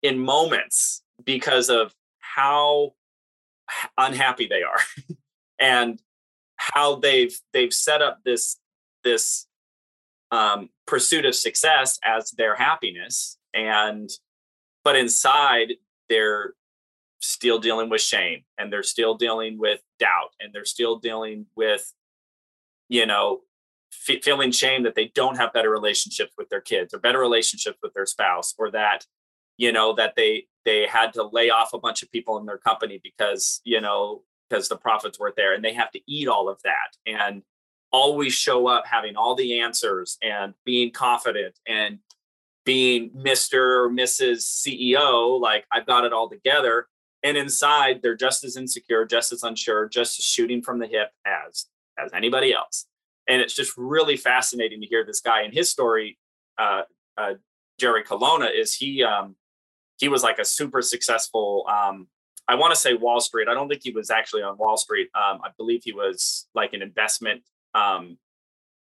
in 0.02 0.18
moments 0.18 1.02
because 1.24 1.70
of 1.70 1.94
how 2.18 2.94
unhappy 3.98 4.46
they 4.46 4.62
are 4.62 4.80
and 5.60 6.00
how 6.56 6.96
they've 6.96 7.38
they've 7.52 7.72
set 7.72 8.02
up 8.02 8.20
this 8.24 8.58
this 9.04 9.46
um, 10.30 10.70
pursuit 10.86 11.26
of 11.26 11.34
success 11.34 11.98
as 12.04 12.30
their 12.32 12.54
happiness 12.54 13.36
and 13.52 14.08
but 14.84 14.96
inside 14.96 15.74
they're 16.08 16.54
still 17.22 17.58
dealing 17.58 17.88
with 17.88 18.00
shame 18.00 18.42
and 18.58 18.72
they're 18.72 18.82
still 18.82 19.14
dealing 19.14 19.58
with 19.58 19.80
doubt 19.98 20.34
and 20.40 20.52
they're 20.52 20.64
still 20.64 20.96
dealing 20.98 21.46
with 21.56 21.94
you 22.88 23.06
know 23.06 23.40
f- 24.08 24.22
feeling 24.22 24.50
shame 24.50 24.82
that 24.82 24.96
they 24.96 25.10
don't 25.14 25.36
have 25.36 25.52
better 25.52 25.70
relationships 25.70 26.32
with 26.36 26.48
their 26.48 26.60
kids 26.60 26.92
or 26.92 26.98
better 26.98 27.20
relationships 27.20 27.78
with 27.82 27.94
their 27.94 28.06
spouse 28.06 28.54
or 28.58 28.70
that 28.72 29.06
you 29.56 29.70
know 29.72 29.94
that 29.94 30.14
they 30.16 30.46
they 30.64 30.86
had 30.86 31.12
to 31.12 31.22
lay 31.22 31.48
off 31.48 31.72
a 31.72 31.78
bunch 31.78 32.02
of 32.02 32.10
people 32.10 32.38
in 32.38 32.46
their 32.46 32.58
company 32.58 33.00
because 33.02 33.60
you 33.64 33.80
know 33.80 34.22
because 34.50 34.68
the 34.68 34.76
profits 34.76 35.18
weren't 35.18 35.36
there 35.36 35.54
and 35.54 35.64
they 35.64 35.72
have 35.72 35.90
to 35.92 36.00
eat 36.06 36.26
all 36.28 36.48
of 36.48 36.60
that 36.62 36.96
and 37.06 37.42
always 37.92 38.32
show 38.32 38.66
up 38.66 38.84
having 38.86 39.16
all 39.16 39.34
the 39.34 39.60
answers 39.60 40.18
and 40.22 40.54
being 40.64 40.90
confident 40.90 41.58
and 41.68 41.98
being 42.64 43.10
Mr. 43.10 43.84
or 43.86 43.90
Mrs. 43.90 44.42
CEO, 44.42 45.40
like 45.40 45.66
I've 45.70 45.86
got 45.86 46.04
it 46.04 46.12
all 46.12 46.28
together. 46.28 46.86
And 47.24 47.36
inside, 47.36 48.00
they're 48.02 48.16
just 48.16 48.42
as 48.44 48.56
insecure, 48.56 49.04
just 49.04 49.32
as 49.32 49.42
unsure, 49.42 49.88
just 49.88 50.18
as 50.18 50.24
shooting 50.24 50.62
from 50.62 50.78
the 50.78 50.86
hip 50.86 51.10
as 51.24 51.66
as 51.98 52.10
anybody 52.12 52.52
else. 52.52 52.86
And 53.28 53.40
it's 53.40 53.54
just 53.54 53.76
really 53.76 54.16
fascinating 54.16 54.80
to 54.80 54.86
hear 54.86 55.04
this 55.04 55.20
guy 55.20 55.42
and 55.42 55.54
his 55.54 55.70
story. 55.70 56.18
Uh, 56.58 56.82
uh, 57.16 57.34
Jerry 57.78 58.02
Colonna 58.02 58.46
is 58.46 58.74
he 58.74 59.02
um, 59.04 59.36
he 59.98 60.08
was 60.08 60.22
like 60.22 60.38
a 60.38 60.44
super 60.44 60.82
successful. 60.82 61.64
Um, 61.68 62.08
I 62.48 62.56
want 62.56 62.74
to 62.74 62.80
say 62.80 62.94
Wall 62.94 63.20
Street. 63.20 63.48
I 63.48 63.54
don't 63.54 63.68
think 63.68 63.82
he 63.84 63.92
was 63.92 64.10
actually 64.10 64.42
on 64.42 64.58
Wall 64.58 64.76
Street. 64.76 65.08
Um, 65.14 65.40
I 65.44 65.50
believe 65.56 65.82
he 65.84 65.92
was 65.92 66.48
like 66.54 66.72
an 66.72 66.82
investment. 66.82 67.42
Um, 67.74 68.18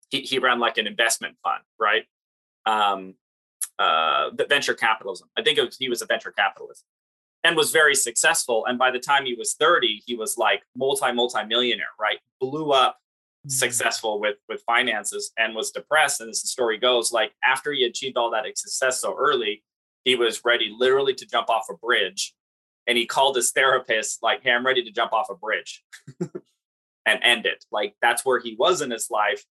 he 0.09 0.21
he 0.21 0.39
ran 0.39 0.59
like 0.59 0.77
an 0.77 0.87
investment 0.87 1.37
fund, 1.41 1.63
right? 1.79 2.03
Um, 2.65 3.15
uh, 3.79 4.31
venture 4.49 4.73
capitalism. 4.73 5.29
I 5.37 5.41
think 5.41 5.57
was, 5.57 5.77
he 5.77 5.89
was 5.89 6.01
a 6.01 6.05
venture 6.05 6.31
capitalist 6.31 6.83
and 7.45 7.55
was 7.55 7.71
very 7.71 7.93
successful. 7.93 8.65
And 8.65 8.79
by 8.79 8.89
the 8.89 8.99
time 8.99 9.25
he 9.25 9.35
was 9.35 9.53
30, 9.53 10.01
he 10.07 10.15
was 10.15 10.35
like 10.35 10.63
multi, 10.75 11.11
multi 11.11 11.45
millionaire, 11.45 11.93
right? 11.99 12.17
Blew 12.41 12.71
up 12.71 12.97
mm-hmm. 13.45 13.49
successful 13.51 14.19
with 14.19 14.37
with 14.49 14.63
finances 14.65 15.31
and 15.37 15.53
was 15.53 15.69
depressed 15.69 16.21
and 16.21 16.29
as 16.29 16.41
the 16.41 16.47
story 16.47 16.77
goes 16.77 17.11
like 17.11 17.33
after 17.43 17.71
he 17.71 17.83
achieved 17.83 18.17
all 18.17 18.31
that 18.31 18.45
success 18.57 19.01
so 19.01 19.15
early 19.17 19.63
he 20.03 20.15
was 20.15 20.41
ready 20.43 20.73
literally 20.77 21.13
to 21.13 21.25
jump 21.25 21.49
off 21.49 21.67
a 21.69 21.75
bridge 21.75 22.33
and 22.87 22.97
he 22.97 23.05
called 23.05 23.35
his 23.35 23.51
therapist 23.51 24.23
like 24.23 24.41
hey 24.43 24.51
i'm 24.51 24.65
ready 24.65 24.83
to 24.83 24.91
jump 24.91 25.13
off 25.13 25.29
a 25.29 25.35
bridge 25.35 25.83
and 27.05 27.19
end 27.23 27.45
it 27.45 27.65
like 27.71 27.95
that's 28.01 28.25
where 28.25 28.39
he 28.39 28.55
was 28.57 28.81
in 28.81 28.89
his 28.89 29.09
life 29.11 29.45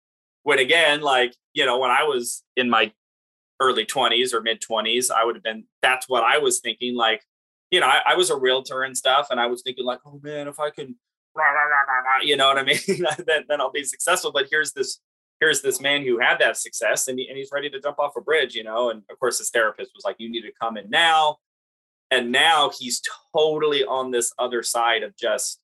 when 0.44 0.58
again 0.58 1.00
like 1.00 1.34
you 1.52 1.66
know 1.66 1.78
when 1.78 1.90
i 1.90 2.04
was 2.04 2.44
in 2.56 2.70
my 2.70 2.92
early 3.60 3.84
20s 3.84 4.32
or 4.32 4.40
mid 4.40 4.60
20s 4.60 5.10
i 5.10 5.24
would 5.24 5.34
have 5.34 5.44
been 5.44 5.64
that's 5.82 6.08
what 6.08 6.22
i 6.22 6.38
was 6.38 6.60
thinking 6.60 6.94
like 6.94 7.24
you 7.70 7.80
know 7.80 7.86
I, 7.86 8.00
I, 8.08 8.14
was 8.16 8.30
a 8.30 8.36
realtor 8.36 8.82
and 8.82 8.96
stuff 8.96 9.28
and 9.30 9.40
i 9.40 9.46
was 9.46 9.62
thinking 9.62 9.84
like 9.84 10.00
oh 10.06 10.20
man 10.22 10.48
if 10.48 10.58
i 10.58 10.70
can 10.70 10.96
rah, 11.34 11.44
rah, 11.44 11.64
rah, 11.64 12.22
you 12.22 12.36
know 12.36 12.48
what 12.48 12.58
i 12.58 12.64
mean 12.64 12.78
then, 13.26 13.44
then 13.48 13.60
i'll 13.60 13.70
be 13.70 13.84
successful 13.84 14.32
but 14.32 14.46
here's 14.50 14.72
this 14.72 15.00
here's 15.40 15.62
this 15.62 15.80
man 15.80 16.04
who 16.04 16.18
had 16.18 16.38
that 16.38 16.56
success 16.56 17.08
and, 17.08 17.18
he, 17.18 17.26
and 17.28 17.38
he's 17.38 17.50
ready 17.52 17.70
to 17.70 17.80
jump 17.80 17.98
off 17.98 18.16
a 18.16 18.20
bridge 18.20 18.54
you 18.54 18.64
know 18.64 18.90
and 18.90 19.02
of 19.10 19.18
course 19.18 19.38
his 19.38 19.50
therapist 19.50 19.92
was 19.94 20.04
like 20.04 20.16
you 20.18 20.30
need 20.30 20.42
to 20.42 20.52
come 20.60 20.76
in 20.76 20.88
now 20.90 21.36
and 22.10 22.32
now 22.32 22.70
he's 22.76 23.00
totally 23.34 23.84
on 23.84 24.10
this 24.10 24.32
other 24.38 24.62
side 24.62 25.02
of 25.02 25.16
just 25.16 25.60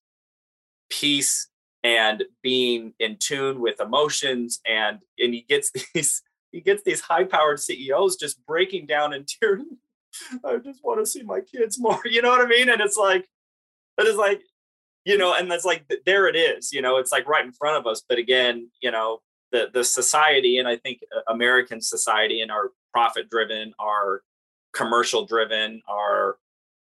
peace 0.89 1.49
and 1.83 2.25
being 2.43 2.95
in 2.99 3.17
tune 3.19 3.61
with 3.61 3.81
emotions 3.81 4.61
and 4.67 4.99
and 5.19 5.35
he 5.35 5.43
gets 5.43 5.71
these 5.95 6.23
he 6.53 6.61
gets 6.61 6.83
these 6.85 7.03
high 7.03 7.25
powered 7.25 7.61
CEOs 7.61 8.17
just 8.17 8.45
breaking 8.47 8.87
down 8.87 9.13
in 9.13 9.25
tears. 9.41 9.63
I 10.45 10.57
just 10.57 10.85
want 10.85 11.01
to 11.01 11.07
see 11.07 11.23
my 11.23 11.41
kids 11.41 11.79
more. 11.81 12.01
You 12.05 12.23
know 12.23 12.31
what 12.31 12.41
I 12.41 12.47
mean? 12.47 12.69
And 12.69 12.81
it's 12.81 12.97
like, 12.97 13.29
it 13.99 14.07
is 14.07 14.17
like, 14.17 14.43
you 15.05 15.17
know, 15.17 15.35
and 15.35 15.51
that's 15.51 15.65
like 15.65 15.91
there 16.05 16.27
it 16.27 16.37
is. 16.37 16.73
You 16.73 16.83
know, 16.83 16.99
it's 16.99 17.13
like 17.13 17.29
right 17.29 17.45
in 17.45 17.53
front 17.53 17.77
of 17.77 17.87
us. 17.87 18.03
But 18.09 18.19
again, 18.19 18.71
you 18.83 18.91
know, 18.91 19.21
the 19.53 19.71
the 19.73 19.85
society, 19.85 20.59
and 20.59 20.67
I 20.67 20.77
think 20.77 21.01
uh, 21.17 21.33
American 21.33 21.81
society, 21.81 22.41
and 22.41 22.51
our 22.51 22.73
profit 22.93 23.31
driven, 23.31 23.73
our 23.79 24.23
commercial 24.73 25.25
driven, 25.25 25.81
our 25.89 26.37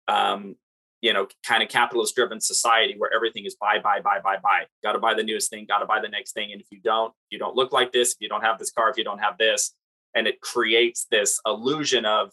um, 0.07 0.55
you 1.01 1.13
know, 1.13 1.27
kind 1.45 1.63
of 1.63 1.69
capitalist 1.69 2.15
driven 2.15 2.39
society 2.39 2.95
where 2.97 3.11
everything 3.13 3.45
is 3.45 3.55
buy, 3.55 3.79
buy, 3.79 3.99
buy, 3.99 4.19
buy, 4.23 4.37
buy. 4.37 4.65
Got 4.83 4.93
to 4.93 4.99
buy 4.99 5.15
the 5.15 5.23
newest 5.23 5.49
thing, 5.49 5.65
got 5.67 5.79
to 5.79 5.85
buy 5.85 5.99
the 5.99 6.07
next 6.07 6.33
thing. 6.33 6.51
And 6.51 6.61
if 6.61 6.67
you 6.69 6.79
don't, 6.79 7.11
you 7.31 7.39
don't 7.39 7.55
look 7.55 7.71
like 7.71 7.91
this, 7.91 8.13
if 8.13 8.17
you 8.19 8.29
don't 8.29 8.43
have 8.43 8.59
this 8.59 8.71
car, 8.71 8.89
if 8.89 8.97
you 8.97 9.03
don't 9.03 9.17
have 9.17 9.37
this, 9.37 9.73
and 10.13 10.27
it 10.27 10.41
creates 10.41 11.07
this 11.09 11.39
illusion 11.45 12.05
of, 12.05 12.31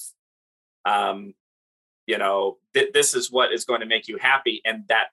um, 0.84 1.34
you 2.06 2.18
know, 2.18 2.58
th- 2.74 2.92
this 2.92 3.14
is 3.14 3.30
what 3.30 3.52
is 3.52 3.64
going 3.64 3.80
to 3.80 3.86
make 3.86 4.08
you 4.08 4.18
happy. 4.18 4.60
And 4.64 4.84
that 4.88 5.08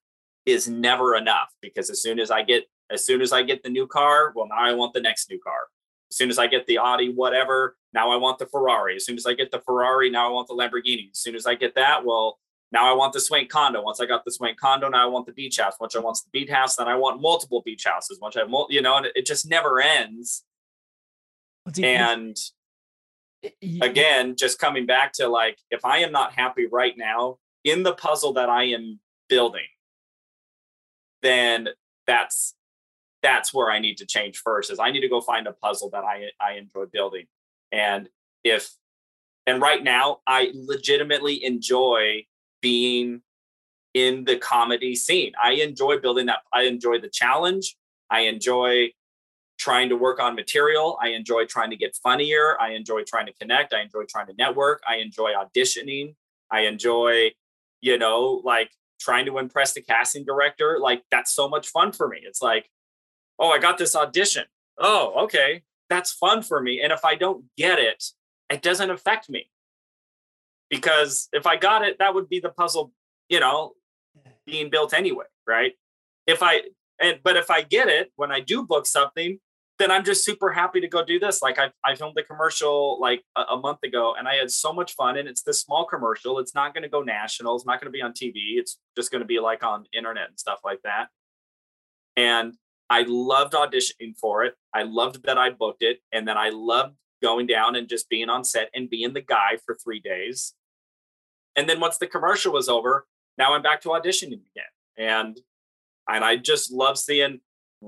is 0.46 0.68
never 0.68 1.16
enough 1.16 1.50
because 1.62 1.90
as 1.90 2.02
soon 2.02 2.20
as 2.20 2.32
I 2.32 2.44
get, 2.44 2.66
as 2.90 3.06
soon 3.06 3.22
as 3.22 3.34
I 3.34 3.44
get 3.44 3.64
the 3.64 3.70
new 3.70 3.88
car, 3.88 4.32
well, 4.36 4.48
now 4.48 4.60
I 4.60 4.74
want 4.74 4.94
the 4.94 5.02
next 5.02 5.30
new 5.30 5.40
car. 5.40 5.68
As 6.12 6.18
soon 6.18 6.30
as 6.30 6.38
I 6.38 6.48
get 6.48 6.68
the 6.68 6.78
Audi, 6.78 7.12
whatever, 7.12 7.76
now 7.94 8.12
I 8.12 8.16
want 8.16 8.38
the 8.38 8.46
Ferrari. 8.46 8.96
As 8.96 9.06
soon 9.06 9.18
as 9.18 9.26
I 9.26 9.34
get 9.34 9.52
the 9.52 9.60
Ferrari, 9.66 10.10
now 10.10 10.28
I 10.28 10.32
want 10.32 10.48
the 10.48 10.54
Lamborghini. 10.54 11.10
As 11.12 11.20
soon 11.20 11.36
as 11.36 11.48
I 11.48 11.56
get 11.56 11.76
that, 11.76 12.06
well, 12.06 12.40
now 12.72 12.90
I 12.90 12.94
want 12.94 13.14
the 13.14 13.20
Swank 13.20 13.50
condo. 13.50 13.82
Once 13.82 14.00
I 14.00 14.06
got 14.06 14.24
the 14.24 14.32
Swank 14.32 14.60
condo, 14.60 14.88
now 14.88 15.04
I 15.04 15.10
want 15.10 15.26
the 15.26 15.32
beach 15.32 15.58
house. 15.58 15.74
Once 15.80 15.96
I 15.96 16.00
want 16.00 16.18
the 16.24 16.40
beach 16.40 16.50
house, 16.50 16.76
then 16.76 16.88
I 16.88 16.96
want 16.96 17.22
multiple 17.22 17.62
beach 17.66 17.86
houses. 17.86 18.20
Once 18.22 18.36
I 18.38 18.42
have, 18.42 18.50
you 18.70 18.82
know, 18.82 18.98
and 18.98 19.08
it 19.16 19.26
just 19.26 19.50
never 19.50 19.82
ends. 19.82 20.44
and 21.84 22.38
again, 23.82 24.36
just 24.38 24.60
coming 24.60 24.86
back 24.86 25.14
to 25.14 25.28
like, 25.28 25.58
if 25.72 25.86
I 25.86 26.00
am 26.00 26.12
not 26.12 26.34
happy 26.34 26.68
right 26.72 26.94
now 26.98 27.38
in 27.64 27.84
the 27.84 27.94
puzzle 27.94 28.34
that 28.34 28.50
I 28.50 28.66
am 28.66 29.00
building, 29.30 29.66
then 31.22 31.70
that's 32.08 32.56
that's 33.24 33.52
where 33.54 33.72
I 33.72 33.80
need 33.80 33.98
to 33.98 34.06
change 34.06 34.38
first. 34.38 34.72
Is 34.72 34.80
I 34.80 34.92
need 34.92 35.02
to 35.02 35.10
go 35.10 35.22
find 35.22 35.48
a 35.48 35.54
puzzle 35.54 35.90
that 35.92 36.04
I 36.04 36.30
I 36.40 36.54
enjoy 36.54 36.86
building, 36.92 37.26
and 37.72 38.08
if 38.44 38.72
and 39.48 39.62
right 39.62 39.84
now 39.84 40.20
I 40.28 40.52
legitimately 40.54 41.44
enjoy 41.44 42.26
being 42.62 43.22
in 43.94 44.26
the 44.26 44.38
comedy 44.38 44.96
scene. 44.96 45.32
I 45.42 45.54
enjoy 45.54 46.00
building 46.00 46.28
that. 46.28 46.40
I 46.54 46.64
enjoy 46.64 47.00
the 47.00 47.10
challenge. 47.10 47.76
I 48.10 48.22
enjoy 48.22 48.92
trying 49.66 49.90
to 49.90 49.96
work 49.96 50.20
on 50.20 50.36
material. 50.36 50.96
I 51.02 51.08
enjoy 51.10 51.46
trying 51.46 51.72
to 51.72 51.76
get 51.76 51.96
funnier. 51.96 52.56
I 52.62 52.74
enjoy 52.74 53.02
trying 53.02 53.26
to 53.26 53.34
connect. 53.34 53.74
I 53.74 53.82
enjoy 53.82 54.04
trying 54.08 54.28
to 54.28 54.36
network. 54.38 54.84
I 54.88 54.98
enjoy 54.98 55.32
auditioning. 55.34 56.14
I 56.52 56.68
enjoy, 56.68 57.32
you 57.82 57.98
know, 57.98 58.44
like 58.46 58.70
trying 59.02 59.26
to 59.26 59.40
impress 59.40 59.74
the 59.74 59.82
casting 59.82 60.24
director. 60.24 60.78
Like 60.80 61.02
that's 61.10 61.34
so 61.34 61.50
much 61.50 61.70
fun 61.70 61.94
for 61.94 62.08
me. 62.08 62.20
It's 62.22 62.44
like, 62.44 62.70
oh, 63.40 63.50
I 63.50 63.58
got 63.58 63.80
this 63.80 63.96
audition. 63.96 64.44
Oh, 64.78 65.24
okay. 65.24 65.64
That's 65.90 66.12
fun 66.12 66.44
for 66.44 66.62
me. 66.62 66.80
And 66.84 66.94
if 66.94 67.04
I 67.04 67.16
don't 67.16 67.46
get 67.58 67.80
it, 67.80 68.04
it 68.52 68.62
doesn't 68.62 68.92
affect 68.92 69.32
me 69.32 69.50
because 70.70 71.28
if 71.34 71.48
I 71.48 71.56
got 71.56 71.84
it, 71.84 71.98
that 71.98 72.14
would 72.14 72.30
be 72.30 72.40
the 72.40 72.50
puzzle, 72.50 72.92
you 73.30 73.40
know, 73.40 73.74
being 74.46 74.70
built 74.70 74.94
anyway, 74.94 75.26
right? 75.48 75.74
If 76.28 76.44
I 76.44 76.62
and 77.02 77.18
but 77.24 77.36
if 77.36 77.50
I 77.50 77.64
get 77.64 77.88
it 77.88 78.12
when 78.16 78.32
I 78.32 78.42
do 78.42 78.64
book 78.64 78.86
something, 78.86 79.40
then 79.78 79.92
I'm 79.92 80.06
just 80.06 80.24
super 80.24 80.52
happy 80.52 80.80
to 80.80 80.88
go 80.88 81.04
do 81.04 81.20
this. 81.20 81.42
Like 81.42 81.60
I, 81.60 81.70
I 81.84 81.96
filmed 81.96 82.16
the 82.16 82.24
commercial 82.24 83.00
like 83.02 83.24
a, 83.36 83.42
a 83.42 83.58
month 83.58 83.80
ago 83.84 84.16
and 84.18 84.28
I 84.28 84.36
had 84.36 84.50
so 84.50 84.72
much 84.72 84.94
fun. 84.94 85.18
And 85.18 85.28
it's 85.28 85.42
this 85.42 85.62
small 85.62 85.86
commercial. 85.86 86.40
It's 86.40 86.56
not 86.56 86.74
going 86.74 86.84
to 86.84 86.90
go 86.90 87.02
national. 87.02 87.56
It's 87.56 87.66
not 87.66 87.82
going 87.82 87.92
to 87.92 87.96
be 87.96 88.02
on 88.02 88.14
TV. 88.14 88.58
It's 88.58 88.80
just 88.96 89.12
going 89.12 89.22
to 89.22 89.28
be 89.28 89.40
like 89.40 89.64
on 89.64 89.86
internet 89.94 90.30
and 90.30 90.40
stuff 90.40 90.60
like 90.64 90.82
that. 90.84 91.08
And 92.16 92.54
I 92.90 93.04
loved 93.08 93.54
auditioning 93.54 94.18
for 94.20 94.44
it. 94.44 94.56
I 94.74 94.84
loved 94.84 95.24
that 95.26 95.38
I 95.38 95.50
booked 95.50 95.84
it. 95.84 96.00
And 96.14 96.28
then 96.28 96.38
I 96.38 96.50
loved 96.50 96.96
going 97.22 97.48
down 97.48 97.76
and 97.76 97.90
just 97.90 98.08
being 98.10 98.30
on 98.30 98.44
set 98.44 98.70
and 98.74 98.90
being 98.90 99.14
the 99.14 99.22
guy 99.22 99.58
for 99.66 99.76
three 99.76 100.00
days. 100.00 100.54
And 101.58 101.68
then 101.68 101.80
once 101.80 101.98
the 101.98 102.08
commercial 102.08 102.54
was 102.54 102.70
over, 102.70 103.08
now 103.38 103.54
I'm 103.54 103.62
back 103.62 103.82
to 103.82 103.90
auditioning 103.90 104.42
again. 104.52 104.72
And 104.98 105.38
and 106.08 106.24
I 106.24 106.38
just 106.38 106.72
love 106.72 106.98
seeing 106.98 107.40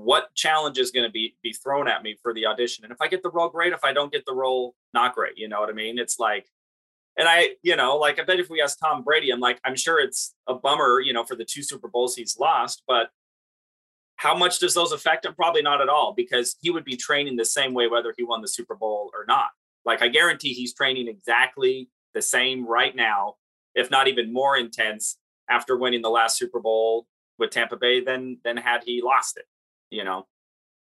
what 0.04 0.32
challenge 0.34 0.78
is 0.78 0.92
going 0.92 1.04
to 1.04 1.10
be 1.10 1.34
be 1.42 1.52
thrown 1.52 1.88
at 1.88 2.02
me 2.02 2.16
for 2.22 2.32
the 2.32 2.46
audition. 2.46 2.84
And 2.84 2.92
if 2.92 3.00
I 3.00 3.08
get 3.08 3.22
the 3.22 3.30
role, 3.30 3.48
great. 3.48 3.72
If 3.72 3.84
I 3.84 3.92
don't 3.92 4.12
get 4.12 4.24
the 4.26 4.34
role, 4.34 4.74
not 4.94 5.14
great. 5.14 5.36
You 5.36 5.48
know 5.48 5.60
what 5.60 5.68
I 5.68 5.72
mean? 5.72 5.98
It's 5.98 6.18
like, 6.18 6.46
and 7.16 7.28
I, 7.28 7.50
you 7.62 7.74
know, 7.74 7.96
like 7.96 8.20
I 8.20 8.24
bet 8.24 8.38
if 8.38 8.48
we 8.48 8.62
ask 8.62 8.78
Tom 8.78 9.02
Brady, 9.02 9.30
I'm 9.30 9.40
like, 9.40 9.60
I'm 9.64 9.74
sure 9.74 10.00
it's 10.00 10.34
a 10.46 10.54
bummer, 10.54 11.00
you 11.00 11.12
know, 11.12 11.24
for 11.24 11.34
the 11.34 11.44
two 11.44 11.62
Super 11.62 11.88
Bowls 11.88 12.14
he's 12.14 12.38
lost, 12.38 12.84
but 12.86 13.10
how 14.16 14.36
much 14.36 14.60
does 14.60 14.74
those 14.74 14.92
affect 14.92 15.26
him? 15.26 15.34
Probably 15.34 15.62
not 15.62 15.80
at 15.80 15.88
all, 15.88 16.12
because 16.12 16.56
he 16.60 16.70
would 16.70 16.84
be 16.84 16.96
training 16.96 17.36
the 17.36 17.44
same 17.44 17.74
way 17.74 17.88
whether 17.88 18.14
he 18.16 18.24
won 18.24 18.40
the 18.40 18.48
Super 18.48 18.76
Bowl 18.76 19.10
or 19.14 19.24
not. 19.26 19.50
Like 19.84 20.00
I 20.00 20.08
guarantee 20.08 20.52
he's 20.52 20.74
training 20.74 21.08
exactly 21.08 21.88
the 22.14 22.22
same 22.22 22.66
right 22.66 22.94
now, 22.94 23.34
if 23.74 23.90
not 23.90 24.06
even 24.06 24.32
more 24.32 24.56
intense 24.56 25.18
after 25.50 25.76
winning 25.76 26.02
the 26.02 26.10
last 26.10 26.36
Super 26.36 26.60
Bowl 26.60 27.06
with 27.38 27.50
Tampa 27.50 27.76
Bay 27.76 28.00
than 28.00 28.38
than 28.44 28.56
had 28.56 28.84
he 28.84 29.02
lost 29.02 29.36
it. 29.36 29.46
You 29.90 30.04
know. 30.04 30.26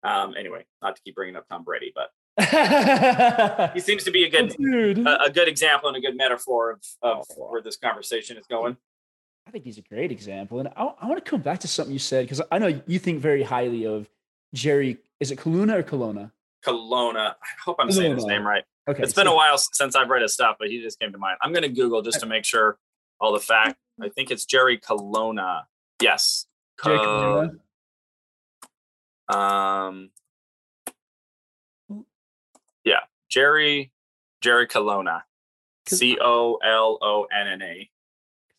Um, 0.01 0.33
anyway, 0.37 0.65
not 0.81 0.95
to 0.95 1.01
keep 1.01 1.15
bringing 1.15 1.35
up 1.35 1.45
Tom 1.49 1.63
Brady, 1.63 1.93
but 1.93 2.11
he 3.73 3.79
seems 3.81 4.05
to 4.05 4.11
be 4.11 4.23
a 4.23 4.29
good 4.29 4.55
a, 5.05 5.23
a, 5.25 5.29
good 5.29 5.49
example 5.49 5.89
and 5.89 5.97
a 5.97 5.99
good 5.99 6.15
metaphor 6.15 6.71
of, 6.71 6.81
of 7.01 7.25
oh, 7.37 7.49
where 7.49 7.61
this 7.61 7.75
conversation 7.75 8.37
is 8.37 8.45
going. 8.47 8.77
I 9.45 9.51
think 9.51 9.65
he's 9.65 9.77
a 9.77 9.81
great 9.81 10.11
example, 10.11 10.59
and 10.59 10.69
I, 10.69 10.93
I 11.01 11.07
want 11.07 11.23
to 11.23 11.29
come 11.29 11.41
back 11.41 11.59
to 11.61 11.67
something 11.67 11.91
you 11.91 11.99
said 11.99 12.25
because 12.25 12.41
I 12.49 12.59
know 12.59 12.81
you 12.87 12.97
think 12.97 13.19
very 13.19 13.43
highly 13.43 13.85
of 13.85 14.07
Jerry. 14.53 14.99
Is 15.19 15.31
it 15.31 15.37
Colonna 15.37 15.79
or 15.79 15.83
Colonna? 15.83 16.31
Colonna. 16.63 17.35
I 17.41 17.47
hope 17.63 17.77
I'm 17.79 17.89
Colonna. 17.89 17.93
saying 17.93 18.15
his 18.15 18.25
name 18.25 18.47
right. 18.47 18.63
Okay, 18.87 19.03
it's 19.03 19.13
so, 19.13 19.21
been 19.21 19.27
a 19.27 19.35
while 19.35 19.57
since 19.57 19.95
I've 19.95 20.09
read 20.09 20.21
his 20.21 20.33
stuff, 20.33 20.55
but 20.59 20.69
he 20.69 20.81
just 20.81 20.99
came 20.99 21.11
to 21.11 21.17
mind. 21.17 21.37
I'm 21.41 21.51
going 21.51 21.63
to 21.63 21.69
Google 21.69 22.01
just 22.01 22.19
to 22.21 22.25
make 22.25 22.45
sure 22.45 22.77
all 23.19 23.33
the 23.33 23.39
fact. 23.39 23.77
I 24.01 24.09
think 24.15 24.31
it's 24.31 24.45
Jerry 24.45 24.77
Colonna. 24.77 25.67
Yes. 26.01 26.47
Jerry 26.83 26.97
Colonna. 26.97 27.51
Um. 29.29 30.09
Yeah, 32.83 32.99
Jerry 33.29 33.91
Jerry 34.41 34.67
Colonna. 34.67 35.23
C 35.87 36.17
O 36.21 36.59
L 36.63 36.97
O 37.01 37.27
N 37.31 37.47
N 37.47 37.61
A. 37.61 37.89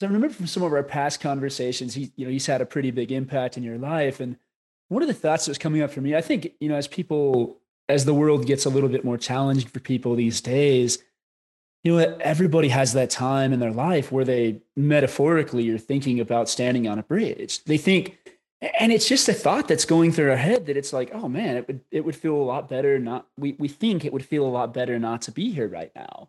I 0.03 0.07
remember 0.07 0.31
from 0.31 0.47
some 0.47 0.63
of 0.63 0.73
our 0.73 0.83
past 0.83 1.21
conversations, 1.21 1.95
he, 1.95 2.11
you 2.17 2.25
know, 2.25 2.33
he's 2.33 2.47
had 2.47 2.63
a 2.63 2.67
pretty 2.67 2.91
big 2.91 3.13
impact 3.13 3.59
in 3.59 3.63
your 3.63 3.77
life. 3.77 4.19
And 4.19 4.37
one 4.89 5.03
of 5.03 5.09
the 5.09 5.15
thoughts 5.15 5.45
that 5.45 5.51
was 5.51 5.59
coming 5.59 5.83
up 5.83 5.91
for 5.91 6.01
me, 6.01 6.17
I 6.17 6.23
think, 6.23 6.53
you 6.59 6.71
know, 6.71 6.77
as 6.77 6.89
people 6.89 7.59
as 7.89 8.05
the 8.05 8.15
world 8.15 8.47
gets 8.47 8.65
a 8.65 8.71
little 8.71 8.89
bit 8.89 9.05
more 9.05 9.19
challenging 9.19 9.69
for 9.69 9.81
people 9.81 10.15
these 10.15 10.41
days, 10.41 10.99
you 11.85 11.97
know, 11.97 12.17
everybody 12.21 12.69
has 12.69 12.93
that 12.95 13.11
time 13.11 13.53
in 13.53 13.61
their 13.61 13.73
life 13.73 14.11
where 14.11 14.25
they 14.25 14.61
metaphorically 14.77 15.69
are 15.71 15.79
thinking 15.79 16.21
about 16.21 16.49
standing 16.49 16.89
on 16.89 16.99
a 16.99 17.03
bridge. 17.03 17.63
They 17.65 17.79
think, 17.79 18.19
and 18.61 18.93
it's 18.93 19.09
just 19.09 19.29
a 19.29 19.33
thought 19.33 19.69
that's 19.69 19.85
going 19.85 20.13
through 20.13 20.31
our 20.31 20.37
head 20.37 20.67
that 20.67 20.77
it's 20.77 20.93
like, 20.93 21.11
oh 21.15 21.29
man, 21.29 21.57
it 21.57 21.67
would 21.67 21.81
it 21.91 22.05
would 22.05 22.17
feel 22.17 22.35
a 22.35 22.43
lot 22.43 22.69
better 22.69 22.99
not 22.99 23.27
we 23.37 23.53
we 23.59 23.69
think 23.69 24.05
it 24.05 24.13
would 24.13 24.25
feel 24.25 24.47
a 24.47 24.49
lot 24.49 24.75
better 24.75 24.99
not 24.99 25.23
to 25.23 25.33
be 25.33 25.51
here 25.51 25.69
right 25.69 25.93
now. 25.95 26.29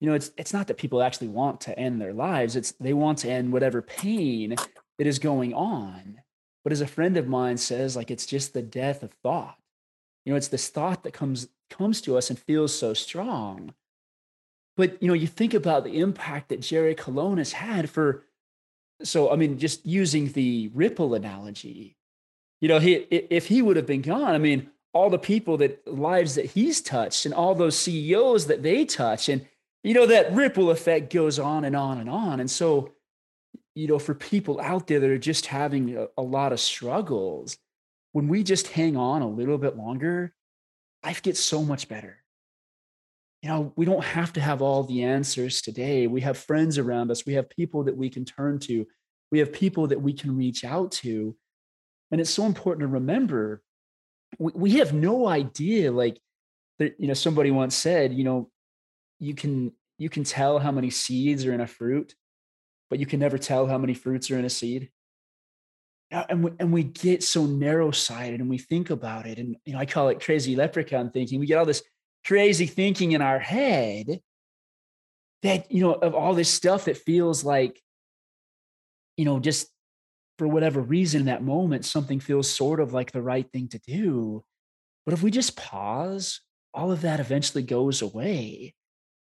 You 0.00 0.08
know, 0.08 0.14
it's 0.14 0.30
it's 0.36 0.52
not 0.52 0.66
that 0.68 0.78
people 0.78 1.02
actually 1.02 1.28
want 1.28 1.60
to 1.62 1.78
end 1.78 2.00
their 2.00 2.12
lives, 2.12 2.56
it's 2.56 2.72
they 2.72 2.92
want 2.92 3.18
to 3.18 3.30
end 3.30 3.52
whatever 3.52 3.82
pain 3.82 4.56
that 4.98 5.06
is 5.06 5.18
going 5.18 5.54
on. 5.54 6.20
But 6.64 6.72
as 6.72 6.80
a 6.80 6.86
friend 6.86 7.16
of 7.16 7.28
mine 7.28 7.58
says, 7.58 7.94
like 7.94 8.10
it's 8.10 8.26
just 8.26 8.54
the 8.54 8.62
death 8.62 9.02
of 9.02 9.12
thought 9.22 9.56
you 10.24 10.32
know, 10.32 10.36
it's 10.36 10.48
this 10.48 10.68
thought 10.68 11.04
that 11.04 11.12
comes 11.12 11.48
comes 11.70 12.00
to 12.02 12.16
us 12.16 12.30
and 12.30 12.38
feels 12.38 12.76
so 12.76 12.94
strong. 12.94 13.74
But 14.76 15.02
you 15.02 15.08
know, 15.08 15.14
you 15.14 15.26
think 15.26 15.54
about 15.54 15.84
the 15.84 16.00
impact 16.00 16.48
that 16.48 16.60
Jerry 16.60 16.94
Colonna 16.94 17.40
has 17.40 17.52
had 17.52 17.90
for. 17.90 18.24
So 19.04 19.30
I 19.30 19.36
mean, 19.36 19.58
just 19.58 19.84
using 19.86 20.32
the 20.32 20.70
ripple 20.74 21.14
analogy, 21.14 21.96
you 22.60 22.68
know, 22.68 22.78
he 22.78 22.94
if 23.10 23.46
he 23.46 23.62
would 23.62 23.76
have 23.76 23.86
been 23.86 24.02
gone, 24.02 24.34
I 24.34 24.38
mean, 24.38 24.70
all 24.92 25.10
the 25.10 25.18
people 25.18 25.56
that 25.58 25.86
lives 25.86 26.36
that 26.36 26.46
he's 26.46 26.80
touched 26.80 27.26
and 27.26 27.34
all 27.34 27.54
those 27.54 27.78
CEOs 27.78 28.46
that 28.46 28.62
they 28.62 28.84
touch, 28.84 29.28
and 29.28 29.46
you 29.82 29.94
know 29.94 30.06
that 30.06 30.32
ripple 30.32 30.70
effect 30.70 31.12
goes 31.12 31.38
on 31.38 31.64
and 31.64 31.76
on 31.76 31.98
and 31.98 32.08
on. 32.08 32.40
And 32.40 32.50
so, 32.50 32.92
you 33.74 33.86
know, 33.86 33.98
for 33.98 34.14
people 34.14 34.60
out 34.60 34.86
there 34.86 35.00
that 35.00 35.10
are 35.10 35.18
just 35.18 35.46
having 35.46 35.96
a, 35.96 36.08
a 36.16 36.22
lot 36.22 36.52
of 36.52 36.60
struggles, 36.60 37.58
when 38.12 38.28
we 38.28 38.42
just 38.42 38.68
hang 38.68 38.96
on 38.96 39.20
a 39.22 39.28
little 39.28 39.58
bit 39.58 39.76
longer, 39.76 40.32
life 41.04 41.22
gets 41.22 41.40
so 41.40 41.62
much 41.62 41.88
better. 41.88 42.23
You 43.44 43.50
know, 43.50 43.74
we 43.76 43.84
don't 43.84 44.02
have 44.02 44.32
to 44.32 44.40
have 44.40 44.62
all 44.62 44.84
the 44.84 45.02
answers 45.02 45.60
today. 45.60 46.06
We 46.06 46.22
have 46.22 46.38
friends 46.38 46.78
around 46.78 47.10
us, 47.10 47.26
we 47.26 47.34
have 47.34 47.50
people 47.50 47.84
that 47.84 47.94
we 47.94 48.08
can 48.08 48.24
turn 48.24 48.58
to, 48.60 48.86
we 49.30 49.38
have 49.38 49.52
people 49.52 49.86
that 49.88 50.00
we 50.00 50.14
can 50.14 50.34
reach 50.34 50.64
out 50.64 50.92
to. 50.92 51.36
And 52.10 52.22
it's 52.22 52.30
so 52.30 52.46
important 52.46 52.80
to 52.80 52.86
remember 52.86 53.62
we, 54.38 54.52
we 54.54 54.70
have 54.78 54.94
no 54.94 55.26
idea, 55.28 55.92
like, 55.92 56.18
that, 56.78 56.94
you 56.98 57.06
know, 57.06 57.12
somebody 57.12 57.50
once 57.50 57.74
said, 57.74 58.14
you 58.14 58.24
know, 58.24 58.50
you 59.20 59.34
can 59.34 59.72
you 59.98 60.08
can 60.08 60.24
tell 60.24 60.58
how 60.58 60.72
many 60.72 60.88
seeds 60.88 61.44
are 61.44 61.52
in 61.52 61.60
a 61.60 61.66
fruit, 61.66 62.14
but 62.88 62.98
you 62.98 63.04
can 63.04 63.20
never 63.20 63.36
tell 63.36 63.66
how 63.66 63.76
many 63.76 63.92
fruits 63.92 64.30
are 64.30 64.38
in 64.38 64.46
a 64.46 64.50
seed. 64.50 64.88
Uh, 66.10 66.24
and 66.30 66.44
we, 66.44 66.50
and 66.58 66.72
we 66.72 66.82
get 66.82 67.22
so 67.22 67.44
narrow 67.44 67.90
sighted 67.90 68.40
and 68.40 68.48
we 68.48 68.56
think 68.56 68.88
about 68.88 69.26
it. 69.26 69.36
And 69.36 69.54
you 69.66 69.74
know 69.74 69.80
i 69.80 69.84
call 69.84 70.08
it 70.08 70.24
crazy 70.24 70.56
leprechaun 70.56 71.10
thinking. 71.10 71.38
We 71.38 71.46
get 71.46 71.58
all 71.58 71.66
this 71.66 71.82
crazy 72.26 72.66
thinking 72.66 73.12
in 73.12 73.22
our 73.22 73.38
head 73.38 74.20
that 75.42 75.70
you 75.70 75.80
know 75.80 75.92
of 75.92 76.14
all 76.14 76.34
this 76.34 76.50
stuff 76.50 76.86
that 76.86 76.96
feels 76.96 77.44
like 77.44 77.80
you 79.16 79.24
know 79.24 79.38
just 79.38 79.68
for 80.38 80.48
whatever 80.48 80.80
reason 80.80 81.20
in 81.20 81.26
that 81.26 81.42
moment 81.42 81.84
something 81.84 82.20
feels 82.20 82.50
sort 82.50 82.80
of 82.80 82.92
like 82.92 83.12
the 83.12 83.22
right 83.22 83.50
thing 83.52 83.68
to 83.68 83.78
do 83.80 84.42
but 85.04 85.12
if 85.12 85.22
we 85.22 85.30
just 85.30 85.56
pause 85.56 86.40
all 86.72 86.90
of 86.90 87.02
that 87.02 87.20
eventually 87.20 87.62
goes 87.62 88.02
away 88.02 88.74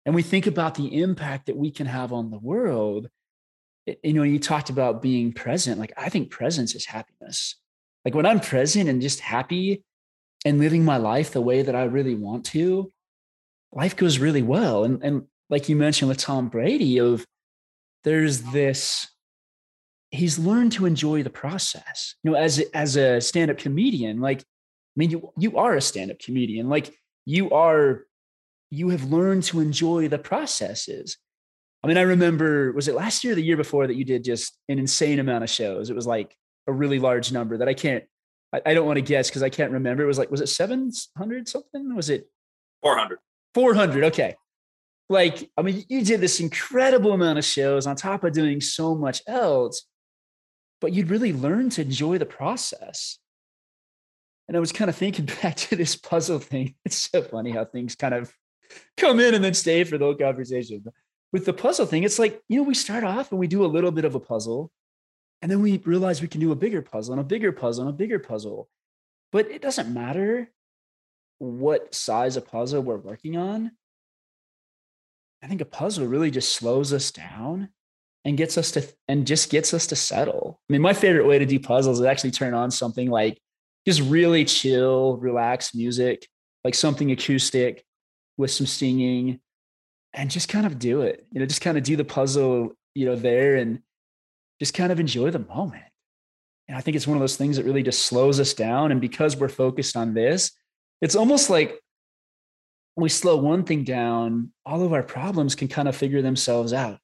and 0.05 0.15
we 0.15 0.23
think 0.23 0.47
about 0.47 0.75
the 0.75 1.01
impact 1.01 1.47
that 1.47 1.57
we 1.57 1.69
can 1.69 1.87
have 1.87 2.13
on 2.13 2.31
the 2.31 2.39
world 2.39 3.09
you 4.03 4.13
know, 4.13 4.23
you 4.23 4.39
talked 4.39 4.69
about 4.69 5.01
being 5.01 5.31
present. 5.31 5.79
Like, 5.79 5.93
I 5.97 6.09
think 6.09 6.31
presence 6.31 6.75
is 6.75 6.85
happiness. 6.85 7.55
Like, 8.03 8.15
when 8.15 8.25
I'm 8.25 8.39
present 8.39 8.89
and 8.89 9.01
just 9.01 9.19
happy 9.19 9.83
and 10.45 10.59
living 10.59 10.85
my 10.85 10.97
life 10.97 11.31
the 11.31 11.41
way 11.41 11.63
that 11.63 11.75
I 11.75 11.83
really 11.83 12.15
want 12.15 12.45
to, 12.47 12.91
life 13.73 13.95
goes 13.95 14.19
really 14.19 14.43
well. 14.43 14.83
And, 14.83 15.03
and 15.03 15.23
like 15.49 15.67
you 15.67 15.75
mentioned 15.75 16.07
with 16.07 16.19
Tom 16.19 16.47
Brady, 16.47 16.99
of 16.99 17.25
there's 18.03 18.41
this, 18.41 19.07
he's 20.11 20.39
learned 20.39 20.71
to 20.73 20.85
enjoy 20.85 21.23
the 21.23 21.29
process. 21.29 22.15
You 22.23 22.31
know, 22.31 22.37
as, 22.37 22.59
as 22.73 22.95
a 22.95 23.19
stand 23.19 23.51
up 23.51 23.57
comedian, 23.57 24.21
like, 24.21 24.39
I 24.39 24.95
mean, 24.95 25.09
you, 25.09 25.33
you 25.37 25.57
are 25.57 25.75
a 25.75 25.81
stand 25.81 26.11
up 26.11 26.19
comedian. 26.19 26.69
Like, 26.69 26.95
you 27.25 27.49
are, 27.49 28.05
you 28.69 28.89
have 28.89 29.11
learned 29.11 29.43
to 29.45 29.59
enjoy 29.59 30.07
the 30.07 30.19
processes 30.19 31.17
I 31.85 31.87
mean, 31.87 31.97
I 31.97 32.01
remember, 32.01 32.71
was 32.71 32.87
it 32.87 32.95
last 32.95 33.23
year 33.23 33.33
or 33.33 33.35
the 33.35 33.43
year 33.43 33.57
before 33.57 33.85
that 33.85 33.93
you 33.93 34.03
did 34.03 34.23
just 34.23 34.57
an 34.69 34.79
insane 34.79 35.19
amount 35.19 35.43
of 35.43 35.51
shows? 35.51 35.91
It 35.91 35.95
was 35.95 36.07
like 36.07 36.35
a 36.65 36.73
really 36.73 36.97
large 36.97 37.31
number 37.31 37.57
that 37.57 37.69
I 37.69 37.75
can't, 37.75 38.03
I, 38.55 38.71
I 38.71 38.73
don't 38.73 38.85
want 38.85 38.97
to 38.97 39.01
guess 39.01 39.29
because 39.29 39.43
I 39.43 39.49
can't 39.49 39.71
remember. 39.71 40.03
It 40.03 40.07
was 40.07 40.17
like, 40.17 40.31
was 40.31 40.41
it 40.41 40.47
700 40.47 41.47
something? 41.47 41.95
Was 41.95 42.09
it 42.09 42.29
400? 42.81 43.19
400. 43.53 44.03
Okay. 44.05 44.35
Like, 45.09 45.49
I 45.55 45.61
mean, 45.61 45.83
you 45.87 46.03
did 46.03 46.21
this 46.21 46.39
incredible 46.39 47.13
amount 47.13 47.37
of 47.37 47.45
shows 47.45 47.85
on 47.85 47.95
top 47.95 48.23
of 48.23 48.33
doing 48.33 48.59
so 48.59 48.95
much 48.95 49.21
else, 49.27 49.85
but 50.81 50.93
you'd 50.93 51.09
really 51.09 51.33
learn 51.33 51.69
to 51.71 51.81
enjoy 51.81 52.17
the 52.17 52.25
process. 52.25 53.19
And 54.47 54.57
I 54.57 54.59
was 54.59 54.71
kind 54.71 54.89
of 54.89 54.95
thinking 54.95 55.25
back 55.41 55.55
to 55.57 55.75
this 55.75 55.95
puzzle 55.95 56.39
thing. 56.39 56.75
It's 56.85 57.09
so 57.11 57.21
funny 57.21 57.51
how 57.51 57.65
things 57.65 57.95
kind 57.95 58.13
of 58.13 58.33
come 58.97 59.19
in 59.19 59.35
and 59.35 59.43
then 59.43 59.53
stay 59.53 59.83
for 59.83 59.97
the 59.97 60.05
whole 60.05 60.15
conversation 60.15 60.83
with 61.35 61.43
the 61.43 61.51
puzzle 61.51 61.85
thing, 61.85 62.03
it's 62.03 62.17
like, 62.17 62.41
you 62.47 62.55
know, 62.55 62.63
we 62.63 62.73
start 62.73 63.03
off 63.03 63.29
and 63.29 63.37
we 63.37 63.47
do 63.47 63.65
a 63.65 63.67
little 63.67 63.91
bit 63.91 64.05
of 64.05 64.15
a 64.15 64.21
puzzle, 64.21 64.71
and 65.45 65.51
then 65.51 65.61
we 65.61 65.77
realize 65.85 66.23
we 66.23 66.27
can 66.27 66.41
do 66.41 66.51
a 66.51 66.55
bigger 66.55 66.81
puzzle 66.81 67.13
and 67.13 67.21
a 67.21 67.23
bigger 67.23 67.51
puzzle 67.51 67.85
and 67.85 67.93
a 67.93 67.95
bigger 67.95 68.17
puzzle. 68.17 68.67
But 69.31 69.51
it 69.51 69.61
doesn't 69.61 69.93
matter 69.93 70.49
what 71.37 71.93
size 71.93 72.35
of 72.35 72.47
puzzle 72.47 72.81
we're 72.81 72.97
working 72.97 73.37
on. 73.37 73.71
I 75.43 75.47
think 75.47 75.61
a 75.61 75.65
puzzle 75.65 76.07
really 76.07 76.31
just 76.31 76.55
slows 76.55 76.91
us 76.93 77.11
down 77.11 77.69
and 78.23 78.39
gets 78.39 78.57
us 78.57 78.71
to 78.71 78.87
and 79.07 79.27
just 79.27 79.51
gets 79.51 79.71
us 79.71 79.85
to 79.85 79.95
settle. 79.95 80.59
I 80.67 80.73
mean, 80.73 80.81
my 80.81 80.93
favorite 80.93 81.27
way 81.27 81.37
to 81.37 81.45
do 81.45 81.59
puzzles 81.59 81.99
is 81.99 82.07
actually 82.07 82.31
turn 82.31 82.55
on 82.55 82.71
something 82.71 83.11
like 83.11 83.39
just 83.87 84.01
really 84.01 84.45
chill, 84.45 85.17
relaxed 85.17 85.75
music, 85.75 86.27
like 86.63 86.73
something 86.73 87.11
acoustic 87.11 87.85
with 88.35 88.49
some 88.49 88.65
singing 88.65 89.39
and 90.11 90.31
just 90.31 90.49
kind 90.49 90.65
of 90.65 90.79
do 90.79 91.01
it. 91.01 91.23
You 91.29 91.39
know, 91.39 91.45
just 91.45 91.61
kind 91.61 91.77
of 91.77 91.83
do 91.83 91.95
the 91.95 92.03
puzzle, 92.03 92.71
you 92.95 93.05
know, 93.05 93.15
there 93.15 93.57
and 93.57 93.83
just 94.59 94.73
kind 94.73 94.91
of 94.91 94.99
enjoy 94.99 95.31
the 95.31 95.39
moment. 95.39 95.83
And 96.67 96.77
I 96.77 96.81
think 96.81 96.95
it's 96.95 97.07
one 97.07 97.17
of 97.17 97.21
those 97.21 97.35
things 97.35 97.57
that 97.57 97.65
really 97.65 97.83
just 97.83 98.03
slows 98.03 98.39
us 98.39 98.53
down. 98.53 98.91
And 98.91 98.99
because 98.99 99.37
we're 99.37 99.49
focused 99.49 99.95
on 99.95 100.13
this, 100.13 100.51
it's 101.01 101.15
almost 101.15 101.49
like 101.49 101.79
we 102.95 103.09
slow 103.09 103.35
one 103.37 103.63
thing 103.63 103.83
down, 103.83 104.51
all 104.65 104.81
of 104.83 104.93
our 104.93 105.03
problems 105.03 105.53
can 105.53 105.67
kind 105.67 105.87
of 105.87 105.95
figure 105.95 106.21
themselves 106.21 106.73
out, 106.73 106.99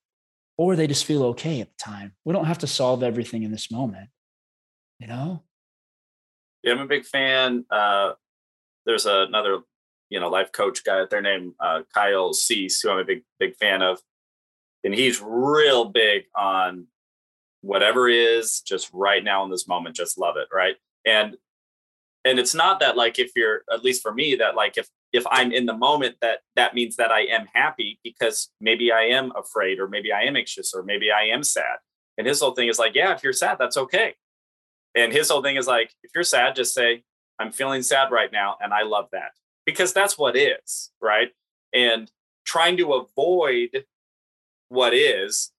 or 0.57 0.75
they 0.75 0.87
just 0.87 1.05
feel 1.05 1.23
okay 1.25 1.61
at 1.61 1.67
the 1.67 1.75
time. 1.77 2.13
We 2.25 2.33
don't 2.33 2.45
have 2.45 2.59
to 2.59 2.67
solve 2.67 3.03
everything 3.03 3.43
in 3.43 3.51
this 3.51 3.71
moment, 3.71 4.09
you 4.99 5.07
know? 5.07 5.43
Yeah, 6.63 6.73
I'm 6.73 6.79
a 6.79 6.87
big 6.87 7.05
fan. 7.05 7.65
Uh, 7.69 8.13
there's 8.85 9.05
another 9.05 9.59
you 10.09 10.19
know 10.19 10.29
life 10.29 10.51
coach 10.51 10.83
guy 10.83 11.03
their 11.09 11.21
name 11.21 11.55
uh, 11.59 11.81
Kyle 11.93 12.33
Cease, 12.33 12.81
who 12.81 12.91
I'm 12.91 12.99
a 12.99 13.03
big 13.03 13.23
big 13.39 13.55
fan 13.55 13.81
of, 13.81 13.99
and 14.83 14.93
he's 14.93 15.21
real 15.21 15.85
big 15.85 16.25
on 16.35 16.87
whatever 17.61 18.09
is 18.09 18.61
just 18.61 18.89
right 18.93 19.23
now 19.23 19.43
in 19.43 19.51
this 19.51 19.67
moment, 19.67 19.95
just 19.95 20.17
love 20.17 20.35
it, 20.37 20.47
right? 20.53 20.75
And 21.05 21.37
and 22.23 22.37
it's 22.37 22.53
not 22.53 22.79
that 22.81 22.95
like 22.95 23.17
if 23.17 23.31
you're 23.35 23.63
at 23.71 23.83
least 23.83 24.01
for 24.01 24.13
me 24.13 24.35
that 24.35 24.55
like 24.55 24.77
if 24.77 24.87
if 25.11 25.25
I'm 25.29 25.51
in 25.51 25.65
the 25.65 25.75
moment 25.75 26.17
that 26.21 26.39
that 26.55 26.73
means 26.73 26.95
that 26.97 27.11
I 27.11 27.21
am 27.21 27.47
happy 27.53 27.99
because 28.03 28.49
maybe 28.59 28.91
I 28.91 29.03
am 29.03 29.31
afraid 29.35 29.79
or 29.79 29.87
maybe 29.87 30.11
I 30.11 30.23
am 30.23 30.35
anxious 30.35 30.73
or 30.73 30.83
maybe 30.83 31.11
I 31.11 31.23
am 31.23 31.43
sad. 31.43 31.77
And 32.17 32.27
his 32.27 32.39
whole 32.39 32.53
thing 32.53 32.67
is 32.67 32.77
like, 32.77 32.93
yeah, 32.93 33.13
if 33.13 33.23
you're 33.23 33.33
sad, 33.33 33.57
that's 33.59 33.77
okay. 33.77 34.15
And 34.95 35.11
his 35.11 35.29
whole 35.29 35.41
thing 35.41 35.55
is 35.55 35.67
like, 35.67 35.93
if 36.03 36.11
you're 36.13 36.23
sad, 36.23 36.55
just 36.55 36.73
say, 36.73 37.03
I'm 37.39 37.51
feeling 37.51 37.81
sad 37.81 38.11
right 38.11 38.31
now 38.31 38.57
and 38.61 38.73
I 38.73 38.83
love 38.83 39.07
that 39.13 39.31
because 39.65 39.93
that's 39.93 40.17
what 40.17 40.35
is, 40.35 40.91
right? 41.01 41.29
And 41.73 42.11
trying 42.45 42.77
to 42.77 42.93
avoid 42.93 43.85
what 44.69 44.93
is, 44.93 45.51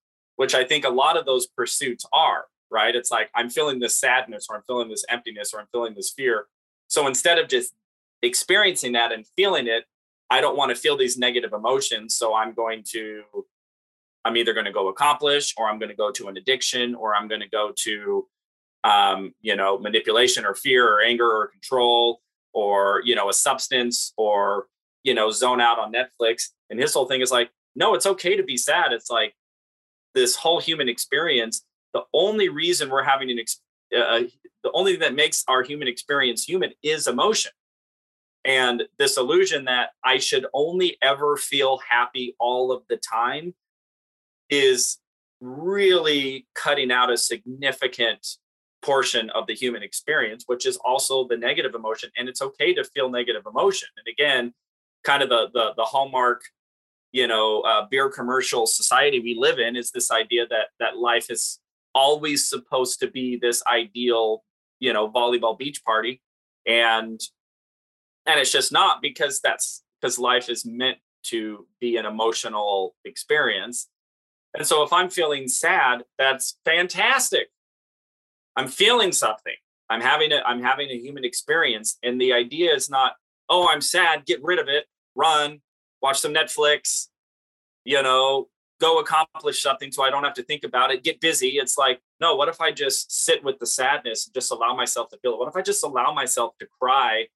which 0.43 0.57
I 0.57 0.65
think 0.65 0.85
a 0.85 0.89
lot 0.89 1.17
of 1.17 1.25
those 1.25 1.47
pursuits 1.47 2.05
are, 2.13 2.47
right? 2.69 2.97
It's 2.97 3.13
like 3.13 3.31
I'm 3.33 3.49
feeling 3.49 3.79
this 3.79 3.97
sadness 3.97 4.49
or 4.51 4.57
I'm 4.57 4.65
feeling 4.67 4.89
this 4.89 5.05
emptiness 5.09 5.55
or 5.55 5.61
I'm 5.61 5.69
feeling 5.71 5.95
this 5.95 6.11
fear. 6.11 6.47
So 6.89 7.07
instead 7.07 7.39
of 7.39 7.47
just 7.47 7.75
experiencing 8.23 8.91
that 8.95 9.13
and 9.13 9.25
feeling 9.37 9.69
it, 9.69 9.85
I 10.31 10.41
don't 10.41 10.57
want 10.57 10.71
to 10.71 10.75
feel 10.75 10.97
these 10.97 11.17
negative 11.17 11.53
emotions. 11.53 12.17
So 12.17 12.35
I'm 12.35 12.55
going 12.55 12.83
to, 12.89 13.23
I'm 14.25 14.37
either 14.37 14.53
going 14.53 14.67
to 14.67 14.73
go 14.73 14.89
accomplish 14.89 15.55
or 15.57 15.69
I'm 15.69 15.79
going 15.79 15.91
to 15.91 15.95
go 15.95 16.11
to 16.11 16.27
an 16.27 16.37
addiction 16.37 16.97
or 16.97 17.15
I'm 17.15 17.29
going 17.29 17.43
to 17.43 17.49
go 17.49 17.71
to, 17.85 18.27
um, 18.83 19.35
you 19.43 19.55
know, 19.55 19.79
manipulation 19.79 20.45
or 20.45 20.57
fear 20.57 20.93
or 20.93 21.03
anger 21.03 21.31
or 21.31 21.47
control 21.47 22.21
or, 22.53 23.01
you 23.05 23.15
know, 23.15 23.29
a 23.29 23.33
substance 23.33 24.13
or, 24.17 24.67
you 25.05 25.15
know, 25.15 25.31
zone 25.31 25.61
out 25.61 25.79
on 25.79 25.93
Netflix. 25.93 26.49
And 26.69 26.81
his 26.81 26.93
whole 26.93 27.07
thing 27.07 27.21
is 27.21 27.31
like, 27.31 27.51
no, 27.77 27.95
it's 27.95 28.07
okay 28.07 28.37
to 28.37 28.43
be 28.43 28.57
sad. 28.57 28.93
It's 28.93 29.09
like 29.09 29.37
this 30.15 30.37
whole 30.37 30.61
human 30.61 30.89
experience. 30.89 31.65
The 31.95 32.03
only 32.15 32.49
reason 32.49 32.91
we're 32.91 33.03
having 33.03 33.31
an, 33.31 33.39
ex- 33.39 33.61
uh, 33.97 34.23
the 34.63 34.73
only 34.73 34.93
thing 34.93 35.01
that 35.01 35.15
makes 35.15 35.45
our 35.49 35.63
human 35.63 35.89
experience 35.89 36.45
human 36.45 36.73
is 36.83 37.07
emotion. 37.07 37.53
And 38.45 38.85
this 38.99 39.17
illusion 39.17 39.67
that 39.67 39.91
I 40.05 40.19
should 40.19 40.47
only 40.53 40.99
ever 41.03 41.37
feel 41.37 41.81
happy 41.89 42.35
all 42.41 42.73
of 42.73 42.83
the 42.89 42.97
time 42.97 43.55
is 44.51 44.99
really 45.41 46.47
cutting 46.55 46.91
out 46.91 47.13
a 47.13 47.17
significant 47.17 48.27
portion 48.83 49.31
of 49.31 49.47
the 49.47 49.55
human 49.55 49.83
experience, 49.83 50.45
which 50.47 50.67
is 50.67 50.77
also 50.79 51.27
the 51.29 51.37
negative 51.37 51.75
emotion. 51.75 52.11
And 52.17 52.29
it's 52.29 52.43
okay 52.43 52.75
to 52.75 52.85
feel 52.85 53.09
negative 53.11 53.43
emotion. 53.47 53.89
And 53.97 54.13
again, 54.13 54.55
kind 55.05 55.23
of 55.23 55.29
the 55.29 55.51
the, 55.53 55.73
the 55.77 55.85
hallmark, 55.85 56.43
you 57.13 57.27
know, 57.27 57.61
uh, 57.61 57.87
beer 57.91 58.09
commercial 58.09 58.67
society 58.67 59.21
we 59.21 59.37
live 59.39 59.59
in 59.59 59.77
is 59.77 59.91
this 59.91 60.11
idea 60.11 60.47
that 60.49 60.69
that 60.81 60.97
life 60.97 61.31
is 61.31 61.61
always 61.95 62.49
supposed 62.49 63.01
to 63.01 63.11
be 63.11 63.39
this 63.41 63.63
ideal, 63.71 64.43
you 64.81 64.93
know, 64.93 65.11
volleyball 65.11 65.59
beach 65.59 65.85
party, 65.85 66.23
and 66.67 67.21
and 68.27 68.41
it's 68.41 68.53
just 68.53 68.73
not 68.73 69.03
because 69.03 69.41
that's 69.41 69.83
because 70.01 70.19
life 70.19 70.49
is 70.49 70.65
meant 70.65 70.99
to 71.25 71.67
be 71.81 71.97
an 71.97 72.07
emotional 72.07 72.95
experience. 73.05 73.89
And 74.55 74.67
so 74.67 74.83
if 74.83 74.93
I'm 74.93 75.09
feeling 75.09 75.49
sad, 75.49 76.03
that's 76.19 76.59
fantastic. 76.65 77.49
I'm 78.57 78.69
feeling 78.69 79.13
something. 79.13 79.55
I'm 79.89 80.01
having 80.01 80.33
a 80.33 80.43
I'm 80.47 80.63
having 80.63 80.89
a 80.91 80.99
human 80.99 81.25
experience. 81.25 81.99
And 82.03 82.21
the 82.21 82.33
idea 82.33 82.75
is 82.75 82.89
not, 82.89 83.13
oh, 83.49 83.69
I'm 83.69 83.81
sad, 83.83 84.25
get 84.25 84.43
rid 84.43 84.59
of 84.59 84.69
it, 84.69 84.87
run, 85.15 85.61
watch 86.03 86.21
some 86.21 86.35
Netflix, 86.35 87.09
you 87.85 88.03
know, 88.03 88.49
go 88.81 88.99
accomplish 88.99 89.63
something 89.63 89.93
so 89.93 90.03
I 90.03 90.11
don't 90.11 90.25
have 90.25 90.35
to 90.35 90.43
think 90.43 90.65
about 90.65 90.91
it, 90.91 91.05
get 91.05 91.21
busy. 91.21 91.51
It's 91.51 91.79
like, 91.79 92.01
no, 92.21 92.35
what 92.35 92.49
if 92.49 92.61
I 92.61 92.73
just 92.73 93.25
sit 93.25 93.45
with 93.45 93.59
the 93.61 93.67
sadness 93.67 94.27
and 94.27 94.35
just 94.35 94.51
allow 94.51 94.75
myself 94.75 95.09
to 95.11 95.19
feel 95.19 95.35
it? 95.35 95.39
What 95.39 95.49
if 95.49 95.57
I 95.57 95.63
just 95.63 95.85
allow 95.85 96.13
myself 96.13 96.55
to 96.59 96.67
cry? 96.81 97.29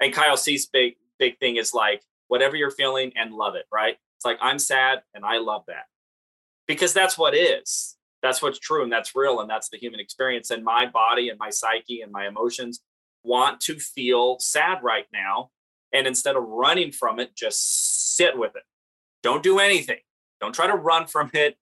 And 0.00 0.12
Kyle 0.12 0.36
Cease's 0.36 0.66
big, 0.66 0.94
big 1.18 1.38
thing 1.38 1.56
is 1.56 1.72
like, 1.72 2.02
whatever 2.28 2.56
you're 2.56 2.70
feeling 2.70 3.12
and 3.16 3.34
love 3.34 3.54
it, 3.56 3.66
right? 3.70 3.96
It's 4.16 4.24
like, 4.24 4.38
I'm 4.40 4.58
sad 4.58 5.02
and 5.14 5.24
I 5.24 5.38
love 5.38 5.64
that 5.68 5.84
because 6.66 6.94
that's 6.94 7.18
what 7.18 7.34
is. 7.34 7.96
That's 8.22 8.40
what's 8.40 8.58
true 8.58 8.82
and 8.82 8.92
that's 8.92 9.14
real 9.14 9.40
and 9.40 9.50
that's 9.50 9.68
the 9.68 9.76
human 9.76 10.00
experience. 10.00 10.50
And 10.50 10.64
my 10.64 10.86
body 10.86 11.28
and 11.28 11.38
my 11.38 11.50
psyche 11.50 12.02
and 12.02 12.12
my 12.12 12.26
emotions 12.26 12.80
want 13.24 13.60
to 13.62 13.78
feel 13.78 14.38
sad 14.38 14.78
right 14.82 15.06
now. 15.12 15.50
And 15.92 16.06
instead 16.06 16.36
of 16.36 16.44
running 16.44 16.92
from 16.92 17.18
it, 17.18 17.34
just 17.36 18.16
sit 18.16 18.38
with 18.38 18.56
it. 18.56 18.62
Don't 19.22 19.42
do 19.42 19.58
anything. 19.58 19.98
Don't 20.40 20.54
try 20.54 20.66
to 20.66 20.74
run 20.74 21.06
from 21.06 21.30
it. 21.34 21.56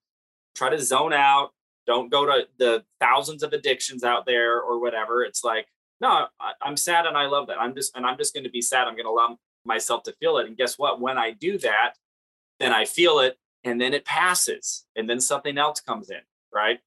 Try 0.55 0.69
to 0.69 0.81
zone 0.81 1.13
out. 1.13 1.51
Don't 1.87 2.11
go 2.11 2.25
to 2.25 2.47
the 2.57 2.83
thousands 2.99 3.43
of 3.43 3.53
addictions 3.53 4.03
out 4.03 4.25
there 4.25 4.61
or 4.61 4.79
whatever. 4.79 5.23
It's 5.23 5.43
like, 5.43 5.67
no, 5.99 6.27
I, 6.39 6.53
am 6.63 6.77
sad 6.77 7.05
and 7.05 7.17
I 7.17 7.27
love 7.27 7.47
that. 7.47 7.59
I'm 7.59 7.75
just, 7.75 7.95
and 7.95 8.05
I'm 8.05 8.17
just 8.17 8.33
going 8.33 8.43
to 8.43 8.49
be 8.49 8.61
sad. 8.61 8.87
I'm 8.87 8.93
going 8.93 9.05
to 9.05 9.09
allow 9.09 9.37
myself 9.65 10.03
to 10.03 10.13
feel 10.13 10.37
it. 10.37 10.47
And 10.47 10.57
guess 10.57 10.77
what? 10.77 11.01
When 11.01 11.17
I 11.17 11.31
do 11.31 11.57
that, 11.59 11.93
then 12.59 12.73
I 12.73 12.85
feel 12.85 13.19
it 13.19 13.37
and 13.63 13.79
then 13.79 13.93
it 13.93 14.05
passes 14.05 14.85
and 14.95 15.09
then 15.09 15.19
something 15.19 15.57
else 15.57 15.79
comes 15.79 16.09
in 16.09 16.21
right 16.53 16.79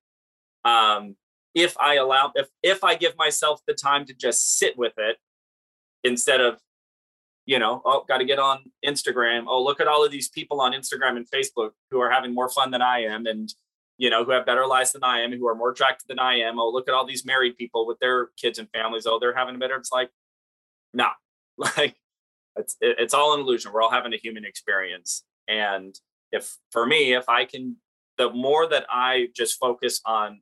um 0.65 1.17
if 1.55 1.77
i 1.79 1.95
allow 1.95 2.33
if 2.35 2.49
if 2.63 2.83
i 2.85 2.95
give 2.95 3.17
myself 3.17 3.61
the 3.67 3.75
time 3.75 4.05
to 4.05 4.15
just 4.15 4.59
sit 4.59 4.77
with 4.77 4.95
it 4.99 5.19
instead 6.03 6.41
of 6.41 6.59
you 7.47 7.59
know 7.59 7.83
oh 7.85 8.05
got 8.09 8.19
to 8.19 8.25
get 8.25 8.39
on 8.39 8.59
instagram. 8.85 9.45
Oh 9.47 9.63
look 9.63 9.81
at 9.81 9.89
all 9.89 10.05
of 10.05 10.11
these 10.11 10.29
people 10.29 10.61
on 10.61 10.73
instagram 10.73 11.17
and 11.17 11.29
facebook 11.31 11.71
who 11.91 12.01
are 12.01 12.11
having 12.11 12.35
more 12.35 12.49
fun 12.49 12.71
than 12.71 12.83
i 12.83 13.01
am 13.01 13.27
and 13.27 13.53
you 13.99 14.11
know 14.11 14.25
who 14.25 14.33
have 14.33 14.47
better 14.47 14.67
lives 14.67 14.93
than 14.93 15.05
i 15.05 15.21
am 15.21 15.33
who 15.33 15.47
are 15.49 15.55
more 15.55 15.71
attractive 15.71 16.07
than 16.09 16.19
i 16.19 16.35
am. 16.37 16.59
Oh 16.59 16.71
look 16.71 16.89
at 16.89 16.95
all 16.95 17.07
these 17.07 17.25
married 17.25 17.57
people 17.57 17.87
with 17.87 17.99
their 17.99 18.29
kids 18.37 18.59
and 18.59 18.69
families. 18.71 19.07
Oh 19.07 19.19
they're 19.19 19.37
having 19.37 19.55
a 19.55 19.59
better 19.59 19.77
it's 19.77 19.93
like 19.93 20.11
nah. 20.93 21.11
Like 21.57 21.95
it's 22.57 22.77
it's 22.81 23.15
all 23.15 23.35
an 23.35 23.41
illusion. 23.41 23.73
We're 23.73 23.83
all 23.83 23.91
having 23.91 24.13
a 24.13 24.17
human 24.17 24.45
experience. 24.45 25.25
And 25.47 25.95
if 26.35 26.59
for 26.71 26.85
me 26.85 27.15
if 27.15 27.29
i 27.29 27.45
can 27.45 27.77
the 28.19 28.31
more 28.31 28.69
that 28.69 28.85
i 28.91 29.29
just 29.35 29.59
focus 29.59 30.01
on 30.05 30.41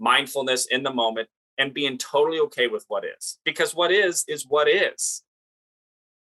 mindfulness 0.00 0.66
in 0.66 0.82
the 0.82 0.92
moment 0.92 1.28
and 1.58 1.72
being 1.72 1.96
totally 1.98 2.40
okay 2.40 2.66
with 2.66 2.84
what 2.88 3.04
is 3.04 3.38
because 3.44 3.74
what 3.74 3.92
is 3.92 4.24
is 4.26 4.46
what 4.48 4.68
is 4.68 5.22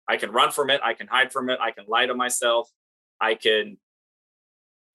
i 0.10 0.18
can 0.18 0.32
run 0.32 0.52
from 0.52 0.70
it 0.70 0.82
i 0.84 0.94
can 0.94 1.08
hide 1.08 1.32
from 1.32 1.50
it 1.50 1.60
i 1.62 1.72
can 1.72 1.86
lie 1.88 2.06
to 2.06 2.14
myself 2.14 2.70
i 3.22 3.36
can 3.36 3.78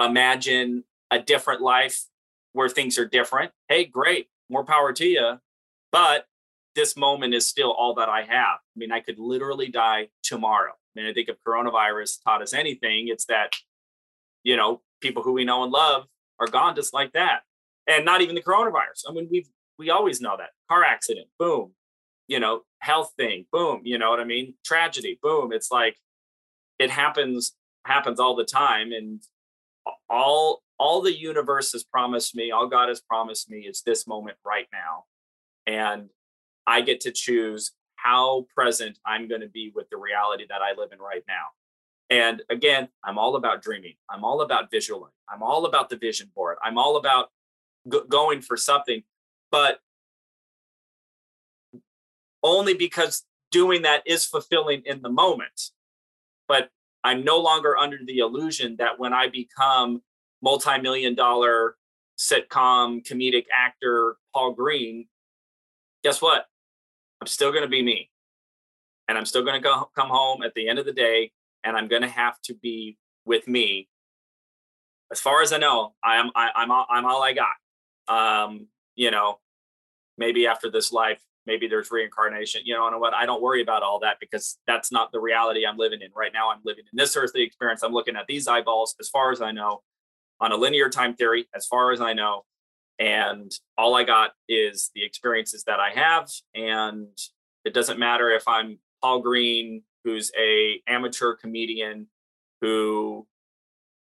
imagine 0.01 0.85
a 1.11 1.19
different 1.19 1.63
life 1.63 2.05
where 2.53 2.69
things 2.69 2.99
are 2.99 3.07
different 3.07 3.53
hey 3.69 3.85
great 3.85 4.29
more 4.51 4.65
power 4.65 4.93
to 4.93 5.07
you 5.07 5.39
but 5.93 6.27
this 6.75 6.97
moment 6.97 7.33
is 7.33 7.47
still 7.47 7.73
all 7.73 7.95
that 7.95 8.09
i 8.09 8.23
have 8.23 8.59
i 8.59 8.77
mean 8.77 8.93
i 8.93 9.01
could 9.01 9.19
literally 9.19 9.69
die 9.69 10.09
tomorrow 10.23 10.73
I 10.97 11.01
mean, 11.01 11.11
I 11.11 11.13
think 11.13 11.29
if 11.29 11.37
coronavirus 11.47 12.23
taught 12.23 12.41
us 12.41 12.55
anything, 12.55 13.09
it's 13.09 13.25
that 13.27 13.53
you 14.45 14.57
know, 14.57 14.83
people 15.01 15.23
who 15.23 15.33
we 15.33 15.45
know 15.45 15.65
and 15.65 15.73
love 15.73 16.05
are 16.39 16.47
gone 16.47 16.77
just 16.77 16.95
like 16.95 17.13
that. 17.15 17.41
And 17.87 18.05
not 18.05 18.21
even 18.21 18.35
the 18.35 18.43
coronavirus. 18.43 19.05
I 19.09 19.13
mean, 19.13 19.29
we've 19.31 19.49
we 19.79 19.91
always 19.91 20.21
know 20.21 20.37
that. 20.37 20.51
Car 20.69 20.85
accident, 20.85 21.27
boom. 21.39 21.73
You 22.29 22.39
know, 22.41 22.63
health 22.85 23.13
thing, 23.17 23.47
boom. 23.51 23.81
You 23.85 23.99
know 23.99 24.11
what 24.11 24.21
I 24.21 24.25
mean? 24.25 24.55
Tragedy, 24.65 25.19
boom. 25.23 25.53
It's 25.53 25.71
like 25.71 25.97
it 26.79 26.91
happens 26.91 27.55
happens 27.87 28.21
all 28.21 28.37
the 28.37 28.45
time. 28.45 28.93
And 28.93 29.23
all 30.09 30.63
all 30.79 31.01
the 31.01 31.17
universe 31.17 31.73
has 31.73 31.83
promised 31.83 32.35
me, 32.35 32.51
all 32.51 32.69
God 32.69 32.89
has 32.89 33.01
promised 33.01 33.51
me 33.51 33.61
is 33.61 33.83
this 33.83 34.07
moment 34.07 34.37
right 34.45 34.67
now. 34.73 35.05
And 35.67 36.11
I 36.67 36.83
get 36.83 37.01
to 37.03 37.13
choose 37.13 37.73
how 37.97 38.47
present 38.55 38.99
I'm 39.07 39.29
going 39.29 39.41
to 39.41 39.49
be 39.49 39.73
with 39.75 39.89
the 39.91 39.97
reality 39.97 40.45
that 40.51 40.61
I 40.61 40.79
live 40.79 40.91
in 40.93 40.99
right 40.99 41.23
now. 41.27 41.47
And 42.11 42.43
again, 42.51 42.89
I'm 43.03 43.17
all 43.17 43.37
about 43.37 43.63
dreaming. 43.63 43.95
I'm 44.11 44.25
all 44.25 44.43
about 44.43 44.71
visualizing. 44.71 45.15
I'm 45.29 45.43
all 45.43 45.65
about 45.65 45.89
the 45.89 45.97
vision 45.97 46.31
board. 46.35 46.59
I'm 46.63 46.77
all 46.77 46.97
about 46.97 47.31
g- 47.91 48.03
going 48.09 48.43
for 48.43 48.59
something, 48.59 49.03
but 49.51 49.79
only 52.45 52.75
because 52.75 53.25
doing 53.51 53.83
that 53.83 54.03
is 54.07 54.25
fulfilling 54.25 54.83
in 54.85 55.03
the 55.03 55.09
moment. 55.09 55.71
But 56.47 56.69
I'm 57.03 57.25
no 57.25 57.39
longer 57.39 57.77
under 57.77 57.99
the 58.05 58.19
illusion 58.19 58.77
that 58.79 58.99
when 58.99 59.13
I 59.13 59.29
become 59.29 60.03
multi-million 60.43 61.15
dollar 61.15 61.77
sitcom 62.19 63.05
comedic 63.05 63.47
actor 63.57 64.17
Paul 64.33 64.53
Green, 64.53 65.07
guess 66.05 66.23
what? 66.23 66.47
I'm 67.21 67.27
still 67.27 67.51
going 67.51 67.63
to 67.63 67.69
be 67.69 67.83
me. 67.83 68.11
And 69.09 69.19
I'm 69.19 69.27
still 69.27 69.43
going 69.43 69.55
to 69.55 69.61
go 69.61 69.91
come 69.97 70.09
home 70.09 70.43
at 70.43 70.55
the 70.55 70.69
end 70.69 70.79
of 70.79 70.87
the 70.87 70.93
day 70.93 71.33
and 71.63 71.77
I'm 71.77 71.89
going 71.89 72.03
to 72.03 72.09
have 72.09 72.41
to 72.43 72.55
be 72.55 72.99
with 73.25 73.49
me. 73.49 73.89
As 75.11 75.21
far 75.21 75.43
as 75.43 75.53
I 75.53 75.59
know, 75.59 75.95
I 76.03 76.17
am 76.17 76.31
I, 76.35 76.51
I'm 76.55 76.71
all, 76.71 76.87
I'm 76.91 77.05
all 77.05 77.23
I 77.23 77.33
got. 77.33 77.55
Um, 78.09 78.67
you 78.97 79.11
know, 79.11 79.39
maybe 80.19 80.47
after 80.47 80.71
this 80.71 80.93
life, 80.93 81.23
maybe 81.47 81.69
there's 81.69 81.91
reincarnation. 81.91 82.63
You 82.65 82.75
know, 82.75 82.87
and 82.87 83.01
what 83.01 83.15
I 83.15 83.27
don't 83.27 83.43
worry 83.43 83.63
about 83.63 83.83
all 83.83 84.01
that 84.01 84.19
because 84.21 84.59
that's 84.67 84.91
not 84.93 85.13
the 85.13 85.21
reality 85.21 85.67
I'm 85.67 85.77
living 85.77 86.01
in 86.03 86.11
right 86.15 86.33
now. 86.33 86.51
I'm 86.51 86.61
living 86.65 86.85
in 86.91 86.97
this 86.97 87.17
earthly 87.17 87.43
experience. 87.43 87.83
I'm 87.83 87.93
looking 87.93 88.17
at 88.17 88.27
these 88.27 88.49
eyeballs, 88.49 88.95
as 89.01 89.09
far 89.09 89.33
as 89.33 89.41
I 89.41 89.53
know, 89.53 89.83
on 90.41 90.53
a 90.53 90.57
linear 90.57 90.89
time 90.89 91.15
theory, 91.15 91.47
as 91.55 91.67
far 91.67 91.93
as 91.93 92.01
I 92.01 92.13
know, 92.13 92.45
and 92.99 93.53
all 93.77 93.95
I 93.95 94.05
got 94.05 94.33
is 94.49 94.91
the 94.95 95.05
experiences 95.05 95.65
that 95.67 95.81
I 95.81 95.91
have, 95.91 96.29
and 96.55 97.09
it 97.65 97.75
doesn't 97.75 97.99
matter 97.99 98.31
if 98.31 98.47
I'm 98.47 98.79
Paul 99.03 99.21
Green, 99.21 99.83
who's 100.05 100.31
a 100.39 100.81
amateur 100.87 101.35
comedian 101.35 102.09
who 102.61 103.27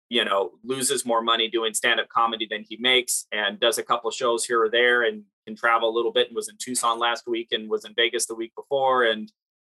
you 0.09 0.24
know 0.24 0.52
loses 0.64 1.04
more 1.04 1.22
money 1.22 1.48
doing 1.48 1.74
stand-up 1.74 2.09
comedy 2.09 2.46
than 2.50 2.64
he 2.66 2.76
makes 2.78 3.26
and 3.32 3.61
does 3.61 3.78
a 3.78 3.82
couple 3.82 4.11
shows 4.11 4.44
here 4.44 4.62
or 4.62 4.70
there 4.70 5.02
and 5.02 5.22
can 5.46 5.54
travel 5.54 5.88
a 5.88 5.94
little 5.94 6.12
bit 6.12 6.28
and 6.28 6.36
was 6.36 6.48
in 6.48 6.56
tucson 6.59 6.98
last 6.98 7.26
week 7.26 7.48
and 7.52 7.68
was 7.68 7.84
in 7.84 7.94
vegas 7.94 8.26
the 8.26 8.34
week 8.34 8.52
before 8.54 9.04
and 9.04 9.32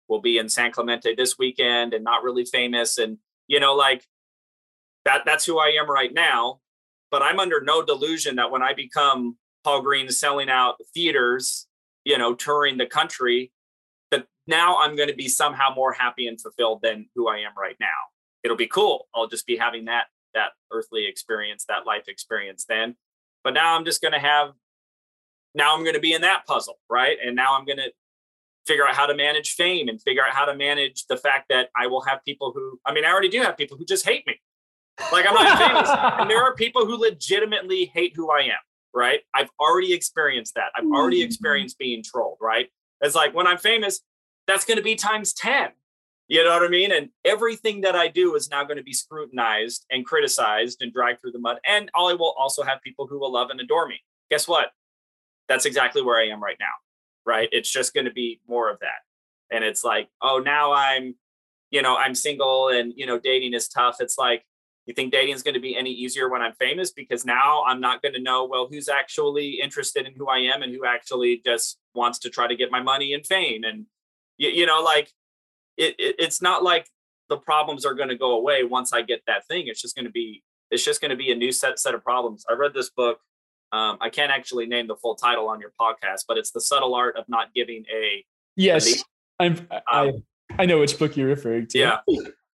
will 0.08 0.20
be 0.20 0.38
in 0.38 0.48
San 0.48 0.70
Clemente 0.70 1.14
this 1.14 1.38
weekend 1.38 1.94
and 1.94 2.04
not 2.04 2.22
really 2.22 2.44
famous. 2.44 2.98
And, 2.98 3.18
you 3.46 3.60
know, 3.60 3.74
like 3.74 4.04
that, 5.04 5.22
that's 5.24 5.44
who 5.44 5.58
I 5.58 5.76
am 5.80 5.90
right 5.90 6.12
now. 6.12 6.60
But 7.10 7.22
I'm 7.22 7.38
under 7.38 7.60
no 7.60 7.82
delusion 7.82 8.36
that 8.36 8.50
when 8.50 8.62
I 8.62 8.74
become 8.74 9.36
Paul 9.62 9.82
Green 9.82 10.10
selling 10.10 10.50
out 10.50 10.76
theaters, 10.94 11.66
you 12.04 12.18
know, 12.18 12.34
touring 12.34 12.76
the 12.76 12.86
country, 12.86 13.52
that 14.10 14.26
now 14.46 14.78
I'm 14.78 14.96
going 14.96 15.08
to 15.08 15.14
be 15.14 15.28
somehow 15.28 15.74
more 15.74 15.92
happy 15.92 16.26
and 16.26 16.40
fulfilled 16.40 16.80
than 16.82 17.06
who 17.14 17.28
I 17.28 17.38
am 17.38 17.52
right 17.56 17.76
now. 17.78 17.86
It'll 18.42 18.56
be 18.56 18.66
cool. 18.66 19.08
I'll 19.14 19.28
just 19.28 19.46
be 19.46 19.56
having 19.56 19.86
that 19.86 20.06
that 20.34 20.50
earthly 20.72 21.06
experience, 21.06 21.64
that 21.68 21.86
life 21.86 22.08
experience 22.08 22.64
then. 22.68 22.96
But 23.42 23.54
now 23.54 23.76
I'm 23.76 23.84
just 23.84 24.00
going 24.00 24.12
to 24.12 24.18
have 24.18 24.52
now 25.54 25.74
I'm 25.74 25.82
going 25.82 25.94
to 25.94 26.00
be 26.00 26.12
in 26.12 26.22
that 26.22 26.46
puzzle, 26.46 26.78
right? 26.90 27.16
And 27.24 27.36
now 27.36 27.56
I'm 27.56 27.64
going 27.64 27.78
to 27.78 27.92
figure 28.66 28.86
out 28.86 28.94
how 28.94 29.06
to 29.06 29.14
manage 29.14 29.50
fame 29.52 29.88
and 29.88 30.00
figure 30.00 30.22
out 30.22 30.32
how 30.32 30.44
to 30.46 30.56
manage 30.56 31.06
the 31.06 31.16
fact 31.16 31.46
that 31.50 31.68
I 31.76 31.86
will 31.86 32.02
have 32.02 32.24
people 32.24 32.52
who, 32.54 32.80
I 32.84 32.92
mean, 32.92 33.04
I 33.04 33.10
already 33.10 33.28
do 33.28 33.40
have 33.42 33.56
people 33.56 33.76
who 33.76 33.84
just 33.84 34.04
hate 34.04 34.26
me. 34.26 34.40
Like 35.12 35.26
I'm 35.28 35.34
not 35.34 35.58
famous. 35.58 35.90
and 36.20 36.30
there 36.30 36.42
are 36.42 36.54
people 36.54 36.86
who 36.86 36.96
legitimately 36.96 37.86
hate 37.86 38.14
who 38.16 38.30
I 38.30 38.42
am, 38.42 38.62
right? 38.94 39.20
I've 39.34 39.50
already 39.60 39.92
experienced 39.92 40.54
that. 40.54 40.70
I've 40.76 40.86
already 40.86 41.18
mm-hmm. 41.18 41.26
experienced 41.26 41.78
being 41.78 42.02
trolled, 42.02 42.38
right? 42.40 42.68
It's 43.00 43.14
like 43.14 43.34
when 43.34 43.46
I'm 43.46 43.58
famous, 43.58 44.00
that's 44.46 44.64
going 44.64 44.78
to 44.78 44.82
be 44.82 44.94
times 44.94 45.32
10. 45.34 45.70
You 46.34 46.44
know 46.44 46.50
what 46.50 46.64
I 46.64 46.68
mean? 46.68 46.92
And 46.92 47.10
everything 47.24 47.82
that 47.82 47.94
I 47.94 48.08
do 48.08 48.34
is 48.34 48.50
now 48.50 48.64
going 48.64 48.76
to 48.76 48.82
be 48.82 48.92
scrutinized 48.92 49.86
and 49.90 50.04
criticized 50.04 50.82
and 50.82 50.92
dragged 50.92 51.20
through 51.20 51.32
the 51.32 51.38
mud. 51.38 51.58
And 51.66 51.90
I 51.94 52.14
will 52.14 52.34
also 52.38 52.62
have 52.62 52.80
people 52.82 53.06
who 53.06 53.18
will 53.20 53.32
love 53.32 53.50
and 53.50 53.60
adore 53.60 53.86
me. 53.86 54.00
Guess 54.30 54.48
what? 54.48 54.70
That's 55.48 55.64
exactly 55.64 56.02
where 56.02 56.18
I 56.20 56.28
am 56.28 56.42
right 56.42 56.56
now 56.58 56.74
right? 57.26 57.48
It's 57.52 57.70
just 57.70 57.94
going 57.94 58.04
to 58.04 58.12
be 58.12 58.40
more 58.48 58.70
of 58.70 58.78
that. 58.80 59.54
And 59.54 59.64
it's 59.64 59.84
like, 59.84 60.08
oh, 60.22 60.38
now 60.38 60.72
I'm, 60.72 61.14
you 61.70 61.82
know, 61.82 61.96
I'm 61.96 62.14
single 62.14 62.68
and, 62.68 62.92
you 62.96 63.06
know, 63.06 63.18
dating 63.18 63.54
is 63.54 63.68
tough. 63.68 63.96
It's 64.00 64.18
like, 64.18 64.44
you 64.86 64.94
think 64.94 65.12
dating 65.12 65.34
is 65.34 65.42
going 65.42 65.54
to 65.54 65.60
be 65.60 65.76
any 65.76 65.90
easier 65.90 66.28
when 66.28 66.42
I'm 66.42 66.52
famous? 66.54 66.90
Because 66.90 67.24
now 67.24 67.64
I'm 67.66 67.80
not 67.80 68.02
going 68.02 68.14
to 68.14 68.20
know, 68.20 68.44
well, 68.44 68.68
who's 68.70 68.88
actually 68.88 69.58
interested 69.62 70.06
in 70.06 70.14
who 70.14 70.28
I 70.28 70.38
am 70.38 70.62
and 70.62 70.74
who 70.74 70.84
actually 70.84 71.40
just 71.44 71.78
wants 71.94 72.18
to 72.20 72.30
try 72.30 72.46
to 72.46 72.56
get 72.56 72.70
my 72.70 72.82
money 72.82 73.14
and 73.14 73.26
fame. 73.26 73.64
And, 73.64 73.86
you, 74.36 74.50
you 74.50 74.66
know, 74.66 74.82
like 74.82 75.10
it, 75.76 75.94
it, 75.98 76.16
it's 76.18 76.40
not 76.40 76.62
like 76.62 76.88
the 77.28 77.36
problems 77.36 77.84
are 77.84 77.94
going 77.94 78.08
to 78.10 78.16
go 78.16 78.36
away 78.36 78.64
once 78.64 78.92
I 78.92 79.02
get 79.02 79.22
that 79.26 79.46
thing. 79.46 79.64
It's 79.66 79.80
just 79.80 79.96
going 79.96 80.06
to 80.06 80.12
be, 80.12 80.42
it's 80.70 80.84
just 80.84 81.00
going 81.00 81.10
to 81.10 81.16
be 81.16 81.32
a 81.32 81.34
new 81.34 81.52
set 81.52 81.78
set 81.78 81.94
of 81.94 82.02
problems. 82.02 82.44
I 82.48 82.54
read 82.54 82.74
this 82.74 82.90
book 82.90 83.18
um, 83.74 83.98
I 84.00 84.08
can't 84.08 84.30
actually 84.30 84.66
name 84.66 84.86
the 84.86 84.94
full 84.94 85.16
title 85.16 85.48
on 85.48 85.58
your 85.58 85.72
podcast, 85.80 86.26
but 86.28 86.38
it's 86.38 86.52
the 86.52 86.60
subtle 86.60 86.94
art 86.94 87.16
of 87.16 87.24
not 87.28 87.52
giving 87.54 87.84
a. 87.92 88.24
Yes, 88.54 89.02
i 89.40 89.46
am 89.46 89.66
I, 89.90 90.08
um, 90.08 90.22
I 90.56 90.64
know 90.64 90.78
which 90.78 90.96
book 90.96 91.16
you're 91.16 91.26
referring 91.26 91.66
to. 91.68 91.78
Yeah, 91.78 91.96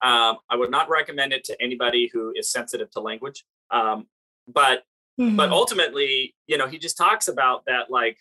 um, 0.02 0.36
I 0.50 0.56
would 0.56 0.70
not 0.70 0.90
recommend 0.90 1.32
it 1.32 1.42
to 1.44 1.56
anybody 1.58 2.10
who 2.12 2.34
is 2.36 2.50
sensitive 2.50 2.90
to 2.90 3.00
language. 3.00 3.46
Um, 3.70 4.08
but 4.46 4.82
mm-hmm. 5.18 5.36
but 5.36 5.48
ultimately, 5.60 6.34
you 6.46 6.58
know, 6.58 6.68
he 6.68 6.78
just 6.78 6.98
talks 6.98 7.28
about 7.28 7.62
that. 7.66 7.90
Like, 7.90 8.18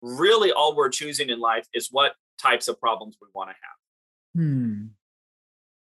really, 0.00 0.50
all 0.50 0.74
we're 0.74 0.88
choosing 0.88 1.28
in 1.28 1.40
life 1.40 1.68
is 1.74 1.88
what 1.90 2.14
types 2.40 2.66
of 2.66 2.80
problems 2.80 3.18
we 3.20 3.28
want 3.34 3.50
to 3.50 3.54
have. 3.54 3.77
Hmm. 4.34 4.86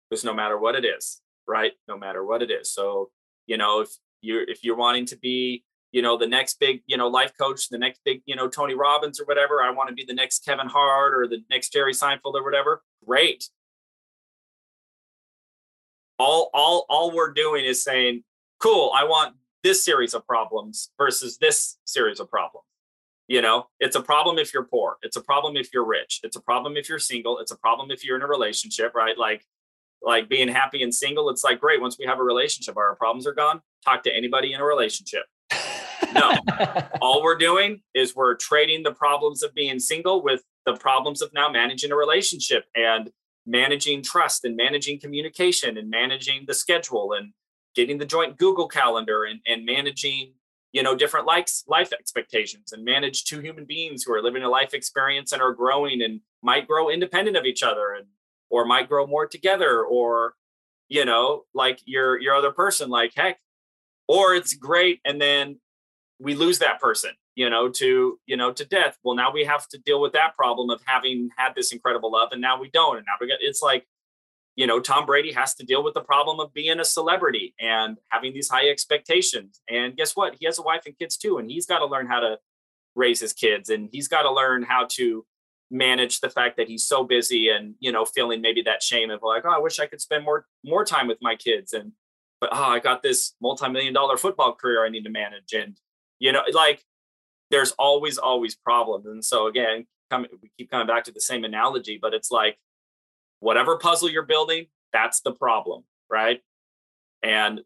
Because 0.09 0.23
no 0.23 0.33
matter 0.33 0.57
what 0.57 0.75
it 0.75 0.85
is, 0.85 1.21
right? 1.47 1.73
No 1.87 1.97
matter 1.97 2.25
what 2.25 2.41
it 2.41 2.51
is. 2.51 2.71
So 2.71 3.11
you 3.45 3.57
know, 3.57 3.81
if 3.81 3.89
you're 4.21 4.43
if 4.43 4.63
you're 4.63 4.75
wanting 4.75 5.05
to 5.07 5.17
be 5.17 5.63
you 5.91 6.01
know, 6.01 6.17
the 6.17 6.27
next 6.27 6.59
big, 6.59 6.81
you 6.85 6.97
know, 6.97 7.07
life 7.07 7.31
coach, 7.39 7.69
the 7.69 7.77
next 7.77 8.01
big, 8.03 8.21
you 8.25 8.35
know, 8.35 8.47
Tony 8.47 8.75
Robbins 8.75 9.19
or 9.19 9.25
whatever. 9.25 9.61
I 9.61 9.71
want 9.71 9.89
to 9.89 9.95
be 9.95 10.05
the 10.05 10.13
next 10.13 10.43
Kevin 10.43 10.67
Hart 10.67 11.13
or 11.13 11.27
the 11.27 11.43
next 11.49 11.71
Jerry 11.71 11.93
Seinfeld 11.93 12.33
or 12.33 12.43
whatever. 12.43 12.83
Great. 13.05 13.49
All, 16.19 16.49
all, 16.53 16.85
all 16.89 17.15
we're 17.15 17.31
doing 17.31 17.63
is 17.63 17.83
saying, 17.83 18.23
cool, 18.59 18.91
I 18.95 19.05
want 19.05 19.35
this 19.63 19.83
series 19.83 20.13
of 20.13 20.25
problems 20.27 20.91
versus 20.97 21.37
this 21.37 21.77
series 21.85 22.19
of 22.19 22.29
problems. 22.29 22.65
You 23.27 23.41
know, 23.41 23.67
it's 23.79 23.95
a 23.95 24.01
problem 24.01 24.39
if 24.39 24.53
you're 24.53 24.63
poor. 24.63 24.97
It's 25.01 25.17
a 25.17 25.21
problem 25.21 25.57
if 25.57 25.73
you're 25.73 25.85
rich. 25.85 26.21
It's 26.23 26.37
a 26.37 26.41
problem 26.41 26.77
if 26.77 26.87
you're 26.87 26.99
single. 26.99 27.39
It's 27.39 27.51
a 27.51 27.57
problem 27.57 27.91
if 27.91 28.05
you're 28.05 28.15
in 28.15 28.21
a 28.21 28.27
relationship, 28.27 28.95
right? 28.95 29.17
Like, 29.17 29.43
like 30.01 30.29
being 30.29 30.47
happy 30.47 30.81
and 30.81 30.93
single. 30.93 31.29
It's 31.29 31.43
like, 31.43 31.59
great. 31.59 31.81
Once 31.81 31.97
we 31.99 32.05
have 32.05 32.19
a 32.19 32.23
relationship, 32.23 32.77
our 32.77 32.95
problems 32.95 33.27
are 33.27 33.33
gone. 33.33 33.61
Talk 33.83 34.03
to 34.03 34.15
anybody 34.15 34.53
in 34.53 34.61
a 34.61 34.65
relationship 34.65 35.25
no, 36.13 36.33
all 37.01 37.23
we're 37.23 37.37
doing 37.37 37.81
is 37.93 38.15
we're 38.15 38.35
trading 38.35 38.83
the 38.83 38.91
problems 38.91 39.43
of 39.43 39.53
being 39.53 39.79
single 39.79 40.23
with 40.23 40.41
the 40.65 40.75
problems 40.75 41.21
of 41.21 41.33
now 41.33 41.49
managing 41.49 41.91
a 41.91 41.95
relationship 41.95 42.65
and 42.75 43.11
managing 43.45 44.03
trust 44.03 44.43
and 44.43 44.55
managing 44.55 44.99
communication 44.99 45.77
and 45.77 45.89
managing 45.89 46.43
the 46.47 46.53
schedule 46.53 47.13
and 47.13 47.33
getting 47.75 47.97
the 47.97 48.05
joint 48.05 48.37
Google 48.37 48.67
calendar 48.67 49.23
and, 49.23 49.39
and 49.45 49.65
managing, 49.65 50.33
you 50.73 50.83
know, 50.83 50.95
different 50.95 51.25
likes, 51.25 51.63
life 51.67 51.91
expectations 51.93 52.73
and 52.73 52.83
manage 52.83 53.23
two 53.23 53.39
human 53.39 53.65
beings 53.65 54.03
who 54.03 54.13
are 54.13 54.21
living 54.21 54.43
a 54.43 54.49
life 54.49 54.73
experience 54.73 55.31
and 55.31 55.41
are 55.41 55.53
growing 55.53 56.01
and 56.01 56.21
might 56.41 56.67
grow 56.67 56.89
independent 56.89 57.37
of 57.37 57.45
each 57.45 57.63
other 57.63 57.93
and 57.93 58.05
or 58.49 58.65
might 58.65 58.89
grow 58.89 59.05
more 59.05 59.27
together 59.27 59.83
or 59.83 60.35
you 60.89 61.03
know 61.03 61.43
like 61.53 61.79
your 61.85 62.19
your 62.19 62.35
other 62.35 62.51
person 62.51 62.89
like 62.89 63.11
heck 63.15 63.39
or 64.07 64.35
it's 64.35 64.53
great 64.53 65.01
and 65.03 65.19
then 65.19 65.59
we 66.19 66.33
lose 66.33 66.59
that 66.59 66.79
person 66.79 67.11
you 67.35 67.49
know 67.49 67.69
to 67.69 68.19
you 68.25 68.37
know 68.37 68.51
to 68.51 68.65
death. 68.65 68.97
Well 69.03 69.15
now 69.15 69.31
we 69.31 69.43
have 69.45 69.67
to 69.69 69.77
deal 69.77 70.01
with 70.01 70.13
that 70.13 70.35
problem 70.35 70.69
of 70.69 70.81
having 70.85 71.29
had 71.37 71.53
this 71.55 71.71
incredible 71.71 72.11
love 72.11 72.29
and 72.31 72.41
now 72.41 72.59
we 72.59 72.69
don't 72.69 72.97
and 72.97 73.05
now 73.05 73.13
we 73.19 73.27
got 73.27 73.39
it's 73.41 73.61
like 73.61 73.85
you 74.57 74.67
know 74.67 74.81
tom 74.81 75.05
brady 75.05 75.31
has 75.31 75.53
to 75.55 75.65
deal 75.65 75.81
with 75.81 75.93
the 75.93 76.01
problem 76.01 76.41
of 76.41 76.53
being 76.53 76.79
a 76.81 76.85
celebrity 76.85 77.55
and 77.59 77.97
having 78.09 78.33
these 78.33 78.49
high 78.49 78.67
expectations. 78.67 79.61
And 79.69 79.95
guess 79.95 80.15
what? 80.15 80.35
He 80.37 80.45
has 80.45 80.59
a 80.59 80.63
wife 80.63 80.81
and 80.85 80.97
kids 80.97 81.15
too 81.15 81.37
and 81.37 81.49
he's 81.49 81.65
got 81.65 81.79
to 81.79 81.85
learn 81.85 82.07
how 82.07 82.19
to 82.19 82.37
raise 82.95 83.21
his 83.21 83.31
kids 83.31 83.69
and 83.69 83.87
he's 83.91 84.09
got 84.09 84.23
to 84.23 84.31
learn 84.31 84.63
how 84.63 84.87
to 84.91 85.25
manage 85.69 86.19
the 86.19 86.29
fact 86.29 86.57
that 86.57 86.67
he's 86.67 86.87
so 86.87 87.03
busy 87.03 87.49
and 87.49 87.75
you 87.79 87.91
know 87.91 88.05
feeling 88.05 88.41
maybe 88.41 88.61
that 88.63 88.81
shame 88.81 89.09
of 89.11 89.21
like 89.21 89.43
oh 89.45 89.49
i 89.49 89.59
wish 89.59 89.79
i 89.79 89.85
could 89.85 89.99
spend 89.99 90.23
more 90.23 90.45
more 90.63 90.85
time 90.85 91.07
with 91.07 91.17
my 91.21 91.35
kids 91.35 91.73
and 91.73 91.91
but 92.39 92.49
oh 92.53 92.63
i 92.63 92.79
got 92.79 93.03
this 93.03 93.33
multi-million 93.41 93.93
dollar 93.93 94.15
football 94.15 94.53
career 94.53 94.85
i 94.85 94.89
need 94.89 95.03
to 95.03 95.09
manage 95.09 95.51
and 95.53 95.77
you 96.19 96.31
know 96.31 96.41
like 96.53 96.81
there's 97.49 97.71
always 97.73 98.17
always 98.17 98.55
problems. 98.55 99.05
And 99.05 99.23
so 99.23 99.47
again 99.47 99.85
come, 100.09 100.25
we 100.41 100.51
keep 100.57 100.71
coming 100.71 100.87
back 100.87 101.03
to 101.05 101.11
the 101.11 101.21
same 101.21 101.43
analogy 101.43 101.99
but 102.01 102.13
it's 102.13 102.31
like 102.31 102.57
whatever 103.39 103.77
puzzle 103.77 104.09
you're 104.09 104.23
building 104.23 104.67
that's 104.93 105.21
the 105.21 105.31
problem 105.31 105.83
right? 106.09 106.41
And 107.23 107.61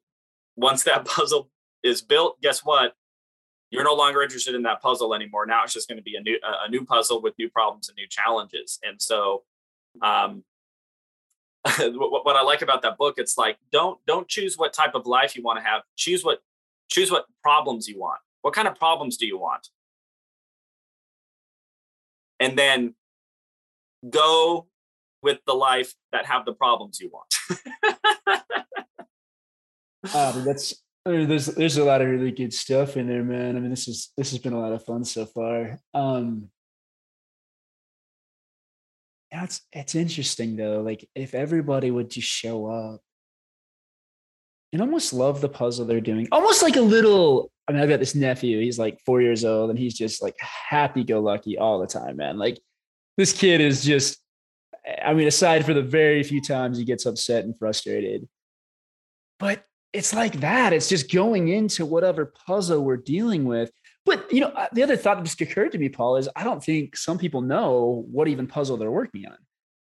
once 0.55 0.83
that 0.83 1.05
puzzle 1.05 1.49
is 1.83 2.01
built 2.01 2.41
guess 2.41 2.63
what? 2.63 2.93
You're 3.69 3.85
no 3.85 3.93
longer 3.93 4.21
interested 4.21 4.53
in 4.53 4.63
that 4.63 4.81
puzzle 4.81 5.13
anymore. 5.13 5.45
Now 5.45 5.63
it's 5.63 5.73
just 5.73 5.87
going 5.87 5.97
to 5.97 6.03
be 6.03 6.15
a 6.15 6.21
new 6.21 6.37
a 6.43 6.69
new 6.69 6.83
puzzle 6.85 7.21
with 7.21 7.33
new 7.39 7.49
problems 7.49 7.89
and 7.89 7.95
new 7.95 8.07
challenges. 8.07 8.79
And 8.83 9.01
so 9.01 9.43
um 10.01 10.43
what 11.77 12.35
i 12.35 12.41
like 12.41 12.63
about 12.63 12.81
that 12.81 12.97
book 12.97 13.19
it's 13.19 13.37
like 13.37 13.55
don't 13.71 13.99
don't 14.07 14.27
choose 14.27 14.57
what 14.57 14.73
type 14.73 14.95
of 14.95 15.05
life 15.05 15.35
you 15.35 15.43
want 15.43 15.59
to 15.59 15.63
have. 15.63 15.83
Choose 15.95 16.23
what 16.23 16.39
choose 16.89 17.11
what 17.11 17.25
problems 17.43 17.87
you 17.87 17.99
want. 17.99 18.19
What 18.41 18.53
kind 18.53 18.67
of 18.67 18.75
problems 18.75 19.17
do 19.17 19.27
you 19.27 19.37
want? 19.37 19.69
And 22.39 22.57
then 22.57 22.95
go 24.09 24.65
with 25.21 25.39
the 25.45 25.53
life 25.53 25.93
that 26.11 26.25
have 26.25 26.45
the 26.45 26.53
problems 26.53 26.99
you 26.99 27.11
want. 27.11 27.33
um, 30.15 30.45
that's 30.45 30.75
there's 31.05 31.47
there's 31.47 31.77
a 31.77 31.83
lot 31.83 32.01
of 32.01 32.09
really 32.09 32.31
good 32.31 32.53
stuff 32.53 32.97
in 32.97 33.07
there, 33.07 33.23
man. 33.23 33.55
I 33.55 33.59
mean, 33.59 33.69
this 33.69 33.87
is 33.87 34.11
this 34.17 34.31
has 34.31 34.39
been 34.39 34.53
a 34.53 34.59
lot 34.59 34.73
of 34.73 34.85
fun 34.85 35.03
so 35.03 35.25
far. 35.25 35.79
Um, 35.93 36.49
yeah, 39.31 39.47
it's 39.71 39.95
interesting 39.95 40.55
though. 40.55 40.81
Like 40.81 41.07
if 41.15 41.33
everybody 41.33 41.89
would 41.89 42.09
just 42.09 42.27
show 42.27 42.67
up 42.67 43.01
and 44.73 44.81
almost 44.81 45.13
love 45.13 45.41
the 45.41 45.49
puzzle 45.49 45.85
they're 45.85 46.01
doing, 46.01 46.27
almost 46.31 46.61
like 46.61 46.75
a 46.75 46.81
little 46.81 47.51
I 47.67 47.73
mean, 47.73 47.83
I've 47.83 47.89
got 47.89 47.99
this 47.99 48.15
nephew. 48.15 48.59
He's 48.59 48.77
like 48.77 48.99
four 49.05 49.21
years 49.21 49.45
old, 49.45 49.69
and 49.69 49.79
he's 49.79 49.93
just 49.93 50.21
like 50.21 50.35
happy-go-lucky 50.39 51.57
all 51.57 51.79
the 51.79 51.87
time, 51.87 52.17
man. 52.17 52.37
Like 52.37 52.59
this 53.17 53.33
kid 53.33 53.61
is 53.61 53.83
just. 53.83 54.17
I 55.03 55.13
mean, 55.13 55.27
aside 55.27 55.65
for 55.65 55.73
the 55.73 55.81
very 55.81 56.23
few 56.23 56.41
times 56.41 56.77
he 56.77 56.85
gets 56.85 57.05
upset 57.05 57.45
and 57.45 57.57
frustrated, 57.57 58.27
but 59.39 59.63
it's 59.93 60.13
like 60.13 60.39
that. 60.39 60.73
It's 60.73 60.89
just 60.89 61.11
going 61.11 61.49
into 61.49 61.85
whatever 61.85 62.33
puzzle 62.47 62.83
we're 62.83 62.97
dealing 62.97 63.45
with. 63.45 63.71
But 64.05 64.31
you 64.31 64.41
know, 64.41 64.47
uh, 64.47 64.67
the 64.71 64.83
other 64.83 64.97
thought 64.97 65.17
that 65.17 65.25
just 65.25 65.41
occurred 65.41 65.73
to 65.73 65.77
me, 65.77 65.89
Paul, 65.89 66.17
is 66.17 66.29
I 66.35 66.43
don't 66.43 66.63
think 66.63 66.97
some 66.97 67.17
people 67.17 67.41
know 67.41 68.05
what 68.09 68.27
even 68.27 68.47
puzzle 68.47 68.77
they're 68.77 68.91
working 68.91 69.25
on. 69.27 69.37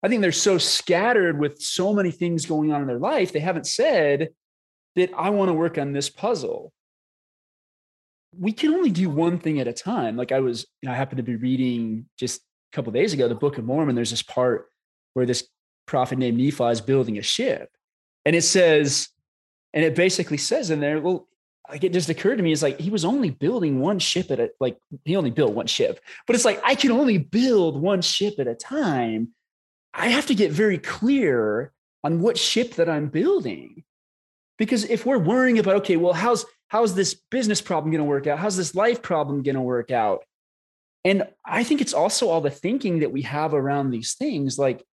I 0.03 0.09
think 0.09 0.21
they're 0.21 0.33
so 0.33 0.59
scattered 0.59 1.39
with 1.39 1.61
so 1.61 1.93
many 1.93 2.11
things 2.11 2.47
going 2.47 2.73
on 2.73 2.81
in 2.81 2.89
their 2.89 2.99
life, 2.99 3.33
they 3.33 3.41
haven't 3.41 3.67
said 3.67 4.31
that 4.97 5.11
I 5.17 5.31
want 5.31 5.49
to 5.49 5.55
work 5.55 5.79
on 5.79 5.93
this 5.93 6.11
puzzle 6.11 6.73
we 8.39 8.53
can 8.53 8.73
only 8.73 8.91
do 8.91 9.11
one 9.11 9.39
thing 9.39 9.61
at 9.61 9.69
a 9.69 9.73
time. 9.73 10.17
Like 10.17 10.33
I 10.33 10.41
was, 10.41 10.67
you 10.81 10.89
know, 10.89 10.95
I 10.95 10.97
happened 10.97 11.19
to 11.19 11.23
be 11.23 11.37
reading 11.37 12.07
just 12.19 12.41
a 12.41 12.77
couple 12.77 12.93
days 12.93 13.13
ago 13.13 13.29
the 13.29 13.35
Book 13.35 13.59
of 13.59 13.65
Mormon. 13.65 13.95
There's 13.95 14.11
this 14.11 14.23
part 14.23 14.67
where 15.15 15.27
this 15.27 15.49
prophet 15.87 16.19
named 16.19 16.39
Nephi 16.39 16.65
is 16.65 16.81
building 16.81 17.19
a 17.19 17.23
ship. 17.23 17.71
And 18.25 18.37
it 18.37 18.43
says, 18.43 19.09
and 19.73 19.85
it 19.85 19.95
basically 19.95 20.37
says 20.37 20.71
in 20.71 20.81
there, 20.81 21.01
well, 21.01 21.29
like 21.69 21.85
it 21.85 21.93
just 21.93 22.09
occurred 22.09 22.37
to 22.37 22.43
me 22.43 22.53
is 22.53 22.63
like 22.63 22.79
he 22.79 22.91
was 22.91 23.05
only 23.05 23.31
building 23.31 23.81
one 23.81 23.99
ship 23.99 24.31
at 24.31 24.41
a 24.41 24.51
like 24.61 24.77
he 25.05 25.17
only 25.17 25.31
built 25.31 25.55
one 25.55 25.67
ship, 25.67 26.01
but 26.27 26.35
it's 26.37 26.45
like 26.45 26.61
I 26.65 26.75
can 26.75 26.91
only 26.91 27.19
build 27.19 27.81
one 27.81 28.03
ship 28.03 28.35
at 28.39 28.47
a 28.47 28.55
time. 28.55 29.29
I 29.95 30.09
have 30.09 30.27
to 30.27 30.35
get 30.35 30.51
very 30.51 30.79
clear 30.79 31.73
on 32.05 32.21
what 32.21 32.39
ship 32.39 32.75
that 32.75 32.89
I'm 32.89 33.09
building. 33.09 33.85
Because 34.59 34.85
if 34.85 35.07
we're 35.07 35.19
worrying 35.19 35.59
about, 35.59 35.77
okay, 35.77 35.97
well, 35.97 36.13
how's 36.13 36.45
how's 36.69 36.95
this 36.95 37.15
business 37.31 37.61
problem 37.61 37.91
going 37.91 38.01
to 38.01 38.05
work 38.05 38.27
out? 38.27 38.39
How's 38.39 38.57
this 38.57 38.75
life 38.75 39.03
problem 39.03 39.43
going 39.43 39.55
to 39.55 39.63
work 39.63 39.91
out? 39.91 40.25
And 41.05 41.25
I 41.45 41.65
think 41.65 41.81
it's 41.81 41.95
also 41.95 42.29
all 42.29 42.41
the 42.41 42.51
thinking 42.51 43.01
that 43.01 43.13
we 43.13 43.23
have 43.23 43.55
around 43.55 43.91
these 43.91 44.15
things. 44.15 44.59
Like 44.59 44.85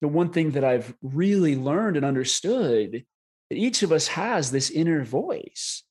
the 0.00 0.08
one 0.08 0.30
thing 0.30 0.52
that 0.52 0.64
I've 0.64 0.94
really 1.02 1.56
learned 1.56 1.96
and 1.96 2.04
understood 2.04 3.04
that 3.50 3.56
each 3.56 3.82
of 3.82 3.92
us 3.92 4.08
has 4.08 4.50
this 4.50 4.70
inner 4.70 5.04
voice. 5.04 5.82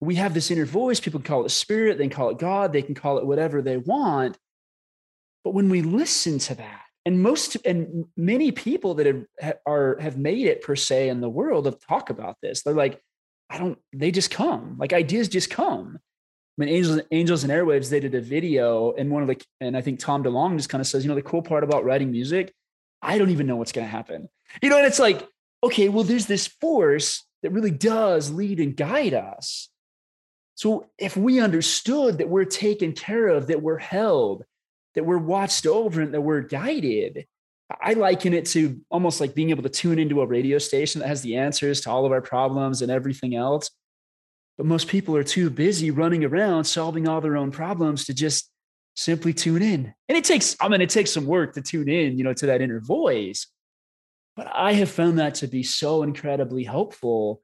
We 0.00 0.16
have 0.16 0.34
this 0.34 0.50
inner 0.50 0.64
voice. 0.64 1.00
People 1.00 1.20
call 1.20 1.44
it 1.44 1.50
spirit, 1.50 1.98
they 1.98 2.08
call 2.08 2.30
it 2.30 2.38
God, 2.38 2.72
they 2.72 2.82
can 2.82 2.94
call 2.94 3.18
it 3.18 3.26
whatever 3.26 3.60
they 3.60 3.76
want. 3.76 4.38
But 5.44 5.54
when 5.54 5.68
we 5.68 5.82
listen 5.82 6.38
to 6.40 6.54
that, 6.56 6.82
and 7.06 7.22
most 7.22 7.56
and 7.64 8.04
many 8.16 8.52
people 8.52 8.94
that 8.94 9.06
have 9.06 9.56
are 9.66 9.98
have 10.00 10.16
made 10.18 10.46
it 10.46 10.62
per 10.62 10.76
se 10.76 11.08
in 11.08 11.20
the 11.20 11.30
world 11.30 11.66
of 11.66 11.84
talk 11.86 12.10
about 12.10 12.36
this 12.42 12.62
they're 12.62 12.74
like 12.74 13.00
i 13.48 13.56
don't 13.56 13.78
they 13.94 14.10
just 14.10 14.30
come 14.30 14.76
like 14.78 14.92
ideas 14.92 15.26
just 15.28 15.48
come 15.50 15.98
I 16.58 16.64
mean, 16.64 16.74
Angels, 16.74 17.00
Angels 17.10 17.42
and 17.42 17.52
Airwaves, 17.52 17.88
they 17.88 18.00
did 18.00 18.14
a 18.14 18.20
video, 18.20 18.92
and 18.92 19.10
one 19.10 19.22
of 19.22 19.28
the, 19.28 19.42
and 19.62 19.74
I 19.74 19.80
think 19.80 19.98
Tom 19.98 20.22
DeLonge 20.22 20.58
just 20.58 20.68
kind 20.68 20.80
of 20.80 20.86
says, 20.86 21.02
you 21.02 21.08
know, 21.08 21.14
the 21.14 21.22
cool 21.22 21.40
part 21.40 21.64
about 21.64 21.84
writing 21.84 22.10
music, 22.10 22.52
I 23.02 23.18
don't 23.18 23.30
even 23.30 23.46
know 23.46 23.56
what's 23.56 23.72
going 23.72 23.86
to 23.86 23.90
happen. 23.90 24.28
You 24.62 24.70
know, 24.70 24.78
and 24.78 24.86
it's 24.86 24.98
like, 24.98 25.26
okay, 25.62 25.88
well, 25.88 26.04
there's 26.04 26.26
this 26.26 26.46
force 26.46 27.24
that 27.42 27.52
really 27.52 27.70
does 27.70 28.30
lead 28.30 28.60
and 28.60 28.76
guide 28.76 29.14
us. 29.14 29.68
So 30.54 30.86
if 30.98 31.16
we 31.16 31.40
understood 31.40 32.18
that 32.18 32.28
we're 32.28 32.44
taken 32.44 32.92
care 32.92 33.28
of, 33.28 33.46
that 33.46 33.62
we're 33.62 33.78
held, 33.78 34.44
that 34.94 35.06
we're 35.06 35.18
watched 35.18 35.66
over 35.66 36.02
and 36.02 36.12
that 36.12 36.20
we're 36.20 36.42
guided. 36.42 37.26
I 37.80 37.94
liken 37.94 38.34
it 38.34 38.46
to 38.46 38.80
almost 38.90 39.20
like 39.20 39.34
being 39.34 39.50
able 39.50 39.62
to 39.62 39.68
tune 39.68 39.98
into 39.98 40.20
a 40.20 40.26
radio 40.26 40.58
station 40.58 41.00
that 41.00 41.08
has 41.08 41.22
the 41.22 41.36
answers 41.36 41.80
to 41.82 41.90
all 41.90 42.04
of 42.04 42.12
our 42.12 42.20
problems 42.20 42.82
and 42.82 42.90
everything 42.90 43.34
else. 43.34 43.70
But 44.58 44.66
most 44.66 44.88
people 44.88 45.16
are 45.16 45.24
too 45.24 45.48
busy 45.48 45.90
running 45.90 46.24
around 46.24 46.64
solving 46.64 47.08
all 47.08 47.20
their 47.20 47.36
own 47.36 47.52
problems 47.52 48.04
to 48.06 48.14
just 48.14 48.49
simply 48.96 49.32
tune 49.32 49.62
in. 49.62 49.94
And 50.08 50.18
it 50.18 50.24
takes, 50.24 50.56
I 50.60 50.68
mean, 50.68 50.80
it 50.80 50.90
takes 50.90 51.12
some 51.12 51.26
work 51.26 51.54
to 51.54 51.62
tune 51.62 51.88
in, 51.88 52.18
you 52.18 52.24
know, 52.24 52.34
to 52.34 52.46
that 52.46 52.60
inner 52.60 52.80
voice. 52.80 53.46
But 54.36 54.50
I 54.54 54.72
have 54.74 54.90
found 54.90 55.18
that 55.18 55.36
to 55.36 55.46
be 55.46 55.62
so 55.62 56.02
incredibly 56.02 56.64
helpful, 56.64 57.42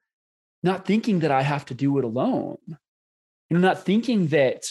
not 0.63 0.85
thinking 0.85 1.19
that 1.19 1.31
I 1.31 1.41
have 1.41 1.65
to 1.65 1.73
do 1.73 1.97
it 1.97 2.03
alone. 2.03 2.57
You 2.67 3.57
know, 3.57 3.59
not 3.59 3.85
thinking 3.85 4.27
that 4.27 4.65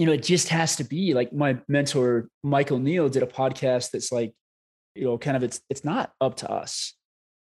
you 0.00 0.06
know, 0.06 0.12
it 0.12 0.22
just 0.22 0.48
has 0.48 0.76
to 0.76 0.84
be 0.84 1.12
like 1.12 1.30
my 1.30 1.58
mentor, 1.68 2.30
Michael 2.42 2.78
Neill, 2.78 3.10
did 3.10 3.22
a 3.22 3.26
podcast 3.26 3.90
that's 3.90 4.10
like, 4.10 4.32
you 4.94 5.04
know, 5.04 5.18
kind 5.18 5.36
of 5.36 5.42
it's 5.42 5.60
it's 5.68 5.84
not 5.84 6.14
up 6.22 6.36
to 6.36 6.50
us. 6.50 6.94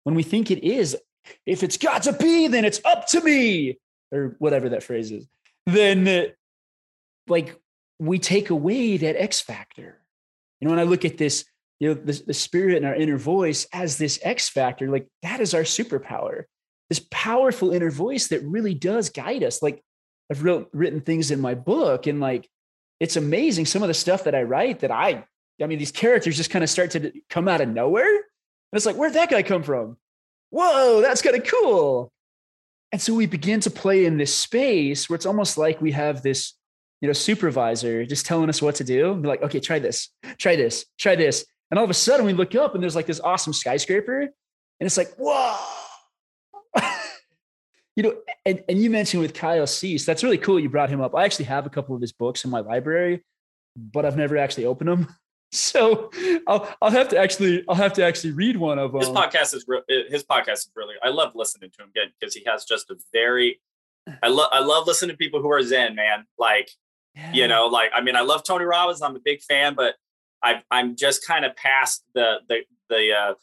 When 0.04 0.14
we 0.14 0.22
think 0.22 0.50
it 0.50 0.64
is, 0.64 0.96
if 1.44 1.62
it's 1.62 1.76
got 1.76 2.04
to 2.04 2.14
be, 2.14 2.46
then 2.48 2.64
it's 2.64 2.80
up 2.82 3.08
to 3.08 3.20
me, 3.20 3.78
or 4.10 4.36
whatever 4.38 4.70
that 4.70 4.82
phrase 4.82 5.10
is, 5.10 5.28
then 5.66 6.32
like 7.28 7.60
we 7.98 8.18
take 8.18 8.50
away 8.50 8.96
that 8.96 9.20
X 9.20 9.40
factor. 9.40 10.00
Know, 10.60 10.70
when 10.70 10.78
I 10.78 10.84
look 10.84 11.04
at 11.04 11.18
this, 11.18 11.44
you 11.80 11.88
know, 11.88 11.94
the, 11.94 12.22
the 12.26 12.34
spirit 12.34 12.76
and 12.76 12.86
our 12.86 12.94
inner 12.94 13.18
voice 13.18 13.66
as 13.72 13.98
this 13.98 14.18
X 14.22 14.48
factor, 14.48 14.90
like 14.90 15.06
that 15.22 15.40
is 15.40 15.54
our 15.54 15.62
superpower. 15.62 16.44
This 16.88 17.04
powerful 17.10 17.72
inner 17.72 17.90
voice 17.90 18.28
that 18.28 18.42
really 18.42 18.74
does 18.74 19.10
guide 19.10 19.42
us. 19.42 19.62
Like 19.62 19.82
I've 20.30 20.42
wrote, 20.42 20.68
written 20.72 21.00
things 21.00 21.30
in 21.30 21.40
my 21.40 21.54
book 21.54 22.06
and 22.06 22.20
like 22.20 22.48
it's 23.00 23.16
amazing 23.16 23.66
some 23.66 23.82
of 23.82 23.88
the 23.88 23.94
stuff 23.94 24.24
that 24.24 24.34
I 24.34 24.42
write 24.42 24.80
that 24.80 24.90
I 24.90 25.24
I 25.62 25.66
mean 25.66 25.78
these 25.78 25.92
characters 25.92 26.36
just 26.36 26.50
kind 26.50 26.64
of 26.64 26.70
start 26.70 26.92
to 26.92 27.12
come 27.28 27.48
out 27.48 27.60
of 27.60 27.68
nowhere. 27.68 28.14
And 28.14 28.78
it's 28.78 28.86
like, 28.86 28.96
where'd 28.96 29.14
that 29.14 29.30
guy 29.30 29.42
come 29.42 29.62
from? 29.62 29.96
Whoa, 30.50 31.00
that's 31.00 31.22
kind 31.22 31.36
of 31.36 31.44
cool. 31.44 32.12
And 32.92 33.00
so 33.00 33.14
we 33.14 33.26
begin 33.26 33.60
to 33.60 33.70
play 33.70 34.04
in 34.04 34.16
this 34.16 34.34
space 34.34 35.08
where 35.08 35.16
it's 35.16 35.26
almost 35.26 35.58
like 35.58 35.80
we 35.80 35.92
have 35.92 36.22
this, 36.22 36.54
you 37.00 37.08
know, 37.08 37.12
supervisor 37.12 38.06
just 38.06 38.26
telling 38.26 38.48
us 38.48 38.62
what 38.62 38.76
to 38.76 38.84
do. 38.84 39.14
Be 39.14 39.28
like, 39.28 39.42
okay, 39.42 39.60
try 39.60 39.78
this, 39.78 40.10
try 40.38 40.56
this, 40.56 40.86
try 40.98 41.14
this. 41.14 41.44
And 41.70 41.78
all 41.78 41.84
of 41.84 41.90
a 41.90 41.94
sudden 41.94 42.24
we 42.24 42.32
look 42.32 42.54
up 42.54 42.74
and 42.74 42.82
there's 42.82 42.96
like 42.96 43.06
this 43.06 43.20
awesome 43.20 43.52
skyscraper. 43.52 44.20
And 44.20 44.86
it's 44.86 44.96
like, 44.96 45.14
whoa, 45.16 45.56
you 47.96 48.02
know, 48.02 48.14
and, 48.44 48.62
and 48.68 48.78
you 48.78 48.90
mentioned 48.90 49.22
with 49.22 49.34
Kyle 49.34 49.66
Cease, 49.66 50.04
that's 50.04 50.22
really 50.22 50.38
cool. 50.38 50.60
You 50.60 50.68
brought 50.68 50.90
him 50.90 51.00
up. 51.00 51.14
I 51.14 51.24
actually 51.24 51.46
have 51.46 51.66
a 51.66 51.70
couple 51.70 51.94
of 51.94 52.00
his 52.00 52.12
books 52.12 52.44
in 52.44 52.50
my 52.50 52.60
library, 52.60 53.24
but 53.76 54.04
I've 54.04 54.16
never 54.16 54.36
actually 54.36 54.66
opened 54.66 54.88
them. 54.88 55.08
So 55.52 56.10
I'll 56.48 56.68
I'll 56.82 56.90
have 56.90 57.08
to 57.10 57.18
actually 57.18 57.64
I'll 57.68 57.76
have 57.76 57.92
to 57.94 58.04
actually 58.04 58.32
read 58.32 58.56
one 58.56 58.80
of 58.80 58.90
them. 58.90 59.00
His 59.00 59.08
podcast 59.08 59.54
is 59.54 59.64
re- 59.68 59.78
uh, 59.88 60.10
his 60.10 60.24
podcast 60.24 60.52
is 60.54 60.70
really 60.74 60.96
I 61.02 61.10
love 61.10 61.32
listening 61.36 61.70
to 61.70 61.84
him 61.84 61.90
again 61.90 62.12
because 62.18 62.34
he 62.34 62.42
has 62.46 62.64
just 62.64 62.90
a 62.90 62.96
very 63.12 63.60
I 64.24 64.28
love 64.28 64.48
I 64.52 64.58
love 64.58 64.88
listening 64.88 65.14
to 65.14 65.16
people 65.16 65.40
who 65.40 65.50
are 65.50 65.62
zen 65.62 65.94
man 65.94 66.26
like 66.36 66.68
yeah. 67.16 67.32
you 67.32 67.48
know 67.48 67.66
like 67.66 67.90
I 67.94 68.00
mean 68.00 68.16
I 68.16 68.20
love 68.20 68.44
Tony 68.44 68.64
Robbins 68.64 69.02
I'm 69.02 69.16
a 69.16 69.20
big 69.24 69.40
fan 69.42 69.74
but 69.74 69.94
I 70.42 70.62
I'm 70.70 70.96
just 70.96 71.26
kind 71.26 71.44
of 71.44 71.56
past 71.56 72.04
the 72.14 72.36
the 72.48 72.60
the 72.88 73.12
uh, 73.12 73.34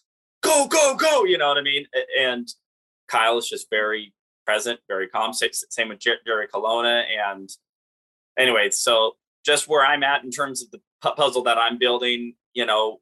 go 0.42 0.68
go 0.68 0.96
go 0.96 1.26
you 1.26 1.38
know 1.38 1.50
what 1.50 1.58
I 1.58 1.62
mean 1.62 1.86
and 2.20 2.48
Kyle 3.08 3.38
is 3.38 3.48
just 3.48 3.70
very 3.70 4.14
present, 4.46 4.80
very 4.88 5.08
calm. 5.08 5.34
Same 5.34 5.90
with 5.90 6.00
Jerry 6.00 6.48
Colonna. 6.48 7.04
And 7.30 7.50
anyway, 8.38 8.70
so 8.72 9.14
just 9.46 9.68
where 9.68 9.86
I'm 9.86 10.04
at 10.04 10.24
in 10.24 10.32
terms 10.32 10.64
of 10.64 10.72
the 10.72 10.80
puzzle 11.16 11.44
that 11.44 11.58
I'm 11.58 11.78
building, 11.78 12.36
you 12.54 12.66
know, 12.66 13.00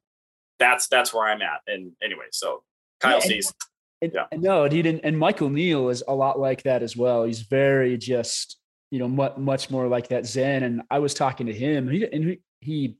that's 0.59 0.87
that's 0.87 1.13
where 1.13 1.27
I'm 1.27 1.41
at. 1.41 1.61
And 1.67 1.93
anyway, 2.03 2.25
so 2.31 2.63
Kyle 2.99 3.19
yeah, 3.19 3.25
Cease. 3.25 3.53
And, 4.01 4.11
yeah. 4.13 4.25
No, 4.37 4.65
he 4.65 4.81
didn't. 4.81 5.01
And 5.03 5.17
Michael 5.17 5.49
Neill 5.49 5.89
is 5.89 6.03
a 6.07 6.13
lot 6.13 6.39
like 6.39 6.63
that 6.63 6.83
as 6.83 6.97
well. 6.97 7.23
He's 7.23 7.41
very 7.41 7.97
just, 7.97 8.57
you 8.91 8.99
know, 8.99 9.07
much, 9.07 9.37
much 9.37 9.71
more 9.71 9.87
like 9.87 10.09
that 10.09 10.25
Zen. 10.25 10.63
And 10.63 10.83
I 10.91 10.99
was 10.99 11.13
talking 11.13 11.47
to 11.47 11.53
him, 11.53 11.87
and 11.87 11.97
he, 11.97 12.05
and 12.05 12.37
he, 12.59 12.97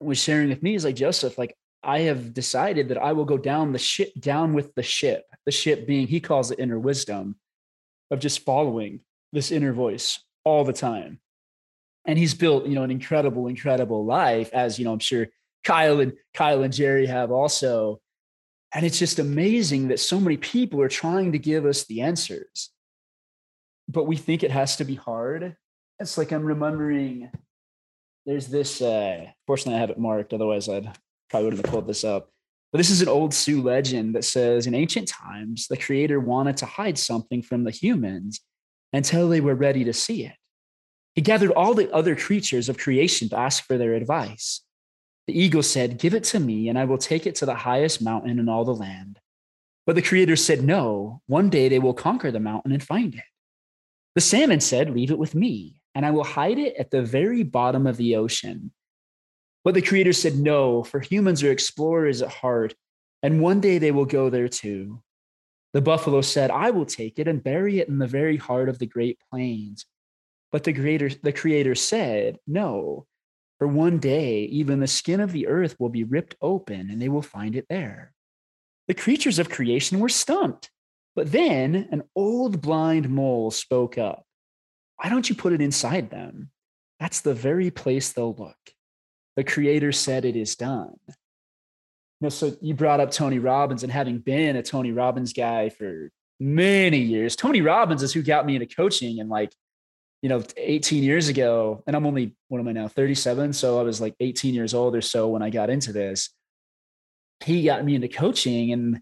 was 0.00 0.18
sharing 0.18 0.48
with 0.48 0.62
me. 0.62 0.72
He's 0.72 0.84
like 0.84 0.94
Joseph, 0.94 1.38
like 1.38 1.56
I 1.82 2.00
have 2.00 2.32
decided 2.32 2.88
that 2.88 2.98
I 2.98 3.12
will 3.12 3.24
go 3.24 3.38
down 3.38 3.72
the 3.72 3.78
ship, 3.78 4.12
down 4.18 4.52
with 4.52 4.74
the 4.74 4.82
ship. 4.82 5.24
The 5.44 5.52
ship 5.52 5.86
being, 5.86 6.06
he 6.06 6.20
calls 6.20 6.50
it 6.50 6.58
inner 6.58 6.78
wisdom, 6.78 7.36
of 8.10 8.20
just 8.20 8.44
following 8.44 9.00
this 9.32 9.50
inner 9.50 9.72
voice 9.72 10.20
all 10.44 10.64
the 10.64 10.72
time. 10.72 11.20
And 12.04 12.18
he's 12.18 12.34
built, 12.34 12.66
you 12.66 12.74
know, 12.74 12.84
an 12.84 12.90
incredible, 12.90 13.48
incredible 13.48 14.04
life, 14.04 14.50
as 14.52 14.78
you 14.78 14.84
know, 14.84 14.92
I'm 14.92 14.98
sure 14.98 15.26
Kyle 15.64 16.00
and 16.00 16.14
Kyle 16.32 16.62
and 16.62 16.72
Jerry 16.72 17.06
have 17.06 17.30
also. 17.30 18.00
And 18.74 18.84
it's 18.84 18.98
just 18.98 19.18
amazing 19.18 19.88
that 19.88 20.00
so 20.00 20.20
many 20.20 20.36
people 20.36 20.80
are 20.80 20.88
trying 20.88 21.32
to 21.32 21.38
give 21.38 21.64
us 21.64 21.84
the 21.84 22.02
answers, 22.02 22.70
but 23.88 24.04
we 24.04 24.16
think 24.16 24.42
it 24.42 24.50
has 24.50 24.76
to 24.76 24.84
be 24.84 24.94
hard. 24.94 25.56
It's 25.98 26.18
like 26.18 26.32
I'm 26.32 26.44
remembering. 26.44 27.30
There's 28.26 28.46
this. 28.48 28.82
Uh, 28.82 29.26
fortunately, 29.46 29.76
I 29.76 29.80
have 29.80 29.90
it 29.90 29.98
marked. 29.98 30.34
Otherwise, 30.34 30.68
I'd 30.68 30.90
probably 31.30 31.46
wouldn't 31.46 31.64
have 31.64 31.72
pulled 31.72 31.86
this 31.86 32.04
up. 32.04 32.30
But 32.70 32.78
this 32.78 32.90
is 32.90 33.00
an 33.00 33.08
old 33.08 33.32
Sioux 33.32 33.62
legend 33.62 34.14
that 34.14 34.24
says 34.24 34.66
in 34.66 34.74
ancient 34.74 35.08
times, 35.08 35.66
the 35.68 35.76
creator 35.76 36.20
wanted 36.20 36.58
to 36.58 36.66
hide 36.66 36.98
something 36.98 37.42
from 37.42 37.64
the 37.64 37.70
humans 37.70 38.40
until 38.92 39.28
they 39.28 39.40
were 39.40 39.54
ready 39.54 39.84
to 39.84 39.92
see 39.92 40.24
it. 40.24 40.34
He 41.14 41.22
gathered 41.22 41.50
all 41.50 41.74
the 41.74 41.90
other 41.92 42.14
creatures 42.14 42.68
of 42.68 42.78
creation 42.78 43.28
to 43.30 43.38
ask 43.38 43.64
for 43.64 43.78
their 43.78 43.94
advice. 43.94 44.62
The 45.26 45.38
eagle 45.38 45.62
said, 45.62 45.98
Give 45.98 46.14
it 46.14 46.24
to 46.24 46.40
me, 46.40 46.68
and 46.68 46.78
I 46.78 46.84
will 46.84 46.98
take 46.98 47.26
it 47.26 47.34
to 47.36 47.46
the 47.46 47.54
highest 47.54 48.02
mountain 48.02 48.38
in 48.38 48.48
all 48.48 48.64
the 48.64 48.74
land. 48.74 49.18
But 49.86 49.96
the 49.96 50.02
creator 50.02 50.36
said, 50.36 50.62
No, 50.62 51.22
one 51.26 51.48
day 51.48 51.68
they 51.68 51.78
will 51.78 51.94
conquer 51.94 52.30
the 52.30 52.40
mountain 52.40 52.72
and 52.72 52.82
find 52.82 53.14
it. 53.14 53.24
The 54.14 54.20
salmon 54.20 54.60
said, 54.60 54.90
Leave 54.90 55.10
it 55.10 55.18
with 55.18 55.34
me, 55.34 55.80
and 55.94 56.04
I 56.04 56.10
will 56.10 56.24
hide 56.24 56.58
it 56.58 56.76
at 56.76 56.90
the 56.90 57.02
very 57.02 57.42
bottom 57.42 57.86
of 57.86 57.96
the 57.96 58.16
ocean 58.16 58.72
but 59.68 59.74
the 59.74 59.82
creator 59.82 60.14
said, 60.14 60.36
No, 60.36 60.82
for 60.82 60.98
humans 60.98 61.42
are 61.42 61.50
explorers 61.50 62.22
at 62.22 62.30
heart, 62.30 62.74
and 63.22 63.42
one 63.42 63.60
day 63.60 63.76
they 63.76 63.90
will 63.90 64.06
go 64.06 64.30
there 64.30 64.48
too. 64.48 65.02
The 65.74 65.82
buffalo 65.82 66.22
said, 66.22 66.50
I 66.50 66.70
will 66.70 66.86
take 66.86 67.18
it 67.18 67.28
and 67.28 67.44
bury 67.44 67.78
it 67.78 67.88
in 67.88 67.98
the 67.98 68.06
very 68.06 68.38
heart 68.38 68.70
of 68.70 68.78
the 68.78 68.86
great 68.86 69.18
plains. 69.30 69.84
But 70.50 70.64
the 70.64 70.72
creator, 70.72 71.10
the 71.22 71.34
creator 71.34 71.74
said, 71.74 72.38
No, 72.46 73.06
for 73.58 73.66
one 73.66 73.98
day 73.98 74.44
even 74.44 74.80
the 74.80 74.86
skin 74.86 75.20
of 75.20 75.32
the 75.32 75.46
earth 75.46 75.76
will 75.78 75.90
be 75.90 76.04
ripped 76.04 76.36
open 76.40 76.88
and 76.88 77.02
they 77.02 77.10
will 77.10 77.20
find 77.20 77.54
it 77.54 77.66
there. 77.68 78.14
The 78.86 78.94
creatures 78.94 79.38
of 79.38 79.50
creation 79.50 80.00
were 80.00 80.08
stumped. 80.08 80.70
But 81.16 81.32
then 81.32 81.88
an 81.90 82.04
old 82.14 82.60
blind 82.60 83.08
mole 83.08 83.50
spoke 83.50 83.98
up. 83.98 84.24
Why 84.96 85.08
don't 85.08 85.28
you 85.28 85.34
put 85.34 85.52
it 85.52 85.60
inside 85.60 86.10
them? 86.10 86.50
That's 87.00 87.20
the 87.20 87.34
very 87.34 87.70
place 87.70 88.12
they'll 88.12 88.34
look. 88.34 88.56
The 89.36 89.44
creator 89.44 89.92
said 89.92 90.24
it 90.24 90.36
is 90.36 90.56
done. 90.56 90.94
You 91.06 91.14
know, 92.22 92.28
so 92.28 92.56
you 92.60 92.74
brought 92.74 93.00
up 93.00 93.12
Tony 93.12 93.38
Robbins 93.38 93.84
and 93.84 93.92
having 93.92 94.18
been 94.18 94.56
a 94.56 94.62
Tony 94.62 94.90
Robbins 94.90 95.32
guy 95.32 95.68
for 95.68 96.10
many 96.40 96.98
years. 96.98 97.36
Tony 97.36 97.60
Robbins 97.60 98.02
is 98.02 98.12
who 98.12 98.22
got 98.22 98.46
me 98.46 98.56
into 98.56 98.66
coaching 98.66 99.20
and 99.20 99.28
like, 99.28 99.52
you 100.22 100.28
know, 100.28 100.42
18 100.56 101.04
years 101.04 101.28
ago, 101.28 101.84
and 101.86 101.94
I'm 101.94 102.04
only, 102.04 102.34
what 102.48 102.58
am 102.58 102.66
I 102.66 102.72
now, 102.72 102.88
37? 102.88 103.52
So 103.52 103.78
I 103.78 103.82
was 103.82 104.00
like 104.00 104.16
18 104.18 104.52
years 104.52 104.74
old 104.74 104.96
or 104.96 105.00
so 105.00 105.28
when 105.28 105.42
I 105.42 105.50
got 105.50 105.70
into 105.70 105.92
this. 105.92 106.30
He 107.44 107.62
got 107.62 107.84
me 107.84 107.94
into 107.94 108.08
coaching 108.08 108.72
and 108.72 109.00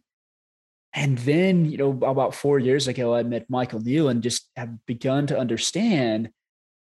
and 0.97 1.19
then, 1.19 1.67
you 1.67 1.77
know, 1.77 1.91
about 1.91 2.35
four 2.35 2.59
years 2.59 2.89
ago, 2.89 3.15
I 3.15 3.23
met 3.23 3.51
Michael 3.51 3.81
Neill 3.81 4.09
and 4.09 4.23
just 4.23 4.51
have 4.57 4.85
begun 4.87 5.27
to 5.27 5.39
understand, 5.39 6.31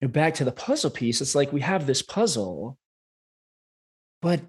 you 0.02 0.08
know, 0.08 0.12
back 0.12 0.34
to 0.36 0.44
the 0.44 0.52
puzzle 0.52 0.92
piece. 0.92 1.22
It's 1.22 1.34
like 1.34 1.54
we 1.54 1.62
have 1.62 1.88
this 1.88 2.02
puzzle, 2.02 2.78
but 4.22 4.42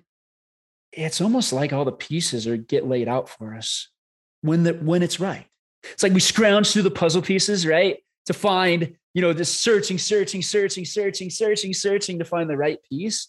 it's 0.91 1.21
almost 1.21 1.53
like 1.53 1.73
all 1.73 1.85
the 1.85 1.93
pieces 1.93 2.49
are 2.49 2.57
get 2.57 2.89
laid 2.89 3.07
out 3.07 3.29
for 3.29 3.55
us 3.55 3.89
when 4.41 4.65
the 4.65 4.73
when 4.75 5.01
it's 5.01 5.21
right. 5.21 5.47
It's 5.85 6.03
like 6.03 6.13
we 6.13 6.21
scrounge 6.21 6.73
through 6.73 6.83
the 6.83 6.91
puzzle 6.91 7.23
pieces, 7.23 7.65
right? 7.65 7.99
To 8.27 8.33
find, 8.33 8.97
you 9.15 9.23
know, 9.23 9.33
this 9.33 9.55
searching, 9.55 9.97
searching, 9.97 10.43
searching, 10.43 10.85
searching, 10.85 11.31
searching, 11.31 11.73
searching 11.73 12.19
to 12.19 12.25
find 12.25 12.51
the 12.51 12.57
right 12.57 12.79
piece. 12.91 13.29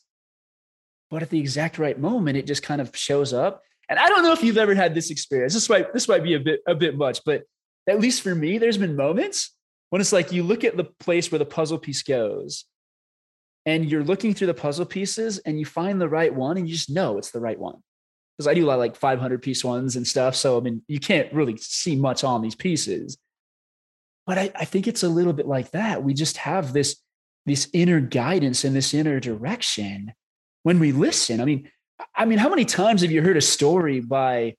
But 1.11 1.21
at 1.21 1.29
the 1.29 1.39
exact 1.39 1.77
right 1.77 1.99
moment, 1.99 2.37
it 2.37 2.47
just 2.47 2.63
kind 2.63 2.81
of 2.81 2.95
shows 2.95 3.33
up. 3.33 3.61
And 3.89 3.99
I 3.99 4.07
don't 4.07 4.23
know 4.23 4.31
if 4.31 4.43
you've 4.43 4.57
ever 4.57 4.73
had 4.73 4.95
this 4.95 5.11
experience. 5.11 5.53
This 5.53 5.69
might 5.69 5.93
this 5.93 6.07
might 6.07 6.23
be 6.23 6.35
a 6.35 6.39
bit 6.39 6.61
a 6.67 6.75
bit 6.75 6.97
much, 6.97 7.21
but 7.25 7.43
at 7.87 7.99
least 7.99 8.21
for 8.21 8.33
me, 8.33 8.57
there's 8.57 8.77
been 8.77 8.95
moments 8.95 9.51
when 9.89 10.01
it's 10.01 10.13
like 10.13 10.31
you 10.31 10.43
look 10.43 10.63
at 10.63 10.77
the 10.77 10.85
place 10.85 11.31
where 11.31 11.39
the 11.39 11.45
puzzle 11.45 11.77
piece 11.77 12.01
goes 12.01 12.65
and 13.65 13.89
you're 13.89 14.03
looking 14.03 14.33
through 14.33 14.47
the 14.47 14.53
puzzle 14.53 14.85
pieces 14.85 15.39
and 15.39 15.59
you 15.59 15.65
find 15.65 15.99
the 15.99 16.09
right 16.09 16.33
one 16.33 16.57
and 16.57 16.67
you 16.67 16.73
just 16.73 16.89
know 16.89 17.17
it's 17.17 17.31
the 17.31 17.39
right 17.39 17.59
one. 17.59 17.81
Because 18.37 18.47
i 18.47 18.55
do 18.55 18.65
a 18.65 18.67
lot 18.67 18.73
of 18.73 18.79
like 18.79 18.95
500 18.95 19.43
piece 19.43 19.63
ones 19.63 19.95
and 19.95 20.07
stuff 20.07 20.35
so 20.35 20.57
i 20.57 20.59
mean 20.59 20.81
you 20.87 20.99
can't 20.99 21.31
really 21.31 21.55
see 21.57 21.95
much 21.95 22.23
on 22.23 22.41
these 22.41 22.55
pieces. 22.55 23.17
But 24.25 24.37
I, 24.37 24.51
I 24.55 24.65
think 24.65 24.87
it's 24.87 25.03
a 25.03 25.09
little 25.09 25.33
bit 25.33 25.47
like 25.47 25.71
that. 25.71 26.01
We 26.01 26.13
just 26.13 26.37
have 26.37 26.73
this 26.73 26.95
this 27.45 27.69
inner 27.73 27.99
guidance 27.99 28.63
and 28.63 28.73
this 28.73 28.93
inner 28.93 29.19
direction 29.19 30.13
when 30.63 30.79
we 30.79 30.93
listen. 30.93 31.41
I 31.41 31.45
mean 31.45 31.69
i 32.15 32.25
mean 32.25 32.37
how 32.37 32.49
many 32.49 32.65
times 32.65 33.01
have 33.01 33.11
you 33.11 33.21
heard 33.21 33.37
a 33.37 33.41
story 33.41 33.99
by 33.99 34.55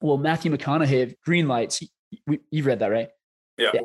well 0.00 0.16
matthew 0.16 0.50
mcconaughey 0.50 1.14
green 1.24 1.48
lights 1.48 1.82
you've 2.50 2.66
read 2.66 2.80
that 2.80 2.90
right 2.90 3.08
yeah. 3.56 3.70
yeah 3.74 3.80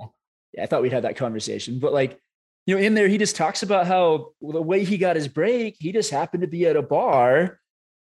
yeah 0.54 0.64
i 0.64 0.66
thought 0.66 0.82
we'd 0.82 0.94
had 0.94 1.04
that 1.04 1.16
conversation 1.16 1.80
but 1.80 1.94
like 1.94 2.20
you 2.66 2.74
know, 2.74 2.82
in 2.82 2.94
there, 2.94 3.10
he 3.10 3.18
just 3.18 3.36
talks 3.36 3.62
about 3.62 3.88
how 3.88 4.32
the 4.42 4.62
way 4.62 4.86
he 4.86 4.98
got 4.98 5.18
his 5.18 5.28
break, 5.28 5.76
he 5.80 5.92
just 5.92 6.12
happened 6.12 6.44
to 6.44 6.48
be 6.48 6.66
at 6.66 6.78
a 6.78 6.82
bar 6.82 7.60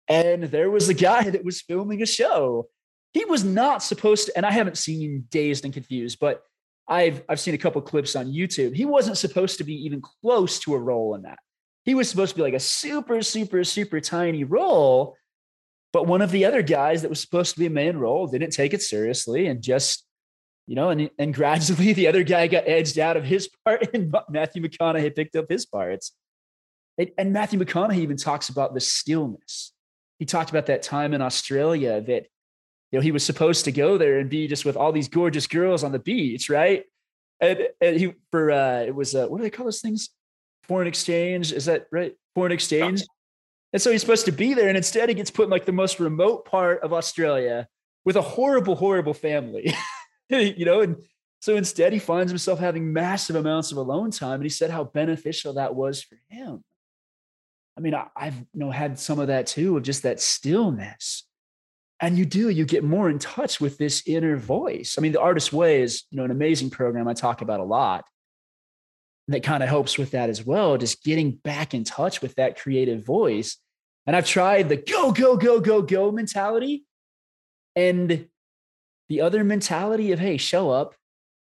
and 0.09 0.45
there 0.45 0.71
was 0.71 0.89
a 0.89 0.93
guy 0.93 1.29
that 1.29 1.45
was 1.45 1.61
filming 1.61 2.01
a 2.01 2.05
show. 2.05 2.67
He 3.13 3.25
was 3.25 3.43
not 3.43 3.83
supposed 3.83 4.25
to, 4.25 4.35
and 4.35 4.45
I 4.45 4.51
haven't 4.51 4.77
seen 4.77 5.25
Dazed 5.29 5.65
and 5.65 5.73
Confused, 5.73 6.17
but 6.19 6.43
I've 6.87 7.23
I've 7.29 7.39
seen 7.39 7.53
a 7.53 7.59
couple 7.59 7.81
clips 7.81 8.15
on 8.15 8.33
YouTube. 8.33 8.75
He 8.75 8.85
wasn't 8.85 9.17
supposed 9.17 9.59
to 9.59 9.63
be 9.63 9.73
even 9.85 10.01
close 10.01 10.59
to 10.61 10.73
a 10.73 10.79
role 10.79 11.13
in 11.15 11.21
that. 11.21 11.37
He 11.89 11.95
was 11.95 12.07
supposed 12.07 12.33
to 12.33 12.35
be 12.35 12.43
like 12.43 12.53
a 12.53 12.59
super, 12.59 13.23
super, 13.23 13.63
super 13.63 13.99
tiny 13.99 14.43
role. 14.43 15.15
But 15.91 16.05
one 16.05 16.21
of 16.21 16.29
the 16.29 16.45
other 16.45 16.61
guys 16.61 17.01
that 17.01 17.09
was 17.09 17.19
supposed 17.19 17.55
to 17.55 17.59
be 17.59 17.65
a 17.65 17.71
main 17.71 17.97
role 17.97 18.27
didn't 18.27 18.51
take 18.51 18.75
it 18.75 18.83
seriously 18.83 19.47
and 19.47 19.59
just 19.59 20.05
you 20.67 20.75
know, 20.75 20.91
and, 20.91 21.09
and 21.17 21.33
gradually 21.33 21.93
the 21.93 22.07
other 22.07 22.21
guy 22.21 22.45
got 22.45 22.67
edged 22.67 22.99
out 22.99 23.17
of 23.17 23.23
his 23.25 23.49
part 23.65 23.89
and 23.91 24.13
Matthew 24.29 24.61
McConaughey 24.61 25.15
picked 25.15 25.35
up 25.35 25.49
his 25.49 25.65
parts. 25.65 26.11
And, 26.99 27.09
and 27.17 27.33
Matthew 27.33 27.57
McConaughey 27.57 28.01
even 28.01 28.17
talks 28.17 28.49
about 28.49 28.75
the 28.75 28.79
stillness. 28.79 29.73
He 30.19 30.25
talked 30.25 30.51
about 30.51 30.67
that 30.67 30.83
time 30.83 31.15
in 31.15 31.23
Australia 31.23 32.01
that, 32.01 32.27
you 32.91 32.99
know, 32.99 33.01
he 33.01 33.11
was 33.11 33.25
supposed 33.25 33.65
to 33.65 33.71
go 33.71 33.97
there 33.97 34.19
and 34.19 34.29
be 34.29 34.47
just 34.47 34.63
with 34.63 34.77
all 34.77 34.91
these 34.91 35.07
gorgeous 35.07 35.47
girls 35.47 35.83
on 35.83 35.91
the 35.91 35.97
beach, 35.97 36.51
right? 36.51 36.83
And, 37.41 37.67
and 37.81 37.99
he, 37.99 38.13
for, 38.29 38.51
uh, 38.51 38.81
it 38.81 38.93
was, 38.93 39.15
uh, 39.15 39.25
what 39.25 39.37
do 39.37 39.43
they 39.45 39.49
call 39.49 39.65
those 39.65 39.81
things? 39.81 40.11
Foreign 40.69 40.87
exchange. 40.87 41.51
Is 41.51 41.65
that 41.65 41.87
right? 41.91 42.13
Foreign 42.35 42.51
exchange. 42.51 43.01
And 43.73 43.81
so 43.81 43.91
he's 43.91 44.01
supposed 44.01 44.25
to 44.25 44.31
be 44.31 44.53
there. 44.53 44.67
And 44.67 44.77
instead 44.77 45.09
he 45.09 45.15
gets 45.15 45.31
put 45.31 45.45
in 45.45 45.49
like 45.49 45.65
the 45.65 45.71
most 45.71 45.99
remote 45.99 46.45
part 46.45 46.83
of 46.83 46.93
Australia 46.93 47.67
with 48.05 48.15
a 48.15 48.21
horrible, 48.21 48.75
horrible 48.75 49.15
family. 49.15 49.73
you 50.29 50.65
know, 50.65 50.81
and 50.81 50.97
so 51.41 51.55
instead 51.55 51.91
he 51.91 51.97
finds 51.97 52.31
himself 52.31 52.59
having 52.59 52.93
massive 52.93 53.35
amounts 53.35 53.71
of 53.71 53.79
alone 53.79 54.11
time. 54.11 54.35
And 54.35 54.43
he 54.43 54.49
said 54.49 54.69
how 54.69 54.83
beneficial 54.83 55.53
that 55.53 55.73
was 55.73 56.03
for 56.03 56.19
him. 56.29 56.63
I 57.75 57.81
mean, 57.81 57.95
I, 57.95 58.07
have 58.15 58.35
you 58.35 58.59
know 58.59 58.69
had 58.69 58.99
some 58.99 59.17
of 59.17 59.27
that 59.29 59.47
too, 59.47 59.75
of 59.75 59.81
just 59.81 60.03
that 60.03 60.19
stillness. 60.19 61.25
And 61.99 62.15
you 62.15 62.25
do, 62.25 62.49
you 62.49 62.63
get 62.63 62.83
more 62.83 63.09
in 63.09 63.17
touch 63.17 63.59
with 63.59 63.79
this 63.79 64.03
inner 64.05 64.37
voice. 64.37 64.97
I 64.99 65.01
mean, 65.01 65.13
the 65.13 65.21
artist 65.21 65.51
way 65.51 65.81
is, 65.81 66.03
you 66.11 66.17
know, 66.17 66.25
an 66.25 66.31
amazing 66.31 66.69
program 66.69 67.07
I 67.07 67.13
talk 67.15 67.41
about 67.41 67.59
a 67.59 67.63
lot. 67.63 68.05
That 69.29 69.43
kind 69.43 69.61
of 69.61 69.69
helps 69.69 69.95
with 69.95 70.11
that 70.11 70.29
as 70.29 70.43
well, 70.43 70.75
just 70.77 71.03
getting 71.03 71.31
back 71.31 71.75
in 71.75 71.83
touch 71.83 72.19
with 72.19 72.33
that 72.35 72.59
creative 72.59 73.05
voice. 73.05 73.57
And 74.07 74.15
I've 74.15 74.25
tried 74.25 74.69
the 74.69 74.75
go, 74.75 75.11
go, 75.11 75.37
go, 75.37 75.59
go, 75.59 75.83
go 75.83 76.11
mentality. 76.11 76.83
And 77.75 78.27
the 79.07 79.21
other 79.21 79.43
mentality 79.43 80.11
of, 80.13 80.19
hey, 80.19 80.37
show 80.37 80.71
up 80.71 80.95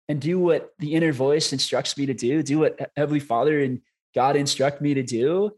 and 0.09 0.19
do 0.19 0.39
what 0.39 0.71
the 0.79 0.95
inner 0.95 1.13
voice 1.13 1.53
instructs 1.53 1.99
me 1.99 2.07
to 2.07 2.15
do, 2.15 2.43
do 2.43 2.61
what 2.61 2.91
Heavenly 2.97 3.21
Father 3.21 3.61
and 3.61 3.83
God 4.15 4.37
instruct 4.37 4.81
me 4.81 4.95
to 4.95 5.03
do. 5.03 5.53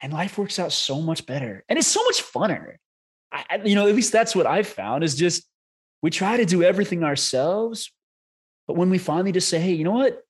And 0.00 0.12
life 0.12 0.38
works 0.38 0.60
out 0.60 0.70
so 0.70 1.02
much 1.02 1.26
better. 1.26 1.64
And 1.68 1.80
it's 1.80 1.88
so 1.88 2.04
much 2.04 2.22
funner. 2.22 2.76
I, 3.32 3.60
you 3.64 3.74
know, 3.74 3.88
at 3.88 3.96
least 3.96 4.12
that's 4.12 4.36
what 4.36 4.46
I've 4.46 4.68
found 4.68 5.02
is 5.02 5.16
just 5.16 5.44
we 6.00 6.10
try 6.10 6.36
to 6.36 6.44
do 6.44 6.62
everything 6.62 7.02
ourselves. 7.02 7.92
But 8.68 8.76
when 8.76 8.88
we 8.88 8.98
finally 8.98 9.32
just 9.32 9.48
say, 9.48 9.58
hey, 9.58 9.72
you 9.72 9.82
know 9.82 9.92
what? 9.92 10.22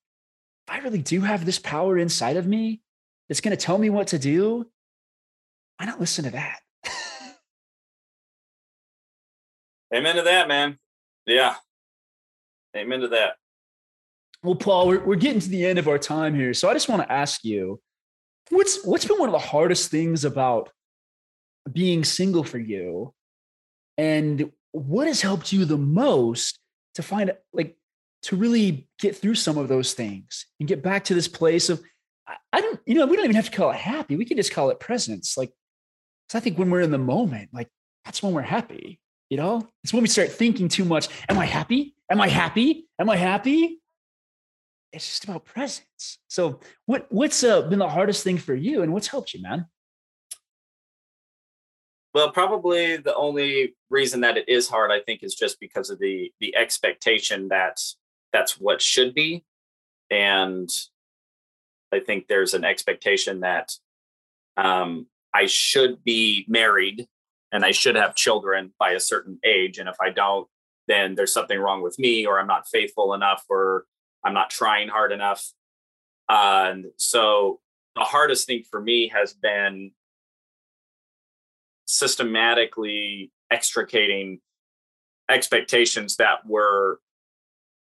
I 0.70 0.78
really 0.78 1.02
do 1.02 1.20
have 1.22 1.44
this 1.44 1.58
power 1.58 1.98
inside 1.98 2.36
of 2.36 2.46
me 2.46 2.80
that's 3.28 3.40
going 3.40 3.56
to 3.56 3.62
tell 3.62 3.76
me 3.76 3.90
what 3.90 4.06
to 4.08 4.18
do, 4.18 4.66
why 5.76 5.86
not 5.86 6.00
listen 6.00 6.24
to 6.24 6.30
that? 6.30 6.60
Amen 9.94 10.16
to 10.16 10.22
that, 10.22 10.46
man. 10.46 10.78
Yeah. 11.26 11.56
Amen 12.76 13.00
to 13.00 13.08
that. 13.08 13.34
Well, 14.44 14.54
Paul, 14.54 14.88
we're, 14.88 15.04
we're 15.04 15.16
getting 15.16 15.40
to 15.40 15.48
the 15.48 15.66
end 15.66 15.78
of 15.78 15.88
our 15.88 15.98
time 15.98 16.34
here. 16.34 16.54
So 16.54 16.70
I 16.70 16.72
just 16.72 16.88
want 16.88 17.02
to 17.02 17.12
ask 17.12 17.44
you 17.44 17.80
what's 18.50 18.84
what's 18.84 19.04
been 19.04 19.18
one 19.18 19.28
of 19.28 19.32
the 19.32 19.38
hardest 19.38 19.90
things 19.90 20.24
about 20.24 20.70
being 21.70 22.04
single 22.04 22.44
for 22.44 22.58
you? 22.58 23.12
And 23.98 24.50
what 24.72 25.06
has 25.06 25.20
helped 25.20 25.52
you 25.52 25.64
the 25.64 25.76
most 25.76 26.58
to 26.94 27.02
find 27.02 27.32
like 27.52 27.76
to 28.22 28.36
really 28.36 28.88
get 28.98 29.16
through 29.16 29.34
some 29.34 29.58
of 29.58 29.68
those 29.68 29.94
things 29.94 30.46
and 30.58 30.68
get 30.68 30.82
back 30.82 31.04
to 31.04 31.14
this 31.14 31.28
place 31.28 31.68
of 31.68 31.82
I, 32.52 32.60
don't, 32.60 32.80
you 32.86 32.94
know, 32.94 33.06
we 33.06 33.16
don't 33.16 33.24
even 33.24 33.36
have 33.36 33.50
to 33.50 33.56
call 33.56 33.70
it 33.70 33.76
happy. 33.76 34.16
We 34.16 34.24
can 34.24 34.36
just 34.36 34.52
call 34.52 34.70
it 34.70 34.78
presence. 34.78 35.36
Like, 35.36 35.52
I 36.32 36.40
think 36.40 36.58
when 36.58 36.70
we're 36.70 36.82
in 36.82 36.90
the 36.90 36.98
moment, 36.98 37.50
like 37.52 37.68
that's 38.04 38.22
when 38.22 38.32
we're 38.32 38.42
happy. 38.42 39.00
You 39.30 39.36
know, 39.36 39.68
it's 39.84 39.92
when 39.92 40.02
we 40.02 40.08
start 40.08 40.30
thinking 40.30 40.68
too 40.68 40.84
much. 40.84 41.08
Am 41.28 41.38
I 41.38 41.44
happy? 41.44 41.94
Am 42.10 42.20
I 42.20 42.28
happy? 42.28 42.88
Am 42.98 43.08
I 43.08 43.16
happy? 43.16 43.80
It's 44.92 45.06
just 45.06 45.24
about 45.24 45.44
presence. 45.44 46.18
So, 46.28 46.60
what 46.86 47.06
what's 47.10 47.44
uh, 47.44 47.62
been 47.62 47.78
the 47.78 47.88
hardest 47.88 48.24
thing 48.24 48.38
for 48.38 48.54
you, 48.54 48.82
and 48.82 48.92
what's 48.92 49.06
helped 49.06 49.32
you, 49.34 49.40
man? 49.40 49.66
Well, 52.12 52.32
probably 52.32 52.96
the 52.96 53.14
only 53.14 53.76
reason 53.88 54.22
that 54.22 54.36
it 54.36 54.48
is 54.48 54.68
hard, 54.68 54.90
I 54.90 55.00
think, 55.00 55.22
is 55.22 55.36
just 55.36 55.60
because 55.60 55.90
of 55.90 56.00
the 56.00 56.32
the 56.40 56.56
expectation 56.56 57.48
that 57.48 57.80
that's 58.32 58.60
what 58.60 58.80
should 58.82 59.14
be, 59.14 59.44
and 60.10 60.68
I 61.92 62.00
think 62.00 62.26
there's 62.28 62.54
an 62.54 62.64
expectation 62.64 63.40
that 63.40 63.72
um, 64.56 65.06
I 65.34 65.46
should 65.46 66.04
be 66.04 66.44
married 66.48 67.08
and 67.52 67.64
I 67.64 67.72
should 67.72 67.96
have 67.96 68.14
children 68.14 68.72
by 68.78 68.92
a 68.92 69.00
certain 69.00 69.38
age. 69.44 69.78
And 69.78 69.88
if 69.88 69.96
I 70.00 70.10
don't, 70.10 70.46
then 70.86 71.14
there's 71.14 71.32
something 71.32 71.58
wrong 71.58 71.82
with 71.82 71.98
me, 71.98 72.26
or 72.26 72.38
I'm 72.38 72.46
not 72.46 72.68
faithful 72.68 73.14
enough, 73.14 73.44
or 73.48 73.86
I'm 74.24 74.34
not 74.34 74.50
trying 74.50 74.88
hard 74.88 75.12
enough. 75.12 75.44
And 76.28 76.86
so 76.96 77.60
the 77.96 78.02
hardest 78.02 78.46
thing 78.46 78.64
for 78.70 78.80
me 78.80 79.08
has 79.08 79.34
been 79.34 79.92
systematically 81.86 83.32
extricating 83.50 84.40
expectations 85.28 86.16
that 86.16 86.46
were 86.46 87.00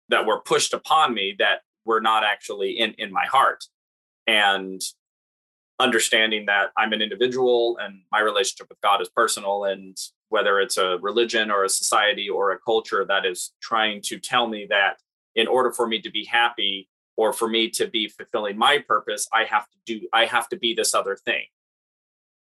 that 0.09 0.25
were 0.25 0.41
pushed 0.41 0.73
upon 0.73 1.13
me 1.13 1.35
that 1.39 1.61
were 1.85 2.01
not 2.01 2.23
actually 2.23 2.71
in 2.71 2.93
in 2.97 3.11
my 3.11 3.25
heart 3.25 3.65
and 4.27 4.81
understanding 5.79 6.45
that 6.45 6.71
I'm 6.77 6.93
an 6.93 7.01
individual 7.01 7.77
and 7.81 8.01
my 8.11 8.19
relationship 8.19 8.67
with 8.69 8.81
God 8.81 9.01
is 9.01 9.09
personal. 9.09 9.63
And 9.63 9.97
whether 10.27 10.59
it's 10.59 10.77
a 10.77 10.97
religion 11.01 11.49
or 11.49 11.63
a 11.63 11.69
society 11.69 12.29
or 12.29 12.51
a 12.51 12.59
culture 12.59 13.05
that 13.07 13.25
is 13.25 13.53
trying 13.61 14.01
to 14.03 14.19
tell 14.19 14.47
me 14.47 14.67
that 14.69 14.97
in 15.35 15.47
order 15.47 15.71
for 15.71 15.87
me 15.87 16.01
to 16.01 16.11
be 16.11 16.25
happy 16.25 16.89
or 17.15 17.31
for 17.31 17.47
me 17.47 17.69
to 17.69 17.87
be 17.87 18.09
fulfilling 18.09 18.57
my 18.57 18.79
purpose, 18.79 19.27
I 19.33 19.45
have 19.45 19.65
to 19.69 19.77
do, 19.85 20.07
I 20.13 20.25
have 20.25 20.49
to 20.49 20.57
be 20.57 20.73
this 20.73 20.93
other 20.93 21.15
thing. 21.15 21.45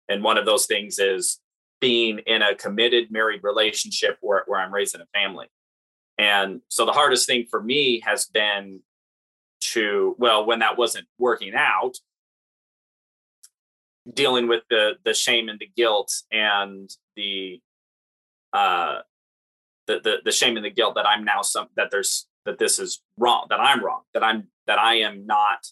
And 0.09 0.23
one 0.23 0.37
of 0.37 0.45
those 0.45 0.65
things 0.65 0.97
is 0.97 1.39
being 1.79 2.19
in 2.19 2.41
a 2.41 2.55
committed 2.55 3.11
married 3.11 3.43
relationship 3.43 4.17
where, 4.21 4.43
where 4.47 4.59
I'm 4.59 4.73
raising 4.73 5.01
a 5.01 5.05
family. 5.13 5.47
And 6.17 6.61
so 6.67 6.85
the 6.85 6.93
hardest 6.93 7.27
thing 7.27 7.45
for 7.49 7.61
me 7.61 8.01
has 8.05 8.25
been 8.25 8.79
to, 9.59 10.15
well, 10.17 10.45
when 10.45 10.59
that 10.59 10.77
wasn't 10.77 11.07
working 11.17 11.53
out, 11.55 11.97
dealing 14.13 14.47
with 14.47 14.63
the 14.69 14.93
the 15.03 15.13
shame 15.13 15.49
and 15.49 15.59
the 15.59 15.69
guilt 15.75 16.13
and 16.31 16.89
the 17.15 17.61
uh 18.53 18.99
the 19.85 19.99
the, 20.01 20.17
the 20.23 20.31
shame 20.31 20.55
and 20.55 20.65
the 20.65 20.69
guilt 20.69 20.95
that 20.95 21.05
I'm 21.05 21.25
now 21.25 21.41
some 21.41 21.67
that 21.75 21.89
there's 21.91 22.27
that 22.45 22.57
this 22.57 22.79
is 22.79 23.01
wrong, 23.17 23.47
that 23.49 23.59
I'm 23.59 23.83
wrong, 23.83 24.03
that 24.13 24.23
I'm 24.23 24.47
that 24.65 24.79
I 24.79 24.95
am 24.99 25.25
not 25.25 25.67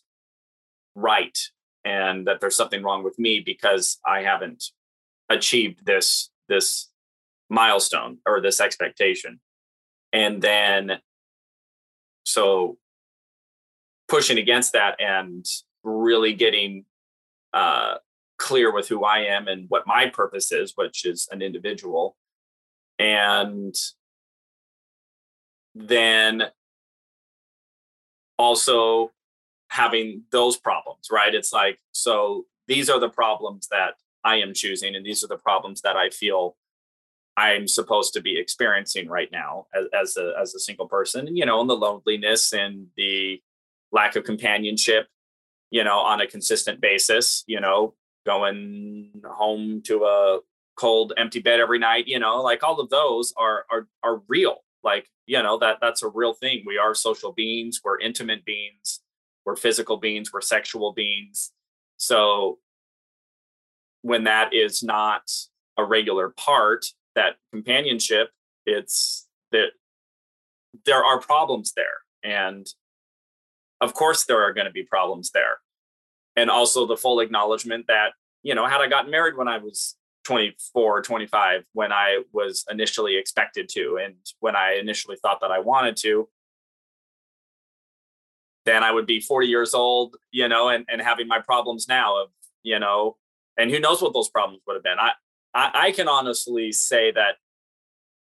right 0.96 1.38
and 1.86 2.28
that 2.28 2.42
there's 2.42 2.56
something 2.56 2.84
wrong 2.84 3.04
with 3.04 3.18
me 3.20 3.40
because 3.40 4.00
I 4.06 4.22
haven't 4.22 4.66
achieved 5.30 5.86
this 5.86 6.30
this 6.50 6.90
milestone 7.50 8.18
or 8.26 8.42
this 8.42 8.60
expectation 8.60 9.40
and 10.16 10.42
then 10.42 11.00
so 12.24 12.78
pushing 14.08 14.38
against 14.38 14.72
that 14.72 14.96
and 15.02 15.46
really 15.84 16.34
getting 16.34 16.86
uh, 17.54 17.96
clear 18.38 18.74
with 18.74 18.88
who 18.88 19.04
I 19.04 19.20
am 19.26 19.50
and 19.50 19.66
what 19.68 19.86
my 19.86 20.08
purpose 20.08 20.54
is, 20.54 20.72
which 20.76 21.06
is 21.06 21.28
an 21.32 21.42
individual. 21.42 22.16
And 22.98 23.76
then 25.76 26.44
also 28.40 29.12
having 29.70 30.24
those 30.32 30.56
problems, 30.56 31.10
right? 31.12 31.36
It's 31.36 31.52
like, 31.52 31.80
so 31.92 32.46
these 32.70 32.90
are 32.90 33.02
the 33.02 33.10
problems 33.10 33.68
that 33.68 33.96
I 34.24 34.38
am 34.38 34.54
choosing, 34.54 34.96
and 34.96 35.06
these 35.06 35.26
are 35.26 35.28
the 35.28 35.38
problems 35.38 35.82
that 35.82 35.98
I 35.98 36.10
feel 36.10 36.56
I'm 37.38 37.68
supposed 37.68 38.14
to 38.14 38.22
be 38.22 38.40
experiencing 38.40 39.10
right 39.10 39.30
now 39.32 39.68
as, 39.74 39.86
as 39.94 40.18
a 40.18 40.34
as 40.40 40.56
a 40.56 40.60
single 40.60 40.88
person, 40.88 41.36
you 41.36 41.46
know, 41.46 41.60
and 41.60 41.70
the 41.70 41.76
loneliness 41.76 42.54
and 42.54 42.88
the 42.96 43.42
lack 43.92 44.16
of 44.16 44.24
companionship, 44.24 45.08
you 45.70 45.84
know, 45.84 46.00
on 46.00 46.22
a 46.22 46.28
consistent 46.28 46.80
basis, 46.82 47.44
you 47.48 47.60
know, 47.60 47.94
going 48.26 49.12
home 49.26 49.82
to 49.84 50.06
a 50.06 50.40
cold, 50.76 51.14
empty 51.18 51.40
bed 51.40 51.60
every 51.60 51.80
night, 51.80 52.08
you 52.08 52.20
know, 52.20 52.42
like 52.42 52.64
all 52.64 52.80
of 52.80 52.90
those 52.90 53.34
are 53.38 53.66
are 53.70 53.88
are 54.04 54.22
real. 54.28 54.58
Like, 54.84 55.10
you 55.26 55.42
know, 55.42 55.58
that 55.60 55.80
that's 55.82 56.04
a 56.04 56.10
real 56.10 56.34
thing. 56.34 56.64
We 56.66 56.78
are 56.78 56.94
social 56.94 57.34
beings, 57.34 57.82
we're 57.84 58.00
intimate 58.00 58.46
beings, 58.46 59.02
we're 59.46 59.56
physical 59.56 59.98
beings, 59.98 60.32
we're 60.32 60.42
sexual 60.42 60.94
beings. 60.94 61.52
So 61.98 62.60
when 64.04 64.26
that 64.26 64.54
is 64.54 64.84
not 64.84 65.32
a 65.78 65.84
regular 65.84 66.30
part 66.30 66.86
that 67.16 67.36
companionship 67.52 68.30
it's 68.66 69.28
that 69.52 69.70
there 70.86 71.04
are 71.04 71.20
problems 71.20 71.74
there. 71.76 71.86
And 72.24 72.68
of 73.82 73.94
course 73.94 74.26
there 74.26 74.42
are 74.42 74.54
going 74.54 74.66
to 74.66 74.72
be 74.72 74.84
problems 74.84 75.32
there. 75.32 75.58
And 76.36 76.50
also 76.50 76.86
the 76.86 76.98
full 76.98 77.20
acknowledgement 77.20 77.86
that 77.88 78.14
you 78.44 78.54
know 78.54 78.68
had 78.68 78.82
i 78.82 78.88
gotten 78.88 79.10
married 79.10 79.36
when 79.36 79.48
i 79.48 79.58
was 79.58 79.96
24 80.26 81.02
25 81.02 81.64
when 81.74 81.92
i 81.92 82.22
was 82.32 82.64
initially 82.70 83.18
expected 83.18 83.68
to 83.70 83.98
and 84.04 84.16
when 84.40 84.56
i 84.56 84.78
initially 84.80 85.18
thought 85.20 85.42
that 85.42 85.50
i 85.50 85.58
wanted 85.58 85.98
to 85.98 86.30
then 88.66 88.84
i 88.84 88.92
would 88.92 89.08
be 89.08 89.20
40 89.20 89.48
years 89.48 89.74
old 89.74 90.18
you 90.32 90.48
know 90.48 90.70
and, 90.70 90.86
and 90.90 91.02
having 91.02 91.28
my 91.28 91.40
problems 91.40 91.88
now 91.88 92.22
of 92.22 92.30
you 92.62 92.78
know 92.78 93.18
and 93.58 93.72
who 93.72 93.80
knows 93.80 94.02
what 94.02 94.14
those 94.14 94.30
problems 94.30 94.62
would 94.68 94.76
have 94.76 94.84
been. 94.84 95.00
I 95.00 95.12
I, 95.56 95.72
I 95.74 95.92
can 95.92 96.08
honestly 96.08 96.72
say 96.72 97.12
that 97.12 97.38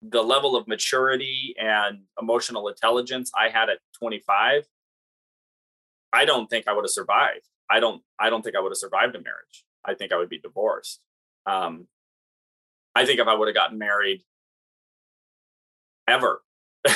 the 0.01 0.23
level 0.23 0.55
of 0.55 0.67
maturity 0.67 1.53
and 1.59 1.99
emotional 2.19 2.67
intelligence 2.69 3.31
I 3.37 3.49
had 3.49 3.69
at 3.69 3.79
25, 3.99 4.65
I 6.13 6.25
don't 6.25 6.49
think 6.49 6.67
I 6.67 6.73
would 6.73 6.85
have 6.85 6.91
survived. 6.91 7.47
I 7.69 7.79
don't 7.79 8.01
I 8.19 8.29
don't 8.29 8.41
think 8.41 8.55
I 8.55 8.61
would 8.61 8.71
have 8.71 8.77
survived 8.77 9.15
a 9.15 9.21
marriage. 9.21 9.65
I 9.83 9.95
think 9.95 10.13
I 10.13 10.17
would 10.17 10.29
be 10.29 10.39
divorced. 10.39 11.01
Um, 11.45 11.87
I 12.95 13.05
think 13.05 13.19
if 13.19 13.27
I 13.27 13.35
would 13.35 13.47
have 13.47 13.55
gotten 13.55 13.77
married 13.77 14.23
ever, 16.07 16.41
I 16.87 16.95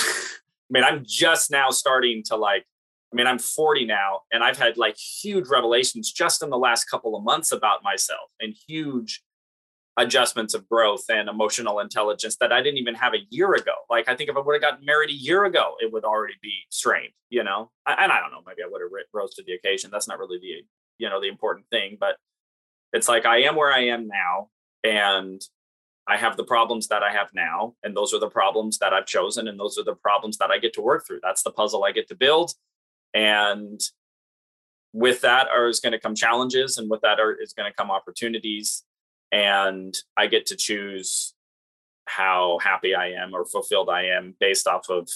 mean, 0.69 0.83
I'm 0.83 1.03
just 1.05 1.51
now 1.51 1.69
starting 1.71 2.23
to 2.27 2.35
like, 2.35 2.65
I 3.11 3.15
mean, 3.15 3.27
I'm 3.27 3.39
40 3.39 3.85
now 3.85 4.21
and 4.31 4.43
I've 4.43 4.57
had 4.57 4.77
like 4.77 4.95
huge 4.97 5.47
revelations 5.47 6.11
just 6.11 6.41
in 6.43 6.49
the 6.49 6.57
last 6.57 6.85
couple 6.85 7.15
of 7.15 7.23
months 7.23 7.51
about 7.51 7.83
myself 7.83 8.29
and 8.39 8.55
huge 8.67 9.23
adjustments 9.97 10.53
of 10.53 10.67
growth 10.69 11.03
and 11.09 11.27
emotional 11.27 11.79
intelligence 11.79 12.37
that 12.37 12.53
I 12.53 12.61
didn't 12.61 12.77
even 12.77 12.95
have 12.95 13.13
a 13.13 13.25
year 13.29 13.53
ago. 13.53 13.73
Like 13.89 14.07
I 14.07 14.15
think 14.15 14.29
if 14.29 14.37
I 14.37 14.39
would 14.39 14.53
have 14.53 14.61
gotten 14.61 14.85
married 14.85 15.09
a 15.09 15.13
year 15.13 15.45
ago, 15.45 15.75
it 15.79 15.91
would 15.91 16.05
already 16.05 16.35
be 16.41 16.53
strained, 16.69 17.13
you 17.29 17.43
know. 17.43 17.71
And 17.85 18.11
I 18.11 18.19
don't 18.19 18.31
know, 18.31 18.41
maybe 18.45 18.63
I 18.63 18.69
would 18.69 18.81
have 18.81 18.89
rose 19.13 19.35
to 19.35 19.43
the 19.45 19.53
occasion. 19.53 19.89
That's 19.91 20.07
not 20.07 20.19
really 20.19 20.39
the 20.39 20.63
you 20.97 21.09
know 21.09 21.19
the 21.19 21.27
important 21.27 21.65
thing, 21.69 21.97
but 21.99 22.17
it's 22.93 23.07
like 23.07 23.25
I 23.25 23.43
am 23.43 23.55
where 23.55 23.71
I 23.71 23.85
am 23.85 24.07
now, 24.07 24.49
and 24.83 25.41
I 26.07 26.17
have 26.17 26.37
the 26.37 26.43
problems 26.43 26.87
that 26.87 27.03
I 27.03 27.11
have 27.11 27.29
now, 27.33 27.75
and 27.83 27.95
those 27.95 28.13
are 28.13 28.19
the 28.19 28.29
problems 28.29 28.79
that 28.79 28.93
I've 28.93 29.05
chosen, 29.05 29.47
and 29.47 29.59
those 29.59 29.77
are 29.77 29.83
the 29.83 29.95
problems 29.95 30.37
that 30.37 30.49
I 30.49 30.57
get 30.57 30.73
to 30.73 30.81
work 30.81 31.05
through. 31.05 31.19
That's 31.21 31.43
the 31.43 31.51
puzzle 31.51 31.83
I 31.83 31.91
get 31.91 32.07
to 32.09 32.15
build, 32.15 32.53
and 33.13 33.79
with 34.91 35.21
that 35.21 35.47
are 35.47 35.67
is 35.67 35.79
going 35.79 35.91
to 35.93 35.99
come 35.99 36.15
challenges, 36.15 36.77
and 36.77 36.89
with 36.89 37.01
that 37.01 37.19
are 37.19 37.33
is 37.33 37.53
going 37.53 37.69
to 37.69 37.75
come 37.75 37.91
opportunities 37.91 38.83
and 39.31 39.95
I 40.17 40.27
get 40.27 40.47
to 40.47 40.55
choose 40.55 41.33
how 42.05 42.57
happy 42.61 42.95
I 42.95 43.11
am 43.11 43.35
or 43.35 43.45
fulfilled 43.45 43.89
I 43.89 44.05
am 44.05 44.35
based 44.39 44.67
off 44.67 44.89
of 44.89 45.07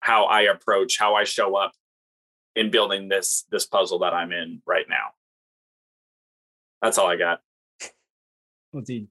how 0.00 0.24
I 0.24 0.42
approach, 0.42 0.98
how 0.98 1.14
I 1.14 1.24
show 1.24 1.56
up 1.56 1.72
in 2.54 2.70
building 2.70 3.08
this 3.08 3.44
this 3.50 3.66
puzzle 3.66 4.00
that 4.00 4.12
I'm 4.12 4.32
in 4.32 4.60
right 4.66 4.86
now. 4.88 5.12
That's 6.82 6.98
all 6.98 7.08
I 7.08 7.16
got. 7.16 7.40
Well, 8.70 8.82
dude, 8.82 9.08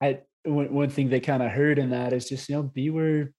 I 0.00 0.20
one, 0.44 0.72
one 0.72 0.88
thing 0.88 1.08
they 1.08 1.18
kind 1.18 1.42
of 1.42 1.50
heard 1.50 1.80
in 1.80 1.90
that 1.90 2.12
is 2.12 2.28
just 2.28 2.48
you 2.48 2.54
know 2.54 2.62
be 2.62 2.88
where 2.88 3.32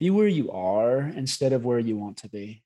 be 0.00 0.10
where 0.10 0.26
you 0.26 0.50
are 0.50 1.02
instead 1.02 1.52
of 1.52 1.64
where 1.64 1.78
you 1.78 1.96
want 1.96 2.16
to 2.18 2.28
be. 2.28 2.64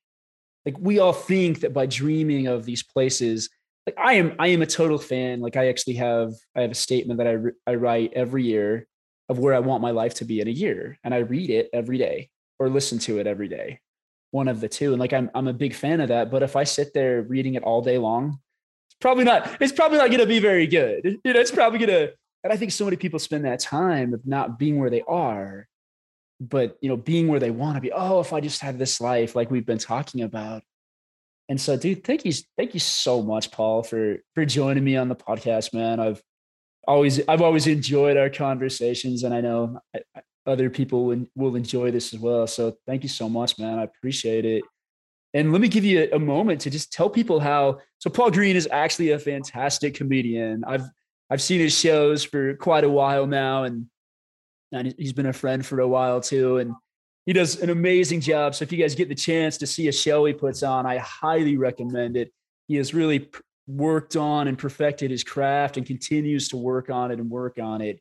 Like 0.65 0.77
we 0.79 0.99
all 0.99 1.13
think 1.13 1.61
that 1.61 1.75
by 1.75 1.85
dreaming 1.85 2.47
of 2.47 2.65
these 2.65 2.83
places 2.83 3.51
like 3.89 4.07
I 4.07 4.15
am 4.15 4.35
I 4.39 4.49
am 4.49 4.61
a 4.61 4.67
total 4.67 4.99
fan. 4.99 5.41
Like 5.41 5.57
I 5.57 5.69
actually 5.69 5.95
have 5.95 6.35
I 6.55 6.61
have 6.63 6.71
a 6.71 6.75
statement 6.75 7.19
that 7.19 7.27
I 7.27 7.71
I 7.71 7.77
write 7.77 8.13
every 8.13 8.45
year 8.45 8.87
of 9.31 9.39
where 9.39 9.55
I 9.55 9.61
want 9.61 9.83
my 9.83 9.93
life 9.93 10.15
to 10.15 10.27
be 10.27 10.41
in 10.41 10.49
a 10.49 10.53
year, 10.53 10.99
and 11.05 11.15
I 11.15 11.19
read 11.19 11.49
it 11.49 11.71
every 11.73 11.97
day 11.97 12.29
or 12.59 12.69
listen 12.69 12.99
to 12.99 13.19
it 13.19 13.27
every 13.27 13.49
day, 13.49 13.81
one 14.31 14.49
of 14.49 14.61
the 14.61 14.69
two. 14.69 14.93
And 14.93 15.01
like 15.01 15.15
I'm 15.15 15.31
I'm 15.35 15.49
a 15.49 15.55
big 15.55 15.75
fan 15.75 16.03
of 16.03 16.09
that. 16.09 16.31
But 16.31 16.43
if 16.43 16.55
I 16.55 16.65
sit 16.65 16.93
there 16.93 17.23
reading 17.23 17.55
it 17.55 17.63
all 17.63 17.81
day 17.81 17.97
long, 17.97 18.41
it's 18.89 18.99
probably 19.01 19.25
not 19.25 19.57
it's 19.61 19.73
probably 19.73 19.97
not 19.97 20.09
going 20.09 20.21
to 20.21 20.27
be 20.27 20.41
very 20.41 20.67
good. 20.67 21.19
You 21.25 21.33
know, 21.33 21.41
it's 21.41 21.51
probably 21.51 21.79
going 21.79 21.91
to. 21.91 22.13
And 22.45 22.53
I 22.53 22.57
think 22.57 22.73
so 22.73 22.85
many 22.85 22.97
people 22.97 23.19
spend 23.19 23.47
that 23.47 23.59
time 23.59 24.13
of 24.13 24.27
not 24.27 24.59
being 24.59 24.79
where 24.79 24.91
they 24.91 25.03
are, 25.09 25.67
but 26.41 26.77
you 26.83 26.91
know, 26.91 26.97
being 26.97 27.27
where 27.27 27.41
they 27.41 27.51
want 27.51 27.77
to 27.77 27.81
be. 27.81 27.91
Oh, 27.91 28.21
if 28.21 28.35
I 28.35 28.41
just 28.41 28.61
had 28.61 28.79
this 28.79 29.01
life, 29.01 29.35
like 29.35 29.51
we've 29.51 29.67
been 29.67 29.79
talking 29.79 30.23
about 30.23 30.63
and 31.49 31.61
so, 31.61 31.77
dude, 31.77 32.05
thank 32.05 32.25
you, 32.25 32.33
thank 32.57 32.75
you 32.75 32.81
so 32.81 33.23
much, 33.23 33.51
Paul, 33.51 33.83
for 33.83 34.19
for 34.35 34.45
joining 34.45 34.85
me 34.85 34.97
on 34.97 35.09
the 35.09 35.17
podcast, 35.17 35.73
man. 35.73 35.99
I've 35.99 36.23
always 36.87 37.27
I've 37.27 37.41
always 37.41 37.67
enjoyed 37.67 38.17
our 38.17 38.29
conversations, 38.29 39.25
and 39.25 39.33
I 39.33 39.41
know 39.41 39.81
I, 39.95 40.01
other 40.47 40.69
people 40.69 41.05
will, 41.07 41.27
will 41.35 41.57
enjoy 41.57 41.91
this 41.91 42.13
as 42.13 42.21
well. 42.21 42.47
So, 42.47 42.77
thank 42.87 43.03
you 43.03 43.09
so 43.09 43.29
much, 43.29 43.59
man. 43.59 43.79
I 43.79 43.85
appreciate 43.85 44.45
it. 44.45 44.63
And 45.35 45.53
let 45.53 45.61
me 45.61 45.69
give 45.69 45.85
you 45.85 46.09
a, 46.13 46.17
a 46.17 46.19
moment 46.19 46.61
to 46.63 46.71
just 46.71 46.93
tell 46.93 47.09
people 47.09 47.41
how. 47.41 47.81
So, 47.99 48.11
Paul 48.11 48.31
Green 48.31 48.55
is 48.55 48.69
actually 48.71 49.13
a 49.13 49.19
fantastic 49.19 49.95
comedian. 49.95 50.65
I've 50.67 50.85
I've 51.31 51.43
seen 51.43 51.61
his 51.61 51.79
shows 51.79 52.25
for 52.25 52.55
quite 52.57 52.85
a 52.85 52.91
while 52.91 53.27
now, 53.27 53.65
and 53.65 53.87
and 54.73 54.95
he's 54.99 55.15
been 55.15 55.27
a 55.27 55.33
friend 55.33 55.65
for 55.65 55.81
a 55.81 55.89
while 55.89 56.21
too. 56.21 56.59
And 56.59 56.75
he 57.29 57.35
does 57.35 57.61
an 57.61 57.69
amazing 57.69 58.23
job. 58.23 58.55
So 58.55 58.63
if 58.63 58.73
you 58.73 58.79
guys 58.79 58.95
get 58.95 59.11
the 59.11 59.15
chance 59.15 59.59
to 59.59 59.67
see 59.67 59.87
a 59.89 59.93
show 59.93 60.25
he 60.25 60.33
puts 60.33 60.63
on, 60.63 60.87
I 60.87 60.97
highly 60.97 61.59
recommend 61.59 62.17
it. 62.17 62.33
He 62.69 62.77
has 62.77 62.95
really 62.95 63.29
worked 63.67 64.17
on 64.17 64.49
and 64.49 64.57
perfected 64.57 65.11
his 65.11 65.23
craft 65.25 65.77
and 65.77 65.85
continues 65.85 66.49
to 66.49 66.57
work 66.57 66.89
on 66.89 67.11
it 67.11 67.19
and 67.19 67.29
work 67.29 67.59
on 67.59 67.83
it. 67.83 68.01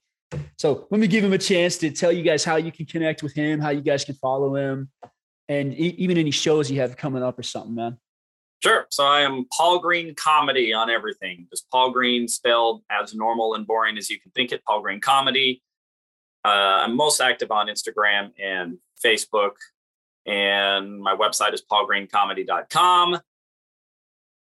So 0.58 0.88
let 0.92 1.02
me 1.02 1.08
give 1.08 1.26
him 1.26 1.34
a 1.34 1.38
chance 1.38 1.78
to 1.80 1.92
tell 1.92 2.10
you 2.10 2.24
guys 2.24 2.46
how 2.46 2.56
you 2.56 2.72
can 2.72 2.86
connect 2.86 3.22
with 3.22 3.34
him, 3.34 3.60
how 3.60 3.72
you 3.72 3.82
guys 3.82 4.06
can 4.06 4.16
follow 4.16 4.56
him, 4.56 4.90
and 5.50 5.74
even 5.74 6.18
any 6.18 6.32
shows 6.32 6.72
you 6.72 6.80
have 6.80 6.96
coming 6.96 7.22
up 7.22 7.38
or 7.38 7.44
something, 7.44 7.76
man. 7.76 7.98
Sure. 8.64 8.88
So 8.90 9.06
I 9.06 9.24
am 9.24 9.46
Paul 9.52 9.80
Green 9.80 10.16
Comedy 10.16 10.72
on 10.72 10.90
everything. 10.90 11.48
Just 11.50 11.70
Paul 11.70 11.92
Green 11.92 12.30
spelled 12.30 12.82
as 12.90 13.14
normal 13.14 13.56
and 13.56 13.68
boring 13.68 13.98
as 13.98 14.10
you 14.10 14.22
can 14.22 14.32
think 14.32 14.54
it. 14.54 14.64
Paul 14.66 14.80
Green 14.80 15.02
Comedy. 15.02 15.62
Uh, 16.46 16.86
I'm 16.86 16.96
most 16.96 17.20
active 17.20 17.52
on 17.52 17.68
Instagram 17.68 18.32
and 18.42 18.78
Facebook, 19.04 19.54
and 20.26 21.00
my 21.00 21.16
website 21.16 21.54
is 21.54 21.64
paulgreencomedy.com. 21.72 23.20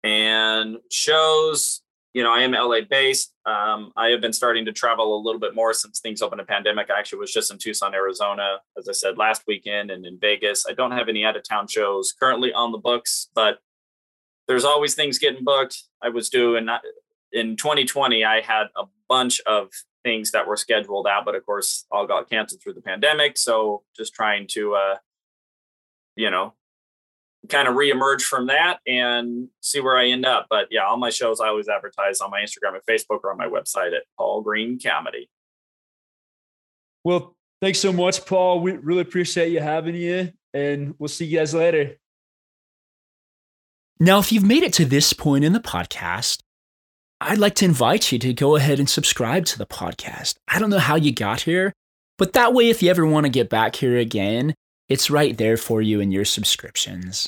And 0.04 0.78
shows, 0.90 1.82
you 2.14 2.24
know, 2.24 2.34
I 2.34 2.42
am 2.42 2.52
LA 2.52 2.82
based. 2.90 3.34
Um, 3.46 3.92
I 3.98 4.08
have 4.10 4.22
been 4.22 4.34
starting 4.34 4.66
to 4.66 4.72
travel 4.72 5.16
a 5.16 5.22
little 5.22 5.42
bit 5.42 5.56
more 5.56 5.74
since 5.74 6.00
things 6.00 6.22
opened 6.22 6.42
a 6.42 6.46
pandemic. 6.46 6.90
I 6.90 6.98
actually 6.98 7.20
was 7.20 7.34
just 7.34 7.52
in 7.52 7.58
Tucson, 7.58 7.94
Arizona, 7.94 8.60
as 8.78 8.88
I 8.88 8.94
said 8.94 9.18
last 9.18 9.44
weekend, 9.48 9.92
and 9.92 10.06
in 10.06 10.18
Vegas. 10.20 10.66
I 10.70 10.74
don't 10.74 10.92
have 10.92 11.10
any 11.10 11.26
out 11.26 11.36
of 11.36 11.44
town 11.48 11.68
shows 11.68 12.14
currently 12.18 12.54
on 12.54 12.72
the 12.72 12.78
books, 12.78 13.30
but 13.36 13.60
there's 14.48 14.66
always 14.66 14.96
things 14.96 15.20
getting 15.20 15.44
booked. 15.44 15.84
I 16.02 16.10
was 16.10 16.30
doing 16.30 16.68
in 17.32 17.56
2020. 17.56 18.24
I 18.24 18.42
had 18.42 18.68
a 18.76 18.86
bunch 19.08 19.42
of 19.46 19.70
things 20.04 20.32
that 20.32 20.48
were 20.48 20.58
scheduled 20.58 21.08
out, 21.08 21.26
but 21.26 21.36
of 21.36 21.46
course, 21.46 21.86
all 21.92 22.08
got 22.08 22.30
canceled 22.30 22.62
through 22.62 22.74
the 22.74 22.82
pandemic. 22.82 23.38
So 23.38 23.84
just 23.96 24.14
trying 24.14 24.48
to, 24.52 24.76
uh, 24.76 24.96
you 26.16 26.30
know, 26.30 26.54
kind 27.48 27.68
of 27.68 27.76
reemerge 27.76 28.22
from 28.22 28.48
that 28.48 28.80
and 28.86 29.48
see 29.62 29.80
where 29.80 29.98
I 29.98 30.08
end 30.08 30.26
up. 30.26 30.48
But 30.50 30.68
yeah, 30.72 30.86
all 30.86 30.98
my 30.98 31.10
shows 31.10 31.40
I 31.40 31.48
always 31.48 31.70
advertise 31.70 32.20
on 32.22 32.32
my 32.32 32.42
Instagram 32.42 32.74
and 32.74 32.84
Facebook 32.90 33.20
or 33.24 33.32
on 33.32 33.38
my 33.38 33.48
website 33.48 33.96
at 33.96 34.04
Paul 34.18 34.42
Green 34.42 34.80
Comedy. 34.80 35.30
Well, 37.04 37.36
thanks 37.62 37.80
so 37.80 37.94
much, 37.94 38.26
Paul. 38.26 38.60
We 38.60 38.74
really 38.74 39.02
appreciate 39.02 39.52
you 39.52 39.62
having 39.62 39.96
you, 39.96 40.32
and 40.54 40.96
we'll 41.00 41.08
see 41.08 41.26
you 41.26 41.40
guys 41.40 41.54
later. 41.54 41.98
Now, 44.02 44.20
if 44.20 44.32
you've 44.32 44.46
made 44.46 44.64
it 44.64 44.74
to 44.74 44.86
this 44.86 45.14
point 45.14 45.44
in 45.44 45.54
the 45.54 45.60
podcast, 45.60 46.42
I'd 47.22 47.38
like 47.38 47.56
to 47.56 47.66
invite 47.66 48.14
you 48.14 48.20
to 48.20 48.34
go 48.34 48.56
ahead 48.56 48.80
and 48.80 48.90
subscribe 48.90 49.46
to 49.46 49.58
the 49.58 49.66
podcast. 49.66 50.36
I 50.48 50.58
don't 50.58 50.70
know 50.70 50.80
how 50.80 50.96
you 50.96 51.12
got 51.12 51.42
here, 51.42 51.74
but 52.18 52.32
that 52.34 52.54
way, 52.54 52.70
if 52.70 52.82
you 52.82 52.90
ever 52.90 53.06
want 53.06 53.26
to 53.26 53.32
get 53.32 53.50
back 53.50 53.76
here 53.76 53.98
again, 53.98 54.54
it's 54.88 55.10
right 55.10 55.38
there 55.38 55.58
for 55.58 55.82
you 55.82 56.00
in 56.00 56.12
your 56.12 56.24
subscriptions. 56.24 57.28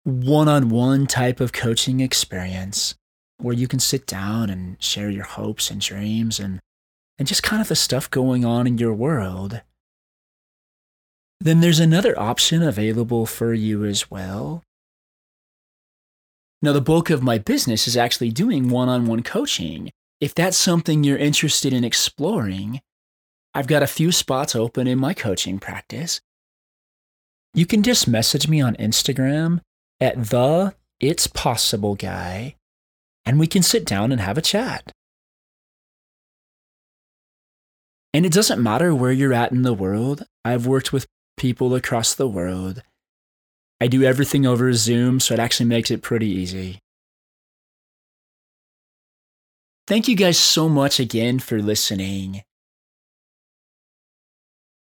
one 0.04 0.48
on 0.48 0.68
one 0.70 1.06
type 1.06 1.40
of 1.40 1.52
coaching 1.52 2.00
experience 2.00 2.94
where 3.38 3.54
you 3.54 3.68
can 3.68 3.80
sit 3.80 4.06
down 4.06 4.50
and 4.50 4.82
share 4.82 5.10
your 5.10 5.24
hopes 5.24 5.70
and 5.70 5.80
dreams 5.80 6.38
and 6.38 6.60
and 7.18 7.28
just 7.28 7.42
kind 7.42 7.60
of 7.60 7.68
the 7.68 7.76
stuff 7.76 8.10
going 8.10 8.46
on 8.46 8.66
in 8.66 8.78
your 8.78 8.94
world, 8.94 9.60
then 11.38 11.60
there's 11.60 11.78
another 11.78 12.18
option 12.18 12.62
available 12.62 13.26
for 13.26 13.52
you 13.52 13.84
as 13.84 14.10
well. 14.10 14.62
Now, 16.62 16.72
the 16.72 16.80
bulk 16.80 17.10
of 17.10 17.22
my 17.22 17.36
business 17.36 17.86
is 17.86 17.96
actually 17.96 18.30
doing 18.30 18.70
one 18.70 18.88
on 18.88 19.06
one 19.06 19.22
coaching. 19.22 19.90
If 20.18 20.34
that's 20.34 20.56
something 20.56 21.04
you're 21.04 21.18
interested 21.18 21.74
in 21.74 21.84
exploring, 21.84 22.80
I've 23.54 23.66
got 23.66 23.82
a 23.82 23.86
few 23.86 24.12
spots 24.12 24.56
open 24.56 24.86
in 24.86 24.98
my 24.98 25.12
coaching 25.12 25.58
practice. 25.58 26.22
You 27.52 27.66
can 27.66 27.82
just 27.82 28.08
message 28.08 28.48
me 28.48 28.62
on 28.62 28.76
Instagram 28.76 29.60
at 30.00 30.30
the 30.30 30.74
It's 30.98 31.26
Possible 31.26 31.94
Guy, 31.94 32.56
and 33.26 33.38
we 33.38 33.46
can 33.46 33.62
sit 33.62 33.84
down 33.84 34.12
and 34.12 34.20
have 34.20 34.38
a 34.38 34.42
chat. 34.42 34.92
And 38.12 38.26
it 38.26 38.32
doesn't 38.32 38.62
matter 38.62 38.94
where 38.94 39.12
you're 39.12 39.32
at 39.32 39.52
in 39.52 39.62
the 39.62 39.74
world. 39.74 40.24
I've 40.44 40.66
worked 40.66 40.92
with 40.92 41.06
people 41.36 41.74
across 41.74 42.14
the 42.14 42.28
world. 42.28 42.82
I 43.80 43.86
do 43.86 44.02
everything 44.02 44.44
over 44.44 44.72
Zoom, 44.72 45.20
so 45.20 45.34
it 45.34 45.40
actually 45.40 45.66
makes 45.66 45.90
it 45.90 46.02
pretty 46.02 46.28
easy. 46.28 46.80
Thank 49.86 50.06
you 50.06 50.16
guys 50.16 50.38
so 50.38 50.68
much 50.68 51.00
again 51.00 51.38
for 51.38 51.60
listening. 51.60 52.42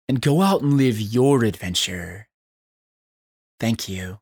And 0.09 0.21
go 0.21 0.41
out 0.41 0.61
and 0.61 0.73
live 0.73 0.99
your 0.99 1.43
adventure. 1.43 2.27
Thank 3.59 3.89
you. 3.89 4.19